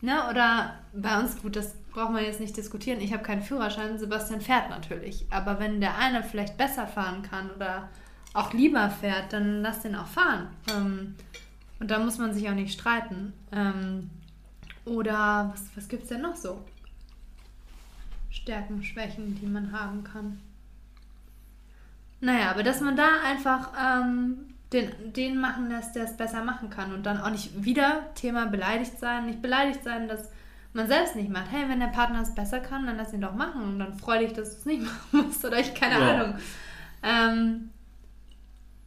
ne, 0.00 0.28
oder 0.30 0.78
bei 0.92 1.18
uns, 1.18 1.40
gut, 1.40 1.56
das 1.56 1.74
braucht 1.92 2.12
man 2.12 2.24
jetzt 2.24 2.40
nicht 2.40 2.56
diskutieren. 2.56 3.00
Ich 3.00 3.12
habe 3.12 3.22
keinen 3.22 3.42
Führerschein, 3.42 3.98
Sebastian 3.98 4.40
fährt 4.40 4.70
natürlich. 4.70 5.26
Aber 5.30 5.58
wenn 5.60 5.80
der 5.80 5.96
eine 5.96 6.22
vielleicht 6.22 6.58
besser 6.58 6.86
fahren 6.86 7.22
kann 7.22 7.50
oder 7.50 7.88
auch 8.36 8.52
lieber 8.52 8.90
fährt, 8.90 9.32
dann 9.32 9.62
lass 9.62 9.80
den 9.82 9.96
auch 9.96 10.06
fahren. 10.06 10.48
Ähm, 10.70 11.14
Und 11.80 11.90
da 11.90 11.98
muss 11.98 12.18
man 12.18 12.32
sich 12.34 12.48
auch 12.48 12.54
nicht 12.54 12.72
streiten. 12.78 13.32
Ähm, 13.52 14.10
oder 14.84 15.50
was, 15.52 15.64
was 15.76 15.88
gibt 15.88 16.04
es 16.04 16.08
denn 16.10 16.22
noch 16.22 16.36
so? 16.36 16.62
Stärken, 18.30 18.82
Schwächen, 18.82 19.38
die 19.40 19.46
man 19.46 19.72
haben 19.72 20.04
kann. 20.04 20.38
Naja, 22.20 22.50
aber 22.50 22.62
dass 22.62 22.80
man 22.80 22.96
da 22.96 23.08
einfach 23.24 23.72
ähm, 23.78 24.54
den, 24.72 24.90
den 25.12 25.38
machen 25.38 25.68
lässt, 25.68 25.94
der 25.96 26.04
es 26.04 26.16
besser 26.16 26.44
machen 26.44 26.70
kann. 26.70 26.92
Und 26.92 27.04
dann 27.04 27.20
auch 27.20 27.30
nicht 27.30 27.64
wieder 27.64 28.12
Thema 28.14 28.46
beleidigt 28.46 28.98
sein, 28.98 29.26
nicht 29.26 29.42
beleidigt 29.42 29.82
sein, 29.84 30.08
dass 30.08 30.30
man 30.72 30.88
selbst 30.88 31.16
nicht 31.16 31.30
macht. 31.30 31.50
Hey, 31.50 31.68
wenn 31.68 31.80
der 31.80 31.86
Partner 31.88 32.20
es 32.22 32.34
besser 32.34 32.60
kann, 32.60 32.86
dann 32.86 32.96
lass 32.96 33.12
ihn 33.12 33.20
doch 33.20 33.34
machen. 33.34 33.62
Und 33.62 33.78
dann 33.78 33.98
freu 33.98 34.18
dich, 34.18 34.32
dass 34.32 34.50
du 34.52 34.56
es 34.58 34.66
nicht 34.66 34.82
machen 35.12 35.26
musst. 35.26 35.44
Oder 35.44 35.58
ich, 35.60 35.74
keine 35.74 35.98
Ja. 35.98 36.14
Ahnung. 36.22 36.34
Ähm, 37.02 37.70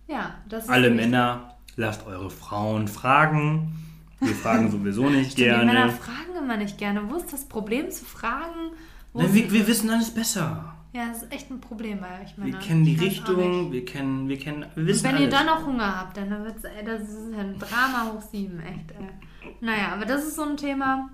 ja, 0.10 0.36
das 0.50 0.64
ist 0.66 0.70
Alle 0.70 0.92
wichtig. 0.92 1.06
Männer, 1.06 1.56
lasst 1.76 2.06
eure 2.06 2.30
Frauen 2.30 2.88
fragen. 2.88 3.76
Wir 4.20 4.36
fragen 4.36 4.70
sowieso 4.76 5.10
nicht 5.10 5.32
Stimmt, 5.34 5.48
Die 5.62 5.66
Männer 5.66 5.74
gerne. 5.74 5.92
fragen 5.94 6.36
immer 6.38 6.58
nicht 6.58 6.78
gerne. 6.78 7.10
Wo 7.10 7.16
ist 7.16 7.32
das 7.32 7.46
Problem 7.46 7.90
zu 7.92 8.04
fragen? 8.06 8.72
Nein, 9.14 9.34
wir, 9.34 9.52
wir 9.52 9.68
wissen 9.68 9.90
alles 9.90 10.12
besser. 10.14 10.76
ja, 10.94 11.08
das 11.08 11.24
ist 11.24 11.32
echt 11.34 11.50
ein 11.50 11.62
Problem 11.62 12.00
bei 12.02 12.22
euch 12.22 12.36
Wir 12.38 12.46
Männern. 12.46 12.62
kennen 12.62 12.84
die 12.84 12.96
Richtung, 12.96 13.72
wir 13.72 13.86
kennen, 13.86 14.28
wir 14.30 14.38
kennen, 14.38 14.66
wir 14.76 14.84
Und 14.84 14.88
wissen 14.88 15.04
wenn 15.06 15.12
alles. 15.16 15.22
ihr 15.26 15.30
dann 15.30 15.46
noch 15.46 15.66
Hunger 15.66 16.00
habt, 16.00 16.18
dann 16.18 16.30
wird's, 16.44 16.64
ey, 16.64 16.84
das 16.86 17.02
ist 17.04 17.34
ein 17.34 17.58
Drama 17.58 18.12
hoch 18.12 18.22
sieben, 18.22 18.60
echt. 18.60 18.92
Ey. 18.92 19.52
Naja, 19.62 19.94
aber 19.94 20.06
das 20.06 20.24
ist 20.26 20.36
so 20.36 20.44
ein 20.44 20.58
Thema. 20.58 21.10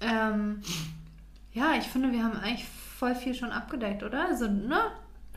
Ähm, 0.00 0.60
ja, 1.52 1.72
ich 1.78 1.84
finde, 1.84 2.12
wir 2.12 2.22
haben 2.24 2.36
eigentlich 2.38 2.66
voll 2.98 3.14
viel 3.14 3.34
schon 3.34 3.50
abgedeckt, 3.50 4.02
oder? 4.02 4.26
Also, 4.28 4.46
ne? 4.48 4.78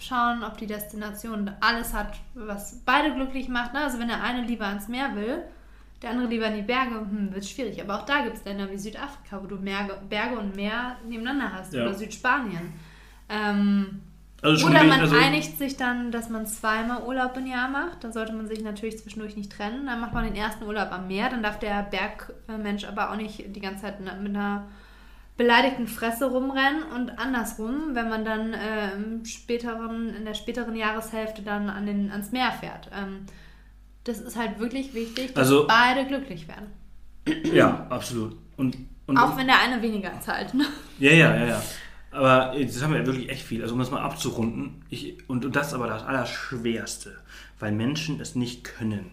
Schauen, 0.03 0.43
ob 0.43 0.57
die 0.57 0.67
Destination 0.67 1.51
alles 1.61 1.93
hat, 1.93 2.13
was 2.33 2.81
beide 2.85 3.13
glücklich 3.13 3.47
macht. 3.47 3.73
Ne? 3.73 3.81
Also, 3.81 3.99
wenn 3.99 4.07
der 4.07 4.21
eine 4.21 4.45
lieber 4.45 4.65
ans 4.65 4.87
Meer 4.87 5.15
will, 5.15 5.43
der 6.01 6.11
andere 6.11 6.27
lieber 6.27 6.47
in 6.47 6.55
die 6.55 6.61
Berge, 6.61 6.95
hm, 6.95 7.33
wird 7.33 7.45
schwierig. 7.45 7.81
Aber 7.81 7.99
auch 7.99 8.05
da 8.05 8.23
gibt 8.23 8.35
es 8.35 8.45
Länder 8.45 8.69
wie 8.69 8.77
Südafrika, 8.77 9.41
wo 9.41 9.47
du 9.47 9.57
Berge, 9.57 9.97
Berge 10.09 10.37
und 10.37 10.55
Meer 10.55 10.97
nebeneinander 11.07 11.53
hast. 11.53 11.73
Ja. 11.73 11.83
Oder 11.83 11.93
Südspanien. 11.93 12.73
Ähm, 13.29 14.01
also 14.41 14.67
oder 14.67 14.83
man 14.83 14.99
also, 14.99 15.15
einigt 15.15 15.57
sich 15.57 15.77
dann, 15.77 16.11
dass 16.11 16.29
man 16.29 16.45
zweimal 16.45 17.03
Urlaub 17.03 17.37
im 17.37 17.47
Jahr 17.47 17.69
macht. 17.69 18.03
Da 18.03 18.11
sollte 18.11 18.33
man 18.33 18.47
sich 18.47 18.61
natürlich 18.61 18.99
zwischendurch 18.99 19.37
nicht 19.37 19.53
trennen. 19.53 19.85
Dann 19.85 20.01
macht 20.01 20.13
man 20.13 20.25
den 20.25 20.35
ersten 20.35 20.65
Urlaub 20.65 20.91
am 20.91 21.07
Meer. 21.07 21.29
Dann 21.29 21.41
darf 21.41 21.59
der 21.59 21.83
Bergmensch 21.83 22.83
aber 22.83 23.11
auch 23.11 23.15
nicht 23.15 23.55
die 23.55 23.61
ganze 23.61 23.83
Zeit 23.83 24.01
mit 24.01 24.09
einer 24.09 24.67
beleidigten 25.37 25.87
Fresse 25.87 26.25
rumrennen. 26.29 26.83
Und 26.95 27.17
andersrum, 27.19 27.93
wenn 27.95 28.09
man 28.09 28.23
dann 28.25 28.53
äh, 28.53 28.93
im 28.95 29.25
späteren, 29.25 30.13
in 30.15 30.25
der 30.25 30.33
späteren 30.33 30.75
Jahreshälfte 30.75 31.41
dann 31.41 31.69
an 31.69 31.85
den, 31.85 32.11
ans 32.11 32.31
Meer 32.31 32.51
fährt. 32.51 32.89
Ähm, 32.93 33.25
das 34.03 34.19
ist 34.19 34.37
halt 34.37 34.59
wirklich 34.59 34.93
wichtig, 34.93 35.33
dass 35.33 35.47
Also- 35.49 35.65
beide 35.67 36.05
glücklich 36.05 36.47
werden. 36.47 36.67
Ja, 37.53 37.87
absolut. 37.89 38.35
Und, 38.57 38.75
und 39.07 39.17
Auch 39.17 39.37
wenn 39.37 39.47
der 39.47 39.59
eine 39.61 39.81
weniger 39.81 40.19
zahlt. 40.21 40.53
Ne? 40.53 40.65
Ja, 40.99 41.11
ja, 41.11 41.35
ja, 41.35 41.45
ja. 41.45 41.61
Aber 42.11 42.55
jetzt 42.57 42.83
haben 42.83 42.91
wir 42.91 42.99
ja 42.99 43.05
wirklich 43.05 43.29
echt 43.29 43.43
viel. 43.43 43.61
Also 43.63 43.73
um 43.73 43.79
das 43.79 43.89
mal 43.89 44.01
abzurunden. 44.01 44.83
Ich, 44.89 45.17
und, 45.29 45.45
und 45.45 45.55
das 45.55 45.67
ist 45.67 45.73
aber 45.73 45.87
das 45.87 46.03
Allerschwerste, 46.03 47.17
weil 47.59 47.71
Menschen 47.71 48.19
es 48.19 48.35
nicht 48.35 48.63
können. 48.65 49.09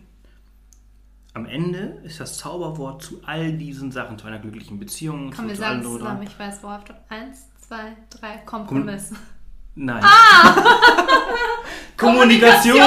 Am 1.33 1.47
Ende 1.47 2.01
ist 2.03 2.18
das 2.18 2.39
Zauberwort 2.39 3.03
zu 3.03 3.20
all 3.24 3.53
diesen 3.53 3.93
Sachen, 3.93 4.18
zu 4.18 4.26
einer 4.26 4.41
glücklichen 4.41 4.78
Beziehung, 4.81 5.31
Komm, 5.31 5.45
zu, 5.45 5.49
wir 5.49 5.55
zu 5.55 5.61
sagen 5.61 5.83
zusammen. 5.83 6.22
Ich 6.22 6.39
weiß, 6.39 6.62
worauf 6.62 6.85
du. 6.85 6.93
Eins, 7.09 7.47
zwei, 7.61 7.97
drei, 8.11 8.39
Kompromiss. 8.45 9.12
Nein. 9.76 10.03
Ah! 10.03 10.55
Kommunikation! 11.97 12.81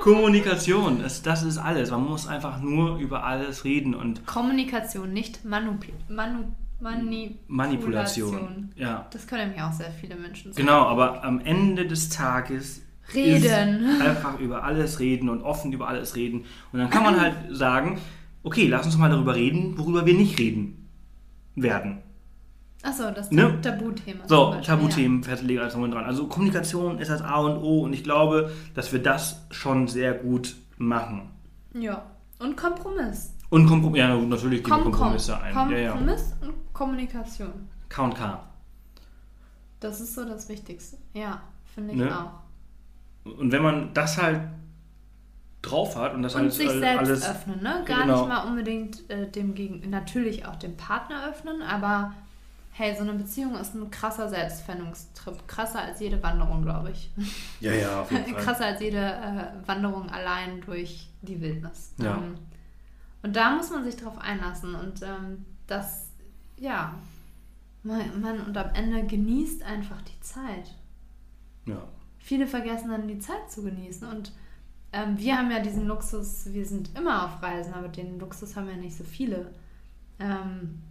Kommunikation, 0.00 1.00
das, 1.02 1.22
das 1.22 1.42
ist 1.42 1.58
alles. 1.58 1.90
Man 1.90 2.04
muss 2.04 2.28
einfach 2.28 2.60
nur 2.60 2.98
über 2.98 3.24
alles 3.24 3.64
reden 3.64 3.94
und 3.94 4.26
Kommunikation, 4.26 5.12
nicht 5.12 5.44
Manupl 5.44 5.92
Manu 6.08 6.44
Manipulation. 6.80 7.38
Manipulation. 7.48 8.72
Ja, 8.76 9.06
Das 9.10 9.26
können 9.26 9.44
nämlich 9.48 9.62
auch 9.62 9.72
sehr 9.72 9.90
viele 9.92 10.16
Menschen 10.16 10.52
sagen. 10.52 10.66
genau, 10.66 10.84
aber 10.86 11.24
am 11.24 11.40
Ende 11.40 11.86
des 11.86 12.10
Tages 12.10 12.82
Reden. 13.12 14.00
Einfach 14.00 14.38
über 14.38 14.64
alles 14.64 14.98
reden 15.00 15.28
und 15.28 15.42
offen 15.42 15.72
über 15.72 15.88
alles 15.88 16.16
reden. 16.16 16.44
Und 16.72 16.78
dann 16.78 16.90
kann 16.90 17.02
man 17.02 17.20
halt 17.20 17.34
sagen, 17.50 17.98
okay, 18.42 18.66
lass 18.68 18.86
uns 18.86 18.96
mal 18.96 19.10
darüber 19.10 19.34
reden, 19.34 19.76
worüber 19.76 20.06
wir 20.06 20.14
nicht 20.14 20.38
reden 20.38 20.88
werden. 21.54 21.98
Achso, 22.82 23.10
das 23.10 23.30
Ne? 23.30 23.60
Tabuthema. 23.62 24.28
So, 24.28 24.50
Beispiel, 24.50 24.66
Tabuthemen 24.66 25.22
festlegen 25.24 25.60
als 25.60 25.72
dran. 25.72 25.92
Also 25.94 26.26
Kommunikation 26.26 26.98
ist 26.98 27.08
das 27.08 27.22
A 27.22 27.36
und 27.36 27.56
O 27.62 27.80
und 27.82 27.92
ich 27.94 28.04
glaube, 28.04 28.52
dass 28.74 28.92
wir 28.92 29.02
das 29.02 29.46
schon 29.50 29.88
sehr 29.88 30.12
gut 30.14 30.54
machen. 30.76 31.30
Ja. 31.72 31.80
ja. 31.80 32.06
Und 32.38 32.56
Kompromiss. 32.56 33.32
Und 33.48 33.66
Komprom 33.66 33.94
ja, 33.94 34.14
natürlich 34.16 34.64
gehen 34.64 34.70
komm. 34.72 34.82
Kompromisse 34.84 35.40
ein. 35.40 35.54
Ja, 35.70 35.78
ja. 35.78 35.90
Kompromiss 35.92 36.34
und 36.42 36.52
Kommunikation. 36.74 37.52
K 37.88 38.02
und 38.04 38.14
K. 38.14 38.42
Das 39.80 40.00
ist 40.00 40.14
so 40.14 40.24
das 40.24 40.48
Wichtigste. 40.48 40.96
Ja, 41.14 41.42
finde 41.74 41.92
ich 41.92 41.98
Ne? 42.00 42.18
auch. 42.18 42.43
Und 43.24 43.52
wenn 43.52 43.62
man 43.62 43.94
das 43.94 44.20
halt 44.20 44.40
drauf 45.62 45.96
hat 45.96 46.12
und 46.14 46.22
das 46.22 46.34
Und 46.34 46.42
halt 46.42 46.52
sich 46.52 46.68
all- 46.68 46.78
selbst 46.78 47.06
alles 47.08 47.28
öffnen, 47.28 47.62
ne? 47.62 47.82
Gar 47.86 48.02
Genau. 48.02 48.18
nicht 48.20 48.28
mal 48.28 48.46
unbedingt 48.48 49.10
äh, 49.10 49.30
dem 49.30 49.54
gegen 49.54 49.88
natürlich 49.88 50.44
auch 50.46 50.56
dem 50.56 50.76
Partner 50.76 51.28
öffnen, 51.30 51.62
aber 51.62 52.12
hey, 52.72 52.94
so 52.94 53.02
eine 53.02 53.14
Beziehung 53.14 53.54
ist 53.56 53.74
ein 53.74 53.90
krasser 53.90 54.28
Selbstfindungstrip. 54.28 55.46
Krasser 55.48 55.80
als 55.80 56.00
jede 56.00 56.22
Wanderung, 56.22 56.62
glaube 56.62 56.90
ich. 56.90 57.10
Ja, 57.60 57.72
ja, 57.72 58.02
auf 58.02 58.10
jeden 58.10 58.24
Fall. 58.34 58.42
krasser 58.42 58.66
als 58.66 58.80
jede 58.80 58.98
äh, 58.98 59.66
Wanderung 59.66 60.10
allein 60.10 60.60
durch 60.60 61.08
die 61.22 61.40
Wildnis. 61.40 61.94
Ja. 61.98 62.16
Ähm, 62.16 62.34
und 63.22 63.34
da 63.34 63.54
muss 63.56 63.70
man 63.70 63.84
sich 63.84 63.96
drauf 63.96 64.18
einlassen 64.18 64.74
und 64.74 65.00
ähm, 65.02 65.46
das, 65.66 66.08
ja, 66.58 66.94
man, 67.84 68.20
man 68.20 68.40
und 68.40 68.56
am 68.58 68.74
Ende 68.74 69.04
genießt 69.04 69.62
einfach 69.62 70.02
die 70.02 70.20
Zeit. 70.20 70.74
Ja. 71.66 71.80
Viele 72.24 72.46
vergessen 72.46 72.88
dann 72.88 73.06
die 73.06 73.18
Zeit 73.18 73.50
zu 73.52 73.62
genießen 73.62 74.08
und 74.08 74.32
ähm, 74.94 75.18
wir 75.18 75.36
haben 75.36 75.50
ja 75.50 75.60
diesen 75.60 75.86
Luxus, 75.86 76.54
wir 76.54 76.64
sind 76.64 76.96
immer 76.96 77.26
auf 77.26 77.42
Reisen, 77.42 77.74
aber 77.74 77.88
den 77.88 78.18
Luxus 78.18 78.56
haben 78.56 78.66
ja 78.66 78.76
nicht 78.76 78.96
so 78.96 79.04
viele. 79.04 79.52
Ähm, 80.18 80.82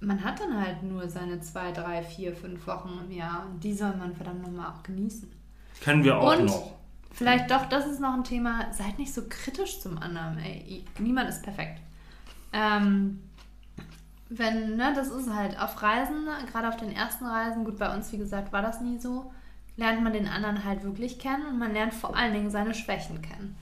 man 0.00 0.24
hat 0.24 0.40
dann 0.40 0.58
halt 0.58 0.82
nur 0.82 1.06
seine 1.10 1.40
zwei, 1.42 1.72
drei, 1.72 2.02
vier, 2.02 2.34
fünf 2.34 2.66
Wochen 2.66 3.00
im 3.04 3.10
Jahr 3.10 3.44
und 3.50 3.62
die 3.62 3.74
soll 3.74 3.94
man 3.96 4.14
verdammt 4.16 4.40
nochmal 4.40 4.72
auch 4.72 4.82
genießen. 4.82 5.30
Können 5.82 6.04
wir 6.04 6.18
auch 6.18 6.34
Und 6.34 6.46
noch. 6.46 6.72
vielleicht 7.12 7.50
doch, 7.50 7.66
das 7.66 7.86
ist 7.86 8.00
noch 8.00 8.14
ein 8.14 8.24
Thema, 8.24 8.72
seid 8.72 8.98
nicht 8.98 9.12
so 9.12 9.20
kritisch 9.28 9.78
zum 9.80 9.98
anderen. 9.98 10.38
Ey, 10.38 10.86
niemand 10.98 11.28
ist 11.28 11.42
perfekt. 11.42 11.82
Ähm, 12.54 13.20
wenn, 14.30 14.78
ne, 14.78 14.94
das 14.94 15.08
ist 15.08 15.28
halt 15.34 15.60
auf 15.60 15.82
Reisen, 15.82 16.24
gerade 16.50 16.66
auf 16.68 16.78
den 16.78 16.92
ersten 16.92 17.26
Reisen, 17.26 17.62
gut, 17.66 17.76
bei 17.78 17.94
uns, 17.94 18.10
wie 18.10 18.16
gesagt, 18.18 18.54
war 18.54 18.62
das 18.62 18.80
nie 18.80 18.98
so, 18.98 19.30
lernt 19.76 20.02
man 20.02 20.12
den 20.12 20.26
anderen 20.28 20.64
halt 20.64 20.82
wirklich 20.84 21.18
kennen 21.18 21.46
und 21.48 21.58
man 21.58 21.72
lernt 21.72 21.94
vor 21.94 22.16
allen 22.16 22.32
Dingen 22.34 22.50
seine 22.50 22.74
Schwächen 22.74 23.22
kennen. 23.22 23.56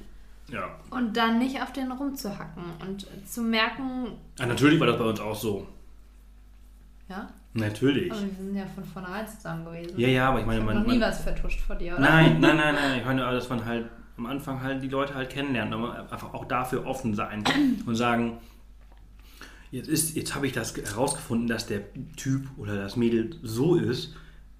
Ja. 0.50 0.70
Und 0.90 1.16
dann 1.16 1.38
nicht 1.38 1.60
auf 1.62 1.72
den 1.72 1.92
rumzuhacken 1.92 2.64
und 2.80 3.06
zu 3.26 3.42
merken, 3.42 4.08
Ah, 4.38 4.46
natürlich 4.46 4.80
war 4.80 4.86
das 4.86 4.98
bei 4.98 5.04
uns 5.04 5.20
auch 5.20 5.34
so. 5.36 5.66
ja, 7.08 7.28
Natürlich. 7.54 8.10
aber 8.12 8.22
wir 8.22 8.28
sind 8.30 8.56
ja 8.56 8.64
von 8.74 8.84
vornherein 8.84 9.26
zusammen 9.28 9.64
gewesen. 9.64 9.98
Ja, 9.98 10.08
ja, 10.08 10.28
aber 10.28 10.40
ich 10.40 10.46
meine, 10.46 10.60
ich 10.60 10.64
man, 10.66 10.76
noch 10.76 10.86
nie 10.86 10.98
man, 10.98 11.08
was 11.10 11.20
vertuscht 11.22 11.60
vor 11.60 11.76
dir, 11.76 11.92
oder? 11.94 12.00
Nein, 12.00 12.40
nein, 12.40 12.56
nein, 12.56 12.74
nein. 12.80 12.98
Ich 13.00 13.04
meine, 13.04 13.20
dass 13.22 13.48
man 13.48 13.64
halt 13.64 13.86
am 14.16 14.26
Anfang 14.26 14.62
halt 14.62 14.82
die 14.82 14.88
Leute 14.88 15.14
halt 15.14 15.30
kennenlernt, 15.30 15.72
aber 15.72 16.10
einfach 16.10 16.32
auch 16.34 16.44
dafür 16.46 16.86
offen 16.86 17.14
sein 17.14 17.44
und 17.86 17.94
sagen, 17.94 18.38
jetzt 19.70 19.88
ist, 19.88 20.16
jetzt 20.16 20.34
habe 20.34 20.46
ich 20.46 20.52
das 20.52 20.74
herausgefunden, 20.76 21.46
dass 21.46 21.66
der 21.66 21.82
Typ 22.16 22.46
oder 22.56 22.74
das 22.76 22.96
Mädel 22.96 23.36
so 23.42 23.76
ist. 23.76 24.14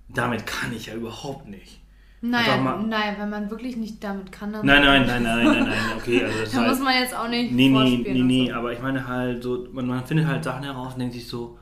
Damit 0.09 0.47
kann 0.47 0.73
ich 0.73 0.87
ja 0.87 0.95
überhaupt 0.95 1.49
nicht. 1.49 1.81
Naja, 2.21 2.57
mal- 2.57 2.83
nein, 2.83 3.15
wenn 3.19 3.31
man 3.31 3.49
wirklich 3.51 3.77
nicht 3.77 4.03
damit 4.03 4.33
kann, 4.33 4.53
dann 4.53 4.67
Nein, 4.67 4.83
nein, 4.83 5.07
nein, 5.07 5.23
nein, 5.23 5.45
nein, 5.47 5.65
nein. 5.65 5.79
Okay, 5.99 6.25
also 6.25 6.41
das 6.41 6.51
Da 6.53 6.59
halt, 6.59 6.71
muss 6.71 6.81
man 6.81 6.95
jetzt 6.95 7.15
auch 7.17 7.29
nicht 7.29 7.53
Nee, 7.53 7.69
nee, 7.69 8.05
nee, 8.13 8.23
nee, 8.23 8.49
so. 8.49 8.55
aber 8.55 8.73
ich 8.73 8.81
meine 8.81 9.07
halt 9.07 9.43
so, 9.43 9.69
man, 9.73 9.87
man 9.87 10.05
findet 10.05 10.27
halt 10.27 10.43
Sachen 10.43 10.65
heraus 10.65 10.95
und 10.95 10.99
denkt 11.01 11.15
sich 11.15 11.29
so, 11.29 11.59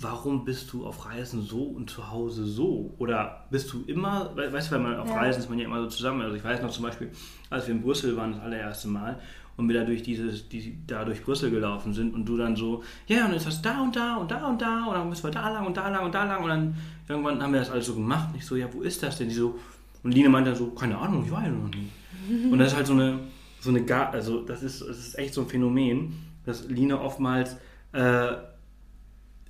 warum 0.00 0.44
bist 0.44 0.72
du 0.72 0.86
auf 0.86 1.06
Reisen 1.06 1.42
so 1.42 1.62
und 1.64 1.90
zu 1.90 2.10
Hause 2.10 2.44
so? 2.44 2.94
Oder 2.98 3.46
bist 3.50 3.72
du 3.72 3.82
immer, 3.86 4.30
we- 4.36 4.52
weißt 4.52 4.70
du, 4.70 4.74
wenn 4.76 4.82
man 4.82 4.96
auf 4.98 5.08
Ja. 5.08 5.16
Reisen 5.16 5.40
ist 5.40 5.48
man 5.50 5.58
ja 5.58 5.64
immer 5.66 5.80
so 5.82 5.88
zusammen. 5.88 6.22
Also 6.22 6.36
ich 6.36 6.44
weiß 6.44 6.62
noch 6.62 6.70
zum 6.70 6.84
Beispiel, 6.84 7.10
als 7.50 7.66
wir 7.66 7.74
in 7.74 7.82
Brüssel 7.82 8.16
waren 8.16 8.32
das 8.32 8.42
allererste 8.42 8.88
Mal 8.88 9.18
und 9.58 9.68
wir 9.68 9.80
da 9.80 9.84
durch 9.84 10.04
dieses, 10.04 10.48
die, 10.48 10.78
da 10.86 11.04
durch 11.04 11.22
Brüssel 11.24 11.50
gelaufen 11.50 11.92
sind 11.92 12.14
und 12.14 12.24
du 12.26 12.36
dann 12.36 12.54
so, 12.54 12.84
ja, 13.08 13.26
und 13.26 13.32
jetzt 13.32 13.46
ist 13.46 13.46
das 13.48 13.62
da 13.62 13.82
und 13.82 13.96
da 13.96 14.16
und 14.16 14.30
da 14.30 14.46
und 14.46 14.62
da 14.62 14.84
und 14.84 14.94
dann 14.94 15.08
müssen 15.08 15.24
wir 15.24 15.32
da 15.32 15.50
lang 15.50 15.66
und 15.66 15.76
da 15.76 15.88
lang 15.88 16.04
und 16.04 16.14
da 16.14 16.24
lang 16.24 16.44
und 16.44 16.48
dann 16.48 16.76
irgendwann 17.08 17.42
haben 17.42 17.52
wir 17.52 17.58
das 17.58 17.70
alles 17.70 17.86
so 17.86 17.94
gemacht. 17.94 18.28
Und 18.32 18.38
ich 18.38 18.46
so, 18.46 18.54
ja, 18.54 18.72
wo 18.72 18.82
ist 18.82 19.02
das 19.02 19.18
denn? 19.18 19.28
Die 19.28 19.34
so, 19.34 19.58
und 20.04 20.14
Line 20.14 20.28
meinte 20.28 20.50
dann 20.50 20.58
so, 20.58 20.68
keine 20.70 20.96
Ahnung, 20.96 21.24
ich 21.24 21.32
war 21.32 21.42
ja 21.42 21.50
noch 21.50 21.68
nie. 21.70 21.90
Und 22.50 22.58
das 22.58 22.68
ist 22.68 22.76
halt 22.76 22.86
so 22.86 22.92
eine, 22.92 23.18
so 23.60 23.70
eine, 23.70 23.84
also 24.12 24.42
das 24.42 24.62
ist, 24.62 24.80
das 24.80 24.96
ist 24.96 25.18
echt 25.18 25.34
so 25.34 25.40
ein 25.40 25.48
Phänomen, 25.48 26.14
dass 26.46 26.68
Line 26.68 27.00
oftmals 27.00 27.56
äh, 27.92 28.32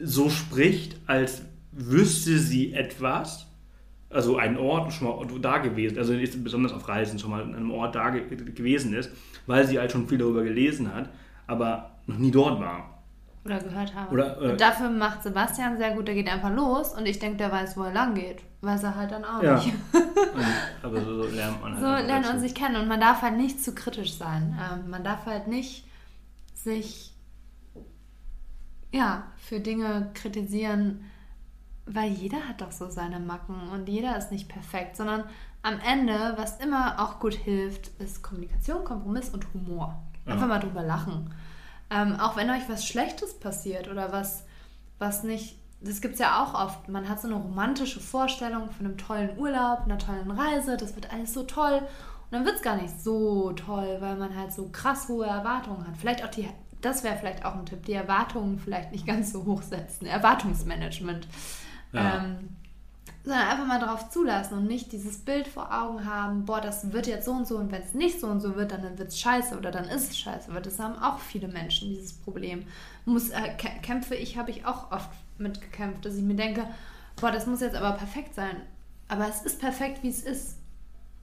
so 0.01 0.31
spricht, 0.31 0.97
als 1.07 1.43
wüsste 1.73 2.39
sie 2.39 2.73
etwas 2.73 3.48
also 4.11 4.37
einen 4.37 4.57
Ort 4.57 4.93
schon 4.93 5.09
mal 5.09 5.27
da 5.41 5.59
gewesen, 5.59 5.99
also 5.99 6.15
besonders 6.43 6.73
auf 6.73 6.89
Reisen 6.89 7.19
schon 7.19 7.31
mal 7.31 7.43
an 7.43 7.55
einem 7.55 7.71
Ort 7.71 7.95
da 7.95 8.11
ge 8.11 8.25
gewesen 8.53 8.95
ist, 8.95 9.11
weil 9.47 9.67
sie 9.67 9.79
halt 9.79 9.93
schon 9.93 10.09
viel 10.09 10.19
darüber 10.19 10.43
gelesen 10.43 10.95
hat, 10.95 11.11
aber 11.47 11.91
noch 12.07 12.19
nie 12.19 12.31
dort 12.31 12.59
war. 12.61 13.03
Oder 13.45 13.61
gehört 13.61 13.95
habe. 13.95 14.13
Oder, 14.13 14.43
äh, 14.43 14.51
und 14.51 14.61
dafür 14.61 14.91
macht 14.91 15.23
Sebastian 15.23 15.79
sehr 15.79 15.95
gut, 15.95 16.09
der 16.09 16.15
geht 16.15 16.29
einfach 16.31 16.55
los 16.55 16.95
und 16.95 17.07
ich 17.07 17.19
denke, 17.19 17.39
der 17.39 17.53
weiß, 17.53 17.77
wo 17.77 17.83
er 17.85 17.93
lang 17.93 18.15
geht. 18.15 18.43
Weiß 18.61 18.83
er 18.83 18.97
halt 18.97 19.11
dann 19.13 19.25
auch 19.25 19.43
Ja. 19.43 19.55
nicht. 19.55 19.73
Aber 20.83 21.01
so, 21.01 21.23
so 21.23 21.29
lernt 21.29 21.63
man 21.63 21.73
halt. 21.81 21.81
So 21.81 22.07
lernt 22.07 22.27
man 22.27 22.41
sich 22.41 22.55
kennen 22.55 22.77
und 22.77 22.89
man 22.89 23.01
darf 23.01 23.23
halt 23.23 23.37
nicht 23.37 23.63
zu 23.63 23.75
kritisch 23.75 24.15
sein. 24.15 24.59
Ähm, 24.59 24.91
man 24.91 25.05
darf 25.05 25.27
halt 25.27 25.49
nicht 25.49 25.87
sich 26.55 27.15
ja, 28.93 29.25
für 29.37 29.61
Dinge 29.61 30.11
kritisieren, 30.15 31.05
weil 31.91 32.11
jeder 32.11 32.39
hat 32.49 32.61
doch 32.61 32.73
so 32.73 32.89
seine 32.91 33.21
Macken 33.21 33.69
und 33.73 33.89
jeder 33.89 34.17
ist 34.17 34.31
nicht 34.31 34.49
perfekt, 34.49 34.97
sondern 34.97 35.25
am 35.63 35.79
Ende, 35.81 36.35
was 36.37 36.59
immer 36.61 36.97
auch 37.01 37.19
gut 37.19 37.35
hilft, 37.35 37.89
ist 38.01 38.23
Kommunikation, 38.23 38.85
Kompromiss 38.85 39.31
und 39.31 39.47
Humor. 39.55 40.01
Einfach 40.27 40.43
Ja. 40.43 40.47
mal 40.47 40.59
drüber 40.61 40.83
lachen. 40.83 41.35
Ähm, 41.91 42.17
auch 42.21 42.37
wenn 42.37 42.51
euch 42.51 42.69
was 42.69 42.87
Schlechtes 42.87 43.39
passiert 43.41 43.89
oder 43.89 44.13
was, 44.13 44.45
was 44.99 45.23
nicht, 45.25 45.57
das 45.81 46.01
gibt 46.01 46.15
es 46.15 46.21
ja 46.21 46.43
auch 46.45 46.55
oft. 46.55 46.89
Man 46.89 47.09
hat 47.09 47.21
so 47.21 47.29
eine 47.29 47.37
romantische 47.37 48.01
Vorstellung 48.01 48.71
von 48.71 48.87
einem 48.87 48.99
tollen 48.99 49.39
Urlaub, 49.39 49.83
einer 49.85 49.99
tollen 49.99 50.31
Reise, 50.31 50.77
das 50.77 50.95
wird 50.95 51.13
alles 51.13 51.33
so 51.35 51.45
toll. 51.45 51.79
Und 51.79 52.33
dann 52.33 52.45
wird 52.45 52.57
es 52.57 52.63
gar 52.63 52.77
nicht 52.77 53.01
so 53.01 53.53
toll, 53.53 53.97
weil 54.01 54.17
man 54.17 54.37
halt 54.37 54.53
so 54.53 54.69
krass 54.71 55.09
hohe 55.09 55.25
Erwartungen 55.27 55.87
hat. 55.87 55.97
Vielleicht 55.97 56.23
auch 56.23 56.29
die, 56.31 56.47
das 56.83 57.03
wäre 57.05 57.17
vielleicht 57.17 57.45
auch 57.47 57.55
ein 57.55 57.65
Tipp, 57.65 57.87
die 57.87 57.95
Erwartungen 57.95 58.59
vielleicht 58.59 58.93
nicht 58.93 59.07
ganz 59.07 59.33
so 59.33 59.45
hoch 59.47 59.63
setzen. 59.63 60.05
Erwartungsmanagement. 60.07 61.27
Ja. 61.93 62.25
Ähm, 62.25 62.49
sondern 63.25 63.49
einfach 63.49 63.67
mal 63.67 63.81
darauf 63.81 64.11
zulassen 64.11 64.55
und 64.59 64.67
nicht 64.67 64.93
dieses 64.93 65.19
Bild 65.19 65.49
vor 65.49 65.73
Augen 65.73 66.05
haben, 66.07 66.45
boah, 66.47 66.61
das 66.61 66.93
wird 66.93 67.07
jetzt 67.07 67.27
so 67.27 67.33
und 67.33 67.47
so 67.47 67.59
und 67.59 67.71
wenn 67.73 67.83
es 67.83 67.95
nicht 67.95 68.21
so 68.21 68.27
und 68.29 68.41
so 68.41 68.57
wird, 68.57 68.73
dann, 68.73 68.83
dann 68.83 68.99
wird 68.99 69.09
es 69.09 69.21
scheiße 69.21 69.57
oder 69.59 69.71
dann 69.71 69.85
ist 69.85 70.11
es 70.11 70.19
scheiße. 70.19 70.51
Aber 70.51 70.61
das 70.61 70.79
haben 70.79 70.97
auch 71.03 71.19
viele 71.19 71.49
Menschen, 71.49 71.91
dieses 71.91 72.13
Problem. 72.15 72.65
Muss, 73.05 73.31
äh, 73.31 73.55
Kä- 73.59 73.81
Kämpfe, 73.83 74.15
ich 74.15 74.39
habe 74.39 74.51
ich 74.51 74.65
auch 74.67 74.91
oft 74.93 75.11
mitgekämpft, 75.39 76.05
dass 76.05 76.17
ich 76.17 76.23
mir 76.23 76.37
denke, 76.37 76.67
boah, 77.21 77.31
das 77.31 77.47
muss 77.47 77.61
jetzt 77.61 77.77
aber 77.77 77.93
perfekt 77.97 78.35
sein. 78.35 78.57
Aber 79.09 79.29
es 79.29 79.43
ist 79.43 79.61
perfekt, 79.61 80.03
wie 80.03 80.09
es 80.09 80.23
ist. 80.23 80.57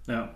Ja, 0.08 0.30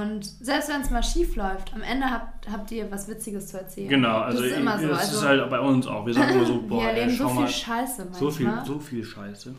Und 0.00 0.24
selbst 0.24 0.68
wenn 0.70 0.80
es 0.80 0.90
mal 0.90 1.02
schief 1.02 1.36
läuft, 1.36 1.74
am 1.74 1.82
Ende 1.82 2.10
habt, 2.10 2.50
habt 2.50 2.70
ihr 2.72 2.90
was 2.90 3.08
Witziges 3.08 3.48
zu 3.48 3.58
erzählen. 3.58 3.88
genau. 3.88 4.18
Also 4.20 4.42
das 4.42 4.52
ist 4.52 4.56
immer 4.58 4.78
so. 4.78 4.88
das 4.88 4.98
Also, 5.00 5.16
ist 5.18 5.24
halt 5.26 5.50
bei 5.50 5.60
uns 5.60 5.86
auch. 5.86 6.06
Wir 6.06 6.14
sagen 6.14 6.32
immer 6.34 6.46
so, 6.46 6.54
wir 6.62 6.68
boah, 6.68 6.82
ey, 6.82 6.88
erleben 6.88 7.10
so 7.10 7.24
schau 7.24 7.28
viel 7.30 7.40
mal, 7.42 7.48
Scheiße 7.48 8.04
manchmal. 8.04 8.20
so 8.20 8.30
viel, 8.30 8.52
so 8.64 8.78
viel 8.78 9.04
Scheiße. 9.04 9.54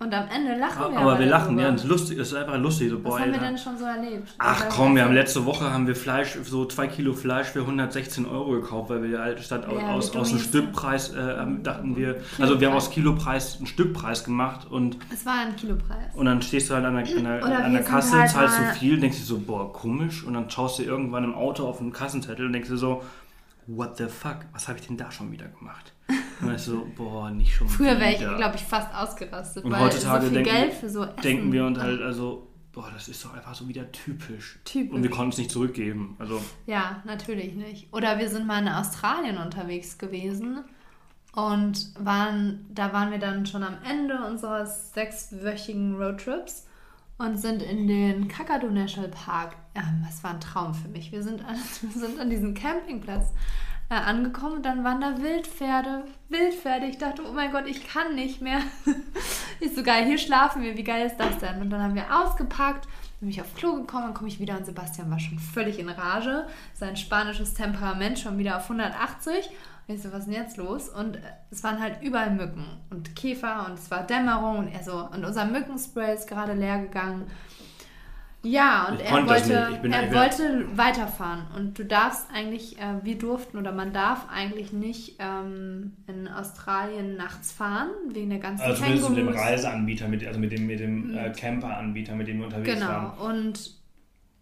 Und 0.00 0.12
am 0.12 0.24
Ende 0.28 0.56
lachen 0.58 0.92
wir 0.92 0.98
Aber 1.00 1.18
wir 1.20 1.26
lachen, 1.26 1.56
darüber. 1.56 1.62
ja, 1.62 1.70
das 1.70 1.82
ist 1.84 1.88
lustig, 1.88 2.18
das 2.18 2.28
ist 2.28 2.34
einfach 2.34 2.58
lustig. 2.58 2.90
So, 2.90 2.96
Was 2.96 3.02
boah, 3.04 3.20
haben 3.20 3.26
wir 3.30 3.34
Alter. 3.34 3.46
denn 3.46 3.58
schon 3.58 3.78
so 3.78 3.84
erlebt? 3.84 4.34
Ach 4.38 4.64
komm, 4.68 4.96
wir 4.96 5.04
haben 5.04 5.14
letzte 5.14 5.46
Woche 5.46 5.72
haben 5.72 5.86
wir 5.86 5.94
Fleisch, 5.94 6.36
so 6.42 6.66
zwei 6.66 6.88
Kilo 6.88 7.12
Fleisch 7.14 7.46
für 7.46 7.60
116 7.60 8.26
Euro 8.26 8.50
gekauft, 8.50 8.90
weil 8.90 9.04
wir 9.04 9.20
halt 9.20 9.40
statt 9.40 9.66
Ja, 9.70 9.92
aus, 9.92 10.14
aus 10.16 10.28
dem 10.30 10.30
Dummies. 10.38 10.44
Stückpreis 10.46 11.08
äh, 11.14 11.20
ähm, 11.20 11.62
dachten 11.62 11.96
wir, 11.96 12.16
also 12.40 12.60
wir 12.60 12.68
haben 12.68 12.76
aus 12.76 12.90
Kilopreis 12.90 13.56
einen 13.58 13.66
Stückpreis 13.68 14.24
gemacht 14.24 14.66
und, 14.68 14.98
Es 15.12 15.24
war 15.24 15.38
ein 15.46 15.54
Kilopreis. 15.56 16.12
und 16.14 16.26
dann 16.26 16.42
stehst 16.42 16.68
du 16.70 16.74
halt 16.74 16.84
an 16.84 16.96
der, 16.96 17.16
an 17.16 17.24
der, 17.24 17.38
Oder 17.44 17.64
an 17.64 17.72
wir 17.72 17.78
der 17.78 17.88
Kasse, 17.88 18.18
halt 18.18 18.30
zahlst 18.30 18.58
mal- 18.60 18.68
du 18.70 18.74
viel, 18.74 18.98
denkst 19.00 19.18
dir 19.18 19.24
so, 19.24 19.38
boah, 19.38 19.72
komisch 19.72 20.24
und 20.24 20.34
dann 20.34 20.50
schaust 20.50 20.80
du 20.80 20.82
irgendwann 20.82 21.22
im 21.24 21.34
Auto 21.34 21.66
auf 21.66 21.78
den 21.78 21.92
Kassenzettel 21.92 22.44
und 22.46 22.52
denkst 22.52 22.68
dir 22.68 22.76
so, 22.76 23.02
what 23.66 23.96
the 23.96 24.06
fuck, 24.06 24.38
was 24.52 24.68
habe 24.68 24.78
ich 24.78 24.86
denn 24.86 24.96
da 24.96 25.10
schon 25.10 25.30
wieder 25.32 25.46
gemacht? 25.48 25.92
Und 26.40 26.48
dann 26.48 26.54
ist 26.56 26.66
so, 26.66 26.86
boah, 26.96 27.30
nicht 27.30 27.54
schon 27.54 27.68
Früher 27.68 27.98
wäre 27.98 28.12
ich, 28.12 28.20
wieder. 28.20 28.36
glaube 28.36 28.56
ich, 28.56 28.62
fast 28.62 28.94
ausgerastet, 28.94 29.64
Und 29.64 29.72
weil 29.72 29.80
heutzutage 29.80 30.26
so 30.26 30.30
viel 30.32 30.42
denken- 30.42 30.50
Geld 30.60 30.72
für 30.74 30.88
so 30.90 31.04
Essen. 31.04 31.22
denken 31.22 31.52
wir 31.52 31.64
uns 31.64 31.78
halt 31.78 32.02
also, 32.02 32.48
boah, 32.72 32.90
das 32.92 33.08
ist 33.08 33.24
doch 33.24 33.32
einfach 33.34 33.54
so 33.54 33.68
wieder 33.68 33.90
typisch. 33.92 34.58
Typisch. 34.64 34.92
Und 34.94 35.02
wir 35.02 35.10
konnten 35.10 35.30
es 35.32 35.38
nicht 35.38 35.50
zurückgeben. 35.50 36.16
Also, 36.18 36.42
Ja, 36.66 37.02
natürlich 37.04 37.54
nicht. 37.54 37.92
Oder 37.92 38.18
wir 38.18 38.28
sind 38.28 38.46
mal 38.46 38.60
in 38.60 38.68
Australien 38.68 39.38
unterwegs 39.38 39.96
gewesen 39.96 40.64
und 41.34 41.92
waren, 41.98 42.66
da 42.70 42.92
waren 42.92 43.10
wir 43.10 43.18
dann 43.18 43.46
schon 43.46 43.62
am 43.62 43.76
Ende 43.88 44.18
unseres 44.26 44.92
sechswöchigen 44.92 45.96
Roadtrips 45.96 46.66
und 47.18 47.38
sind 47.38 47.62
in 47.62 47.86
den 47.86 48.28
Kakadu 48.28 48.70
National 48.70 49.10
Park. 49.10 49.56
Ähm, 49.74 50.04
das 50.06 50.24
war 50.24 50.32
ein 50.32 50.40
Traum 50.40 50.74
für 50.74 50.88
mich. 50.88 51.12
Wir 51.12 51.22
sind 51.22 51.44
an, 51.44 51.56
wir 51.80 52.00
sind 52.00 52.18
an 52.18 52.30
diesem 52.30 52.54
Campingplatz 52.54 53.32
äh, 53.90 53.94
angekommen 53.94 54.56
und 54.56 54.66
dann 54.66 54.84
waren 54.84 55.00
da 55.00 55.18
Wildpferde. 55.22 56.04
Wildpferde. 56.28 56.86
Ich 56.86 56.98
dachte, 56.98 57.22
oh 57.28 57.32
mein 57.32 57.52
Gott, 57.52 57.66
ich 57.66 57.86
kann 57.86 58.14
nicht 58.14 58.40
mehr. 58.40 58.60
ist 59.60 59.76
so 59.76 59.82
geil, 59.82 60.04
hier 60.04 60.18
schlafen 60.18 60.62
wir. 60.62 60.76
Wie 60.76 60.84
geil 60.84 61.06
ist 61.06 61.16
das 61.16 61.38
denn? 61.38 61.60
Und 61.60 61.70
dann 61.70 61.82
haben 61.82 61.94
wir 61.94 62.06
ausgepackt, 62.14 62.88
bin 63.20 63.28
ich 63.28 63.40
auf 63.40 63.54
Klo 63.54 63.74
gekommen, 63.76 64.04
dann 64.04 64.14
komme 64.14 64.28
ich 64.28 64.40
wieder 64.40 64.56
und 64.56 64.66
Sebastian 64.66 65.10
war 65.10 65.18
schon 65.18 65.38
völlig 65.38 65.78
in 65.78 65.88
Rage. 65.88 66.46
Sein 66.74 66.96
spanisches 66.96 67.54
Temperament 67.54 68.18
schon 68.18 68.38
wieder 68.38 68.56
auf 68.56 68.64
180. 68.64 69.50
Und 69.86 69.94
ich 69.94 70.02
so, 70.02 70.12
was 70.12 70.20
ist 70.20 70.26
denn 70.26 70.34
jetzt 70.34 70.56
los? 70.56 70.88
Und 70.88 71.16
äh, 71.16 71.20
es 71.50 71.62
waren 71.62 71.80
halt 71.80 72.00
überall 72.02 72.30
Mücken 72.30 72.64
und 72.90 73.14
Käfer 73.14 73.66
und 73.68 73.78
es 73.78 73.90
war 73.90 74.02
Dämmerung 74.06 74.58
und 74.58 74.68
er 74.68 74.82
so, 74.82 75.08
und 75.12 75.24
unser 75.24 75.44
Mückenspray 75.44 76.14
ist 76.14 76.26
gerade 76.28 76.54
leer 76.54 76.78
gegangen. 76.78 77.24
Ja, 78.42 78.88
und 78.90 79.00
Ich 79.00 79.06
er 79.06 79.26
wollte, 79.26 79.52
er 79.90 80.14
wollte 80.14 80.66
weiterfahren. 80.76 81.46
Und 81.56 81.78
du 81.78 81.84
darfst 81.84 82.26
eigentlich, 82.32 82.78
äh, 82.78 83.02
wir 83.02 83.16
durften 83.16 83.56
oder 83.56 83.72
man 83.72 83.94
darf 83.94 84.26
eigentlich 84.30 84.70
nicht 84.72 85.16
ähm, 85.18 85.94
in 86.06 86.28
Australien 86.28 87.16
nachts 87.16 87.52
fahren, 87.52 87.88
wegen 88.10 88.28
der 88.28 88.40
ganzen 88.40 88.62
also 88.64 88.82
zumindest 88.82 89.08
mit 89.08 89.18
dem. 89.18 89.28
Reiseanbieter, 89.28 90.08
mit, 90.08 90.26
also 90.26 90.38
mit 90.38 90.52
dem, 90.52 90.66
mit 90.66 90.78
dem 90.78 91.16
äh, 91.16 91.30
Camperanbieter, 91.30 92.14
mit 92.16 92.28
dem 92.28 92.38
wir 92.38 92.44
unterwegs 92.44 92.74
Genau. 92.74 92.86
waren. 92.86 93.18
Und 93.18 93.70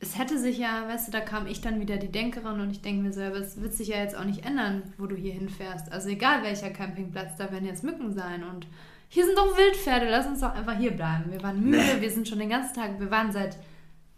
es 0.02 0.18
hätte 0.18 0.36
sich 0.38 0.58
ja, 0.58 0.86
weißt 0.88 1.08
du, 1.08 1.12
da 1.12 1.20
kam 1.20 1.46
ich 1.46 1.60
dann 1.60 1.80
wieder 1.80 1.96
die 1.96 2.10
Denkerin 2.12 2.60
und 2.60 2.70
ich 2.70 2.82
denke 2.82 3.02
mir 3.02 3.12
selber, 3.12 3.36
es 3.38 3.60
wird 3.60 3.72
sich 3.72 3.88
ja 3.88 3.98
jetzt 3.98 4.16
auch 4.16 4.24
nicht 4.24 4.44
ändern, 4.44 4.82
wo 4.98 5.06
du 5.06 5.14
hier 5.16 5.32
hinfährst. 5.32 5.90
Also 5.92 6.08
egal 6.08 6.42
welcher 6.42 6.70
Campingplatz, 6.70 7.36
da 7.38 7.50
werden 7.52 7.66
jetzt 7.66 7.84
Mücken 7.84 8.12
sein 8.12 8.42
und 8.44 8.66
hier 9.08 9.24
sind 9.24 9.38
doch 9.38 9.56
Wildpferde, 9.56 10.08
lass 10.10 10.26
uns 10.26 10.40
doch 10.40 10.54
einfach 10.54 10.76
hier 10.76 10.90
bleiben. 10.90 11.30
Wir 11.30 11.42
waren 11.42 11.62
müde, 11.62 11.78
Nee. 11.78 12.00
wir 12.00 12.10
sind 12.10 12.26
schon 12.28 12.38
den 12.40 12.48
ganzen 12.50 12.74
Tag, 12.74 12.98
wir 12.98 13.10
waren 13.10 13.30
seit 13.32 13.56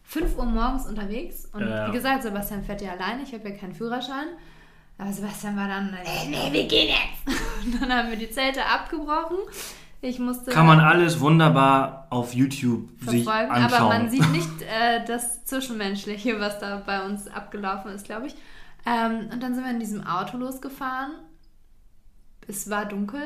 5 0.04 0.36
Uhr 0.38 0.44
morgens 0.46 0.86
unterwegs 0.86 1.46
und 1.52 1.62
Ja. 1.68 1.88
wie 1.88 1.92
gesagt, 1.92 2.22
Sebastian 2.22 2.62
fährt 2.64 2.80
ja 2.82 2.92
alleine, 2.92 3.22
ich 3.22 3.32
habe 3.34 3.48
ja 3.48 3.54
keinen 3.56 3.74
Führerschein. 3.74 4.26
Aber 4.96 5.12
Sebastian 5.12 5.56
war 5.56 5.66
dann, 5.66 5.92
äh, 5.92 6.28
nee, 6.28 6.52
wir 6.52 6.68
gehen 6.68 6.88
jetzt. 6.88 7.36
Und 7.66 7.82
dann 7.82 7.92
haben 7.92 8.10
wir 8.10 8.16
die 8.16 8.30
Zelte 8.30 8.64
abgebrochen. 8.64 9.38
Ich 10.04 10.18
musste 10.18 10.50
Kann 10.50 10.66
man 10.66 10.80
alles 10.80 11.18
wunderbar 11.18 12.08
auf 12.10 12.34
YouTube 12.34 12.90
sich 13.00 13.26
anschauen. 13.26 13.72
aber 13.72 13.88
man 13.88 14.10
sieht 14.10 14.30
nicht 14.32 14.60
äh, 14.60 15.02
das 15.06 15.46
Zwischenmenschliche, 15.46 16.38
was 16.38 16.58
da 16.58 16.82
bei 16.84 17.06
uns 17.06 17.26
abgelaufen 17.26 17.90
ist, 17.90 18.04
glaube 18.04 18.26
ich. 18.26 18.34
Ähm, 18.84 19.30
und 19.32 19.42
dann 19.42 19.54
sind 19.54 19.64
wir 19.64 19.70
in 19.70 19.80
diesem 19.80 20.06
Auto 20.06 20.36
losgefahren. 20.36 21.12
Es 22.46 22.68
war 22.68 22.84
dunkel, 22.84 23.22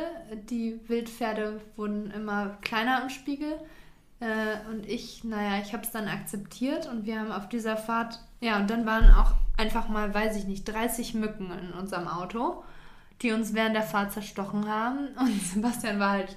die 0.49 0.79
Wildpferde 0.87 1.61
wurden 1.75 2.13
immer 2.13 2.59
kleiner 2.61 3.03
im 3.03 3.11
Spiegel. 3.11 3.55
Äh, 4.21 4.71
und 4.71 4.87
ich, 4.87 5.25
naja, 5.25 5.61
ich 5.61 5.73
habe 5.73 5.83
es 5.83 5.91
dann 5.91 6.07
akzeptiert 6.07 6.89
und 6.89 7.07
wir 7.07 7.19
haben 7.19 7.33
auf 7.33 7.49
dieser 7.49 7.77
Fahrt, 7.77 8.21
ja, 8.41 8.57
und 8.57 8.71
dann 8.71 8.87
waren 8.87 9.13
auch 9.15 9.33
einfach 9.57 9.89
mal, 9.89 10.15
weiß 10.15 10.37
ich 10.37 10.45
nicht, 10.45 10.63
30 10.63 11.15
Mücken 11.15 11.51
in 11.51 11.73
unserem 11.73 12.07
Auto, 12.07 12.63
die 13.21 13.33
uns 13.33 13.53
während 13.53 13.75
der 13.75 13.83
Fahrt 13.83 14.13
zerstochen 14.13 14.69
haben. 14.69 15.09
Und 15.19 15.43
Sebastian 15.43 15.99
war 15.99 16.11
halt 16.11 16.37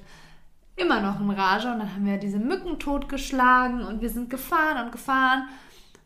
immer 0.81 1.01
noch 1.01 1.19
in 1.19 1.29
Rage 1.29 1.71
und 1.71 1.79
dann 1.79 1.93
haben 1.93 2.05
wir 2.05 2.17
diese 2.17 2.39
Mücken 2.39 2.79
totgeschlagen 2.79 3.83
und 3.83 4.01
wir 4.01 4.09
sind 4.09 4.29
gefahren 4.29 4.85
und 4.85 4.91
gefahren 4.91 5.43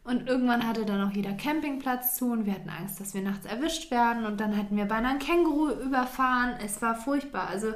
und 0.04 0.28
irgendwann 0.28 0.68
hatte 0.68 0.86
dann 0.86 1.08
auch 1.08 1.12
jeder 1.12 1.34
Campingplatz 1.34 2.16
zu 2.16 2.32
und 2.32 2.46
wir 2.46 2.54
hatten 2.54 2.70
Angst, 2.70 3.00
dass 3.00 3.14
wir 3.14 3.22
nachts 3.22 3.46
erwischt 3.46 3.90
werden 3.90 4.26
und 4.26 4.40
dann 4.40 4.54
hätten 4.54 4.78
wir 4.78 4.86
beinahe 4.86 5.14
ein 5.14 5.20
Känguru 5.20 5.72
überfahren. 5.72 6.54
Es 6.64 6.82
war 6.82 6.96
furchtbar. 6.96 7.48
Also 7.48 7.74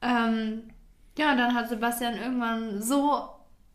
ähm, 0.00 0.62
ja, 1.18 1.32
und 1.32 1.38
dann 1.38 1.54
hat 1.54 1.68
Sebastian 1.68 2.14
irgendwann 2.14 2.80
so 2.80 3.28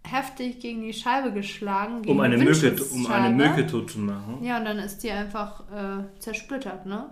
heftig 0.03 0.59
gegen 0.59 0.83
die 0.83 0.93
Scheibe 0.93 1.33
geschlagen. 1.33 2.01
Gegen 2.01 2.15
um 2.15 2.21
eine 2.21 2.37
Mücke, 2.37 2.75
um 2.93 3.07
eine 3.07 3.35
Mücke 3.35 3.67
tot 3.67 3.91
zu 3.91 3.99
machen. 3.99 4.41
Ja, 4.41 4.57
und 4.57 4.65
dann 4.65 4.79
ist 4.79 4.99
die 5.03 5.11
einfach 5.11 5.61
äh, 5.71 6.19
zersplittert, 6.19 6.85
ne? 6.85 7.09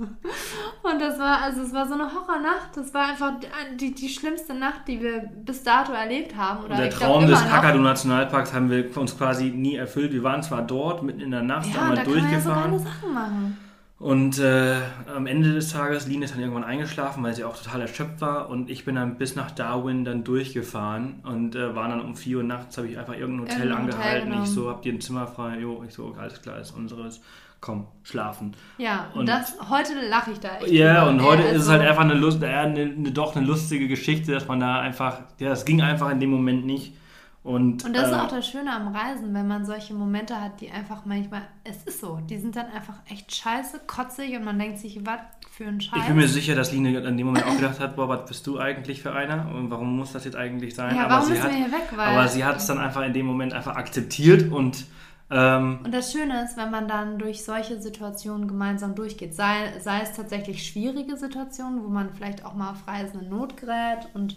Und 0.82 1.00
das 1.00 1.18
war, 1.18 1.42
also 1.42 1.62
es 1.62 1.72
war 1.72 1.86
so 1.86 1.94
eine 1.94 2.04
Horrornacht. 2.04 2.76
Das 2.76 2.92
war 2.94 3.08
einfach 3.08 3.32
die, 3.78 3.94
die 3.94 4.08
schlimmste 4.08 4.54
Nacht, 4.54 4.88
die 4.88 5.00
wir 5.00 5.30
bis 5.44 5.62
dato 5.62 5.92
erlebt 5.92 6.36
haben. 6.36 6.64
Oder 6.64 6.76
der 6.76 6.88
glaub, 6.88 7.00
Traum 7.00 7.24
immer 7.24 7.32
des 7.32 7.42
noch. 7.42 7.50
Kakadu 7.50 7.78
Nationalparks 7.80 8.52
haben 8.52 8.70
wir 8.70 8.96
uns 8.96 9.16
quasi 9.16 9.50
nie 9.50 9.76
erfüllt. 9.76 10.12
Wir 10.12 10.22
waren 10.22 10.42
zwar 10.42 10.62
dort, 10.62 11.02
mitten 11.02 11.20
in 11.20 11.30
der 11.30 11.42
Nacht, 11.42 11.66
Ja, 11.74 11.82
einmal 11.82 11.96
da 11.96 12.02
kann 12.04 12.12
man 12.14 12.32
ja 12.32 12.40
so 12.40 12.50
durchgefahren. 12.50 12.78
Sachen 12.78 13.14
machen. 13.14 13.56
Und 13.98 14.38
äh, 14.38 14.76
am 15.14 15.26
Ende 15.26 15.52
des 15.52 15.72
Tages, 15.72 16.06
Lina 16.06 16.24
ist 16.24 16.32
dann 16.32 16.40
irgendwann 16.40 16.64
eingeschlafen, 16.64 17.22
weil 17.22 17.34
sie 17.34 17.44
auch 17.44 17.54
total 17.54 17.82
erschöpft 17.82 18.22
war. 18.22 18.48
Und 18.48 18.70
ich 18.70 18.86
bin 18.86 18.94
dann 18.94 19.18
bis 19.18 19.36
nach 19.36 19.50
Darwin 19.50 20.06
dann 20.06 20.24
durchgefahren 20.24 21.20
und 21.22 21.54
äh, 21.54 21.76
war 21.76 21.88
dann 21.88 22.00
um 22.00 22.16
4 22.16 22.38
Uhr 22.38 22.42
nachts, 22.42 22.78
habe 22.78 22.88
ich 22.88 22.98
einfach 22.98 23.12
irgendein 23.12 23.42
Hotel 23.42 23.68
Irgendein 23.68 23.82
Hotel 23.84 23.98
angehalten. 23.98 24.28
genommen. 24.30 24.44
ich 24.44 24.50
so, 24.50 24.70
habt 24.70 24.86
ihr 24.86 24.94
ein 24.94 25.02
Zimmer 25.02 25.26
frei? 25.26 25.58
Jo, 25.58 25.84
ich 25.86 25.92
so, 25.92 26.14
alles 26.18 26.40
klar, 26.40 26.58
ist 26.58 26.70
unseres. 26.70 27.20
Komm, 27.60 27.86
schlafen. 28.04 28.56
Ja, 28.78 29.08
und, 29.14 29.26
das, 29.28 29.54
heute 29.68 29.92
lache 30.08 30.30
ich 30.30 30.40
da 30.40 30.56
echt 30.58 30.68
Ja, 30.72 31.04
drüber. 31.04 31.10
und 31.10 31.22
heute 31.22 31.42
ist 31.42 31.50
es 31.62 31.68
also- 31.68 31.72
halt 31.72 31.82
einfach 31.82 32.04
eine, 32.04 32.14
Lust, 32.14 32.42
eine, 32.42 32.80
eine 32.80 33.12
doch 33.12 33.36
eine 33.36 33.44
lustige 33.46 33.86
Geschichte, 33.86 34.32
dass 34.32 34.48
man 34.48 34.60
da 34.60 34.80
einfach, 34.80 35.18
ja, 35.38 35.52
es 35.52 35.64
ging 35.66 35.82
einfach 35.82 36.10
in 36.10 36.20
dem 36.20 36.30
Moment 36.30 36.64
nicht. 36.64 36.94
Und, 37.42 37.84
Und 37.86 37.96
das 37.96 38.08
ist 38.08 38.12
äh, 38.12 38.20
auch 38.20 38.28
das 38.28 38.46
Schöne 38.46 38.70
am 38.70 38.94
Reisen, 38.94 39.32
wenn 39.32 39.46
man 39.48 39.64
solche 39.64 39.94
Momente 39.94 40.38
hat, 40.38 40.60
die 40.60 40.70
einfach 40.70 41.06
manchmal, 41.06 41.40
es 41.64 41.82
ist 41.84 42.00
so, 42.00 42.18
die 42.28 42.36
sind 42.36 42.54
dann 42.54 42.66
einfach 42.66 42.94
echt 43.08 43.34
scheiße, 43.34 43.80
kotzig 43.86 44.36
und 44.36 44.44
man 44.44 44.58
denkt 44.58 44.78
sich, 44.78 45.00
was 45.06 45.20
für 45.50 45.64
ein 45.64 45.80
Scheiß. 45.80 46.00
Ich 46.00 46.06
bin 46.06 46.16
mir 46.16 46.28
sicher, 46.28 46.54
dass 46.54 46.70
Line 46.72 46.98
in 46.98 47.16
dem 47.16 47.26
Moment 47.26 47.46
auch 47.46 47.56
gedacht 47.56 47.80
hat, 47.80 47.96
boah, 47.96 48.08
was 48.10 48.26
bist 48.26 48.46
du 48.46 48.58
eigentlich 48.58 49.00
für 49.02 49.12
einer 49.14 49.50
und 49.54 49.70
warum 49.70 49.96
muss 49.96 50.12
das 50.12 50.26
jetzt 50.26 50.36
eigentlich 50.36 50.74
sein? 50.74 50.94
Ja, 50.94 51.04
aber 51.06 51.14
warum 51.14 51.28
müssen 51.30 51.42
hat, 51.42 51.50
wir 51.50 51.56
hier 51.56 51.72
weg? 51.72 51.88
Weil- 51.96 52.08
aber 52.08 52.28
sie 52.28 52.44
hat 52.44 52.56
es 52.56 52.66
dann 52.66 52.78
einfach 52.78 53.02
in 53.06 53.12
dem 53.14 53.24
Moment 53.26 53.54
einfach 53.54 53.74
akzeptiert 53.76 54.50
und 54.52 54.84
ähm, 55.30 55.80
Und 55.84 55.94
das 55.94 56.12
Schöne 56.12 56.44
ist, 56.44 56.56
wenn 56.56 56.70
man 56.70 56.88
dann 56.88 57.18
durch 57.18 57.44
solche 57.44 57.80
Situationen 57.80 58.48
gemeinsam 58.48 58.94
durchgeht, 58.94 59.34
sei, 59.34 59.78
sei 59.80 60.00
es 60.02 60.12
tatsächlich 60.12 60.66
schwierige 60.66 61.16
Situationen, 61.16 61.84
wo 61.84 61.88
man 61.88 62.12
vielleicht 62.12 62.44
auch 62.44 62.54
mal 62.54 62.72
auf 62.72 62.86
Reisen 62.86 63.22
in 63.22 63.28
Not 63.28 63.56
gerät 63.56 64.08
und 64.14 64.36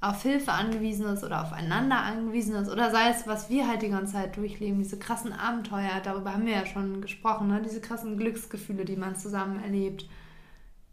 auf 0.00 0.22
Hilfe 0.22 0.52
angewiesen 0.52 1.06
ist 1.06 1.24
oder 1.24 1.42
aufeinander 1.42 1.96
angewiesen 1.96 2.54
ist, 2.56 2.68
oder 2.68 2.90
sei 2.90 3.08
es, 3.08 3.26
was 3.26 3.48
wir 3.48 3.66
halt 3.66 3.80
die 3.80 3.88
ganze 3.88 4.12
Zeit 4.12 4.36
durchleben, 4.36 4.78
diese 4.78 4.98
krassen 4.98 5.32
Abenteuer, 5.32 6.00
darüber 6.02 6.34
haben 6.34 6.44
wir 6.44 6.52
ja 6.52 6.66
schon 6.66 7.00
gesprochen, 7.00 7.48
ne? 7.48 7.62
diese 7.64 7.80
krassen 7.80 8.18
Glücksgefühle, 8.18 8.84
die 8.84 8.96
man 8.96 9.16
zusammen 9.16 9.62
erlebt. 9.62 10.06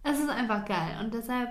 Es 0.03 0.17
ist 0.17 0.29
einfach 0.29 0.65
geil 0.65 0.97
und 1.03 1.13
deshalb 1.13 1.49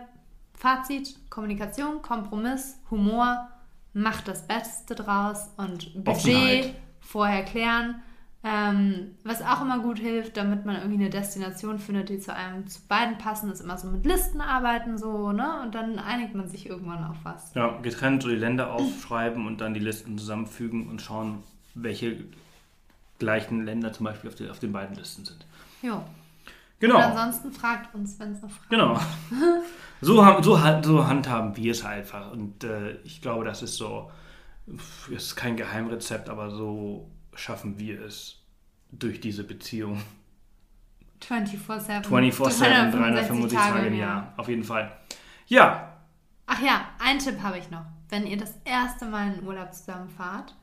Fazit, 0.55 1.16
Kommunikation, 1.30 2.03
Kompromiss, 2.03 2.78
Humor, 2.90 3.48
macht 3.92 4.28
das 4.28 4.46
Beste 4.46 4.94
draus 4.94 5.51
und 5.57 6.05
Budget 6.05 6.34
Offenheit. 6.34 6.74
Vorher 7.11 7.44
klären. 7.44 7.96
Ähm, 8.42 9.16
was 9.22 9.42
auch 9.42 9.61
immer 9.61 9.80
gut 9.80 9.98
hilft, 9.98 10.38
damit 10.38 10.64
man 10.64 10.76
irgendwie 10.76 10.94
eine 10.94 11.11
Destination 11.11 11.78
findet, 11.78 12.08
die 12.08 12.18
zu 12.20 12.34
einem 12.34 12.66
zu 12.66 12.80
beiden 12.88 13.18
passen, 13.18 13.50
ist 13.50 13.61
immer 13.61 13.76
so 13.76 13.88
mit 13.88 14.06
Listen 14.06 14.40
arbeiten 14.40 14.96
so, 14.96 15.30
ne? 15.32 15.61
Und 15.62 15.74
dann 15.74 15.98
einigt 15.98 16.34
man 16.34 16.48
sich 16.48 16.66
irgendwann 16.66 17.04
auf 17.04 17.16
was. 17.22 17.52
ja, 17.54 17.76
getrennt 17.82 18.22
so 18.22 18.30
die 18.30 18.36
Länder 18.36 18.72
aufschreiben 18.72 19.46
und 19.46 19.61
dann 19.61 19.74
die 19.74 19.80
Listen 19.80 20.16
zusammenfügen 20.16 20.88
und 20.88 21.02
schauen, 21.02 21.42
welche 21.74 22.16
gleichen 23.18 23.66
Länder 23.66 23.92
zum 23.92 24.04
Beispiel 24.04 24.30
auf, 24.30 24.36
den- 24.36 24.50
auf 24.50 24.58
den 24.58 24.72
beiden 24.72 24.96
Listen 24.96 25.26
sind. 25.26 25.44
Und 25.82 26.02
Genau. 26.78 26.96
ansonsten 26.96 27.52
fragt 27.52 27.94
uns, 27.94 28.18
wenn 28.18 28.32
es 28.32 28.40
noch 28.40 28.48
Fragen 28.50 28.70
Genau. 28.70 28.98
So, 30.00 30.24
haben, 30.24 30.42
so, 30.42 30.58
so 30.82 31.06
handhaben 31.06 31.54
wir 31.58 31.72
es 31.72 31.84
einfach. 31.84 32.32
Und 32.32 32.64
äh, 32.64 32.92
ich 33.04 33.20
glaube, 33.20 33.44
das 33.44 33.61
ist 33.61 33.76
so, 33.76 34.11
ist 35.10 35.36
kein 35.36 35.56
Geheimrezept, 35.56 36.28
aber 36.28 36.50
so 36.50 37.10
schaffen 37.34 37.78
wir 37.78 38.00
es 38.02 38.42
durch 38.90 39.20
diese 39.20 39.44
Beziehung. 39.44 40.00
24-7. 41.22 42.06
24-7, 42.06 42.90
365 42.90 43.58
Tage 43.58 43.86
im 43.86 43.94
Jahr. 43.94 44.32
Auf 44.36 44.48
jeden 44.48 44.64
Fall. 44.64 44.90
Ja, 45.46 45.90
Ach 46.52 46.60
ja, 46.60 46.88
ein 46.98 47.20
Tipp 47.20 47.40
habe 47.42 47.58
ich 47.58 47.70
noch. 47.70 47.84
Wenn 48.08 48.26
ihr 48.26 48.36
das 48.36 48.58
erste 48.64 49.04
Mal 49.06 49.34
in 49.34 49.46
Urlaub 49.46 49.72
zusammenfahrt, 49.72 50.56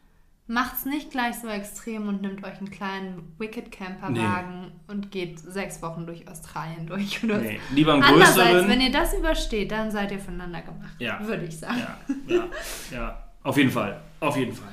macht's 0.45 0.83
nicht 0.83 1.11
gleich 1.11 1.35
so 1.35 1.47
extrem 1.47 2.09
und 2.09 2.21
nimmt 2.21 2.43
euch 2.43 2.57
einen 2.57 2.69
kleinen 2.69 3.33
Wicked 3.37 3.71
Camper 3.71 4.13
Wagen 4.13 4.73
und 4.87 5.11
geht 5.11 5.39
sechs 5.39 5.81
Wochen 5.81 6.05
durch 6.05 6.27
Australien 6.27 6.87
durch 6.87 7.23
oder 7.23 7.37
nee, 7.37 7.61
lieber 7.71 7.93
einen 7.93 8.03
Andererseits, 8.03 8.49
größeren. 8.49 8.69
wenn 8.69 8.81
ihr 8.81 8.91
das 8.91 9.13
übersteht, 9.13 9.71
dann 9.71 9.89
seid 9.89 10.11
ihr 10.11 10.19
voneinander 10.19 10.61
gemacht. 10.61 10.95
Ja. 10.99 11.25
Würde 11.25 11.45
ich 11.45 11.57
sagen. 11.57 11.79
ja, 11.79 12.35
ja, 12.35 12.47
ja, 12.91 13.23
auf 13.47 13.57
jeden 13.57 13.71
Fall. 13.71 13.99
Auf 14.19 14.35
jeden 14.37 14.53
Fall. 14.53 14.71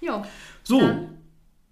Jo. 0.00 0.22
So, 0.62 0.80
Dann- 0.80 1.08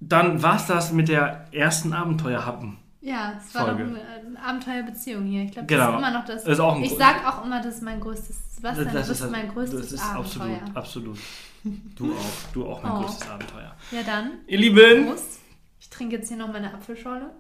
dann 0.01 0.43
war's 0.43 0.66
das 0.66 0.93
mit 0.93 1.09
der 1.09 1.47
ersten 1.53 1.93
Abenteuerhappen. 1.93 2.78
Ja, 3.01 3.34
es 3.38 3.55
war 3.55 3.66
Folge. 3.66 3.84
doch 3.84 3.90
eine 4.26 4.43
Abenteuerbeziehung 4.45 5.24
hier. 5.24 5.43
Ich 5.45 5.53
glaube, 5.53 5.66
Genau. 5.66 5.80
das 5.86 5.93
ist 5.93 5.99
immer 5.99 6.11
noch 6.18 6.24
das. 6.24 6.45
Ist 6.47 6.61
auch 6.61 6.76
ein 6.76 6.82
ich 6.82 6.88
Grund- 6.90 7.01
sag 7.01 7.26
auch 7.26 7.45
immer, 7.45 7.61
das 7.62 7.74
ist 7.76 7.82
mein 7.82 8.01
größtes. 8.01 8.36
Was 8.62 8.76
denn? 8.78 8.88
Das, 8.93 9.09
ist 9.09 9.28
mein 9.30 9.49
größtes 9.49 9.80
das 9.80 9.93
ist 9.93 10.03
Abenteuer. 10.05 10.61
absolut, 10.74 10.76
absolut. 10.76 11.18
Du 11.97 12.12
auch, 12.12 12.53
du 12.53 12.66
auch 12.66 12.82
mein 12.82 12.93
Oh. 12.93 13.01
größtes 13.03 13.28
Abenteuer. 13.30 13.72
Ja, 13.93 13.99
dann. 14.05 14.30
Ihr 14.47 14.59
Lieben, 14.59 15.07
Prost. 15.07 15.40
Ich 15.80 15.88
trinke 15.90 16.16
jetzt 16.16 16.28
hier 16.28 16.36
noch 16.36 16.53
meine 16.53 16.72
Apfelschorle. 16.74 17.30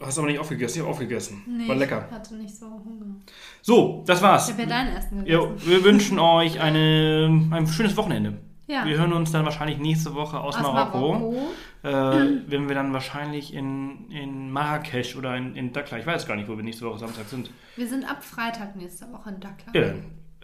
hast 0.00 0.18
aber 0.18 0.28
nicht 0.28 0.38
aufgegessen, 0.38 0.76
ich 0.76 0.80
habe 0.82 0.90
aufgegessen. 0.90 1.42
Nee, 1.46 1.68
War 1.68 1.74
lecker. 1.76 2.04
ich 2.08 2.14
hatte 2.14 2.34
nicht 2.36 2.54
so 2.56 2.66
Hunger. 2.66 3.16
So, 3.62 4.04
das 4.06 4.22
war's. 4.22 4.46
Ich 4.48 4.52
habe 4.54 4.62
ja 4.62 4.68
dein 4.68 4.88
Essen 4.96 5.26
Ja, 5.26 5.40
gegessen. 5.40 5.68
wir 5.68 5.84
wünschen 5.84 6.18
euch 6.20 6.60
eine, 6.60 7.48
ein 7.50 7.66
schönes 7.66 7.96
Wochenende. 7.96 8.38
Ja. 8.72 8.86
Wir 8.86 8.96
hören 8.98 9.12
uns 9.12 9.30
dann 9.32 9.44
wahrscheinlich 9.44 9.78
nächste 9.78 10.14
Woche 10.14 10.40
aus, 10.40 10.56
Aus 10.56 10.62
Marokko. 10.62 11.12
Marokko. 11.12 11.36
Äh, 11.82 12.40
wenn 12.46 12.68
wir 12.68 12.74
dann 12.74 12.92
wahrscheinlich 12.92 13.52
in, 13.52 14.10
in 14.10 14.50
Marrakesch 14.50 15.14
oder 15.16 15.36
in, 15.36 15.54
in 15.56 15.72
Dakar, 15.72 15.98
ich 15.98 16.06
weiß 16.06 16.26
gar 16.26 16.36
nicht, 16.36 16.48
wo 16.48 16.56
wir 16.56 16.64
nächste 16.64 16.86
Woche 16.86 16.98
Samstag 16.98 17.26
sind. 17.26 17.50
Wir 17.76 17.86
sind 17.86 18.08
ab 18.10 18.24
Freitag 18.24 18.74
nächste 18.76 19.12
Woche 19.12 19.30
in 19.30 19.40
Dakar. 19.40 19.74
Ja, 19.74 19.92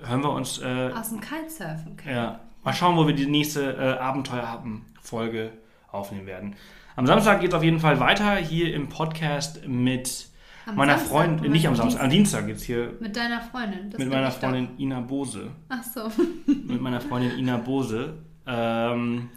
hören 0.07 0.23
wir 0.23 0.31
uns, 0.33 0.59
äh, 0.59 0.91
Aus 0.95 1.09
dem 1.09 1.21
Kitesurfen. 1.21 1.97
können. 1.97 2.15
ja, 2.17 2.41
mal 2.63 2.73
schauen, 2.75 2.97
wo 2.97 3.07
wir 3.07 3.15
die 3.15 3.27
nächste 3.27 3.73
äh, 3.77 3.99
Abenteuer 3.99 4.47
haben 4.47 4.85
Folge 5.01 5.53
aufnehmen 5.91 6.27
werden. 6.27 6.55
Am 6.97 7.07
Samstag 7.07 7.41
geht 7.41 7.51
es 7.51 7.55
auf 7.55 7.63
jeden 7.63 7.81
Fall 7.81 7.99
weiter 8.01 8.37
hier 8.37 8.75
im 8.75 8.89
Podcast 8.89 9.67
mit 9.67 10.28
Am 10.69 10.77
meiner 10.77 10.99
Freundin, 10.99 11.51
nicht 11.51 11.67
am 11.67 11.73
am 11.73 11.77
Samstag, 11.77 12.03
am 12.03 12.11
Dienstag 12.11 12.49
es 12.51 12.63
hier 12.63 12.93
Mit 13.01 13.17
deiner 13.17 13.41
Freundin. 13.41 13.91
Das 13.91 13.99
mit 13.99 14.11
meiner. 14.11 14.31
Freundin 14.31 14.69
Ina 14.79 15.01
Bose. 15.01 15.51
Ach 15.71 15.83
so. 15.83 16.11
mit 16.47 16.81
meiner 16.83 17.01
Freundin 17.01 17.39
Ina 17.39 17.57
Bose 17.57 18.19
ähm, 18.47 19.31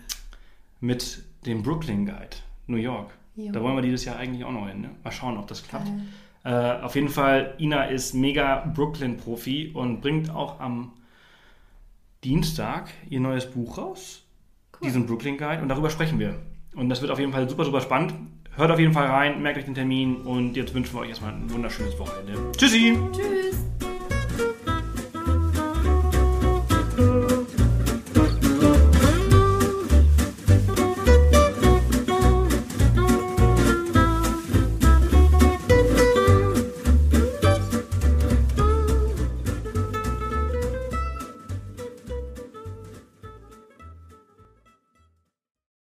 mit 0.81 1.23
dem 1.45 1.63
Brooklyn 1.63 2.05
Guide 2.05 2.35
New 2.67 2.77
York. 2.77 3.11
Jo. 3.37 3.53
Da 3.53 3.61
wollen 3.61 3.75
wir 3.75 3.81
dieses 3.81 4.03
Jahr 4.03 4.17
eigentlich 4.17 4.43
auch 4.43 4.51
noch 4.51 4.67
hin. 4.67 4.81
Ne? 4.81 4.89
Mal 5.03 5.11
schauen, 5.11 5.37
ob 5.37 5.47
das 5.47 5.65
klappt. 5.65 5.87
Äh, 6.43 6.81
auf 6.81 6.95
jeden 6.95 7.07
Fall, 7.07 7.53
Ina 7.59 7.85
ist 7.85 8.13
mega 8.13 8.65
Brooklyn-Profi 8.73 9.71
und 9.73 10.01
bringt 10.01 10.29
auch 10.31 10.59
am 10.59 10.91
Dienstag 12.25 12.89
ihr 13.09 13.21
neues 13.21 13.49
Buch 13.49 13.77
raus. 13.77 14.23
Cool. 14.73 14.87
Diesen 14.87 15.05
Brooklyn 15.05 15.37
Guide. 15.37 15.61
Und 15.61 15.69
darüber 15.69 15.89
sprechen 15.89 16.19
wir. 16.19 16.39
Und 16.75 16.89
das 16.89 17.01
wird 17.01 17.09
auf 17.11 17.19
jeden 17.19 17.31
Fall 17.31 17.49
super, 17.49 17.63
super 17.63 17.79
spannend. 17.79 18.13
Hört 18.57 18.69
auf 18.69 18.79
jeden 18.79 18.93
Fall 18.93 19.07
rein, 19.07 19.41
merkt 19.41 19.59
euch 19.59 19.65
den 19.65 19.75
Termin 19.75 20.17
und 20.17 20.57
jetzt 20.57 20.73
wünschen 20.73 20.93
wir 20.93 21.01
euch 21.01 21.09
erstmal 21.09 21.31
ein 21.31 21.49
wunderschönes 21.49 21.97
Wochenende. 21.97 22.51
Tschüssi! 22.57 22.97
Tschüss. 23.13 23.87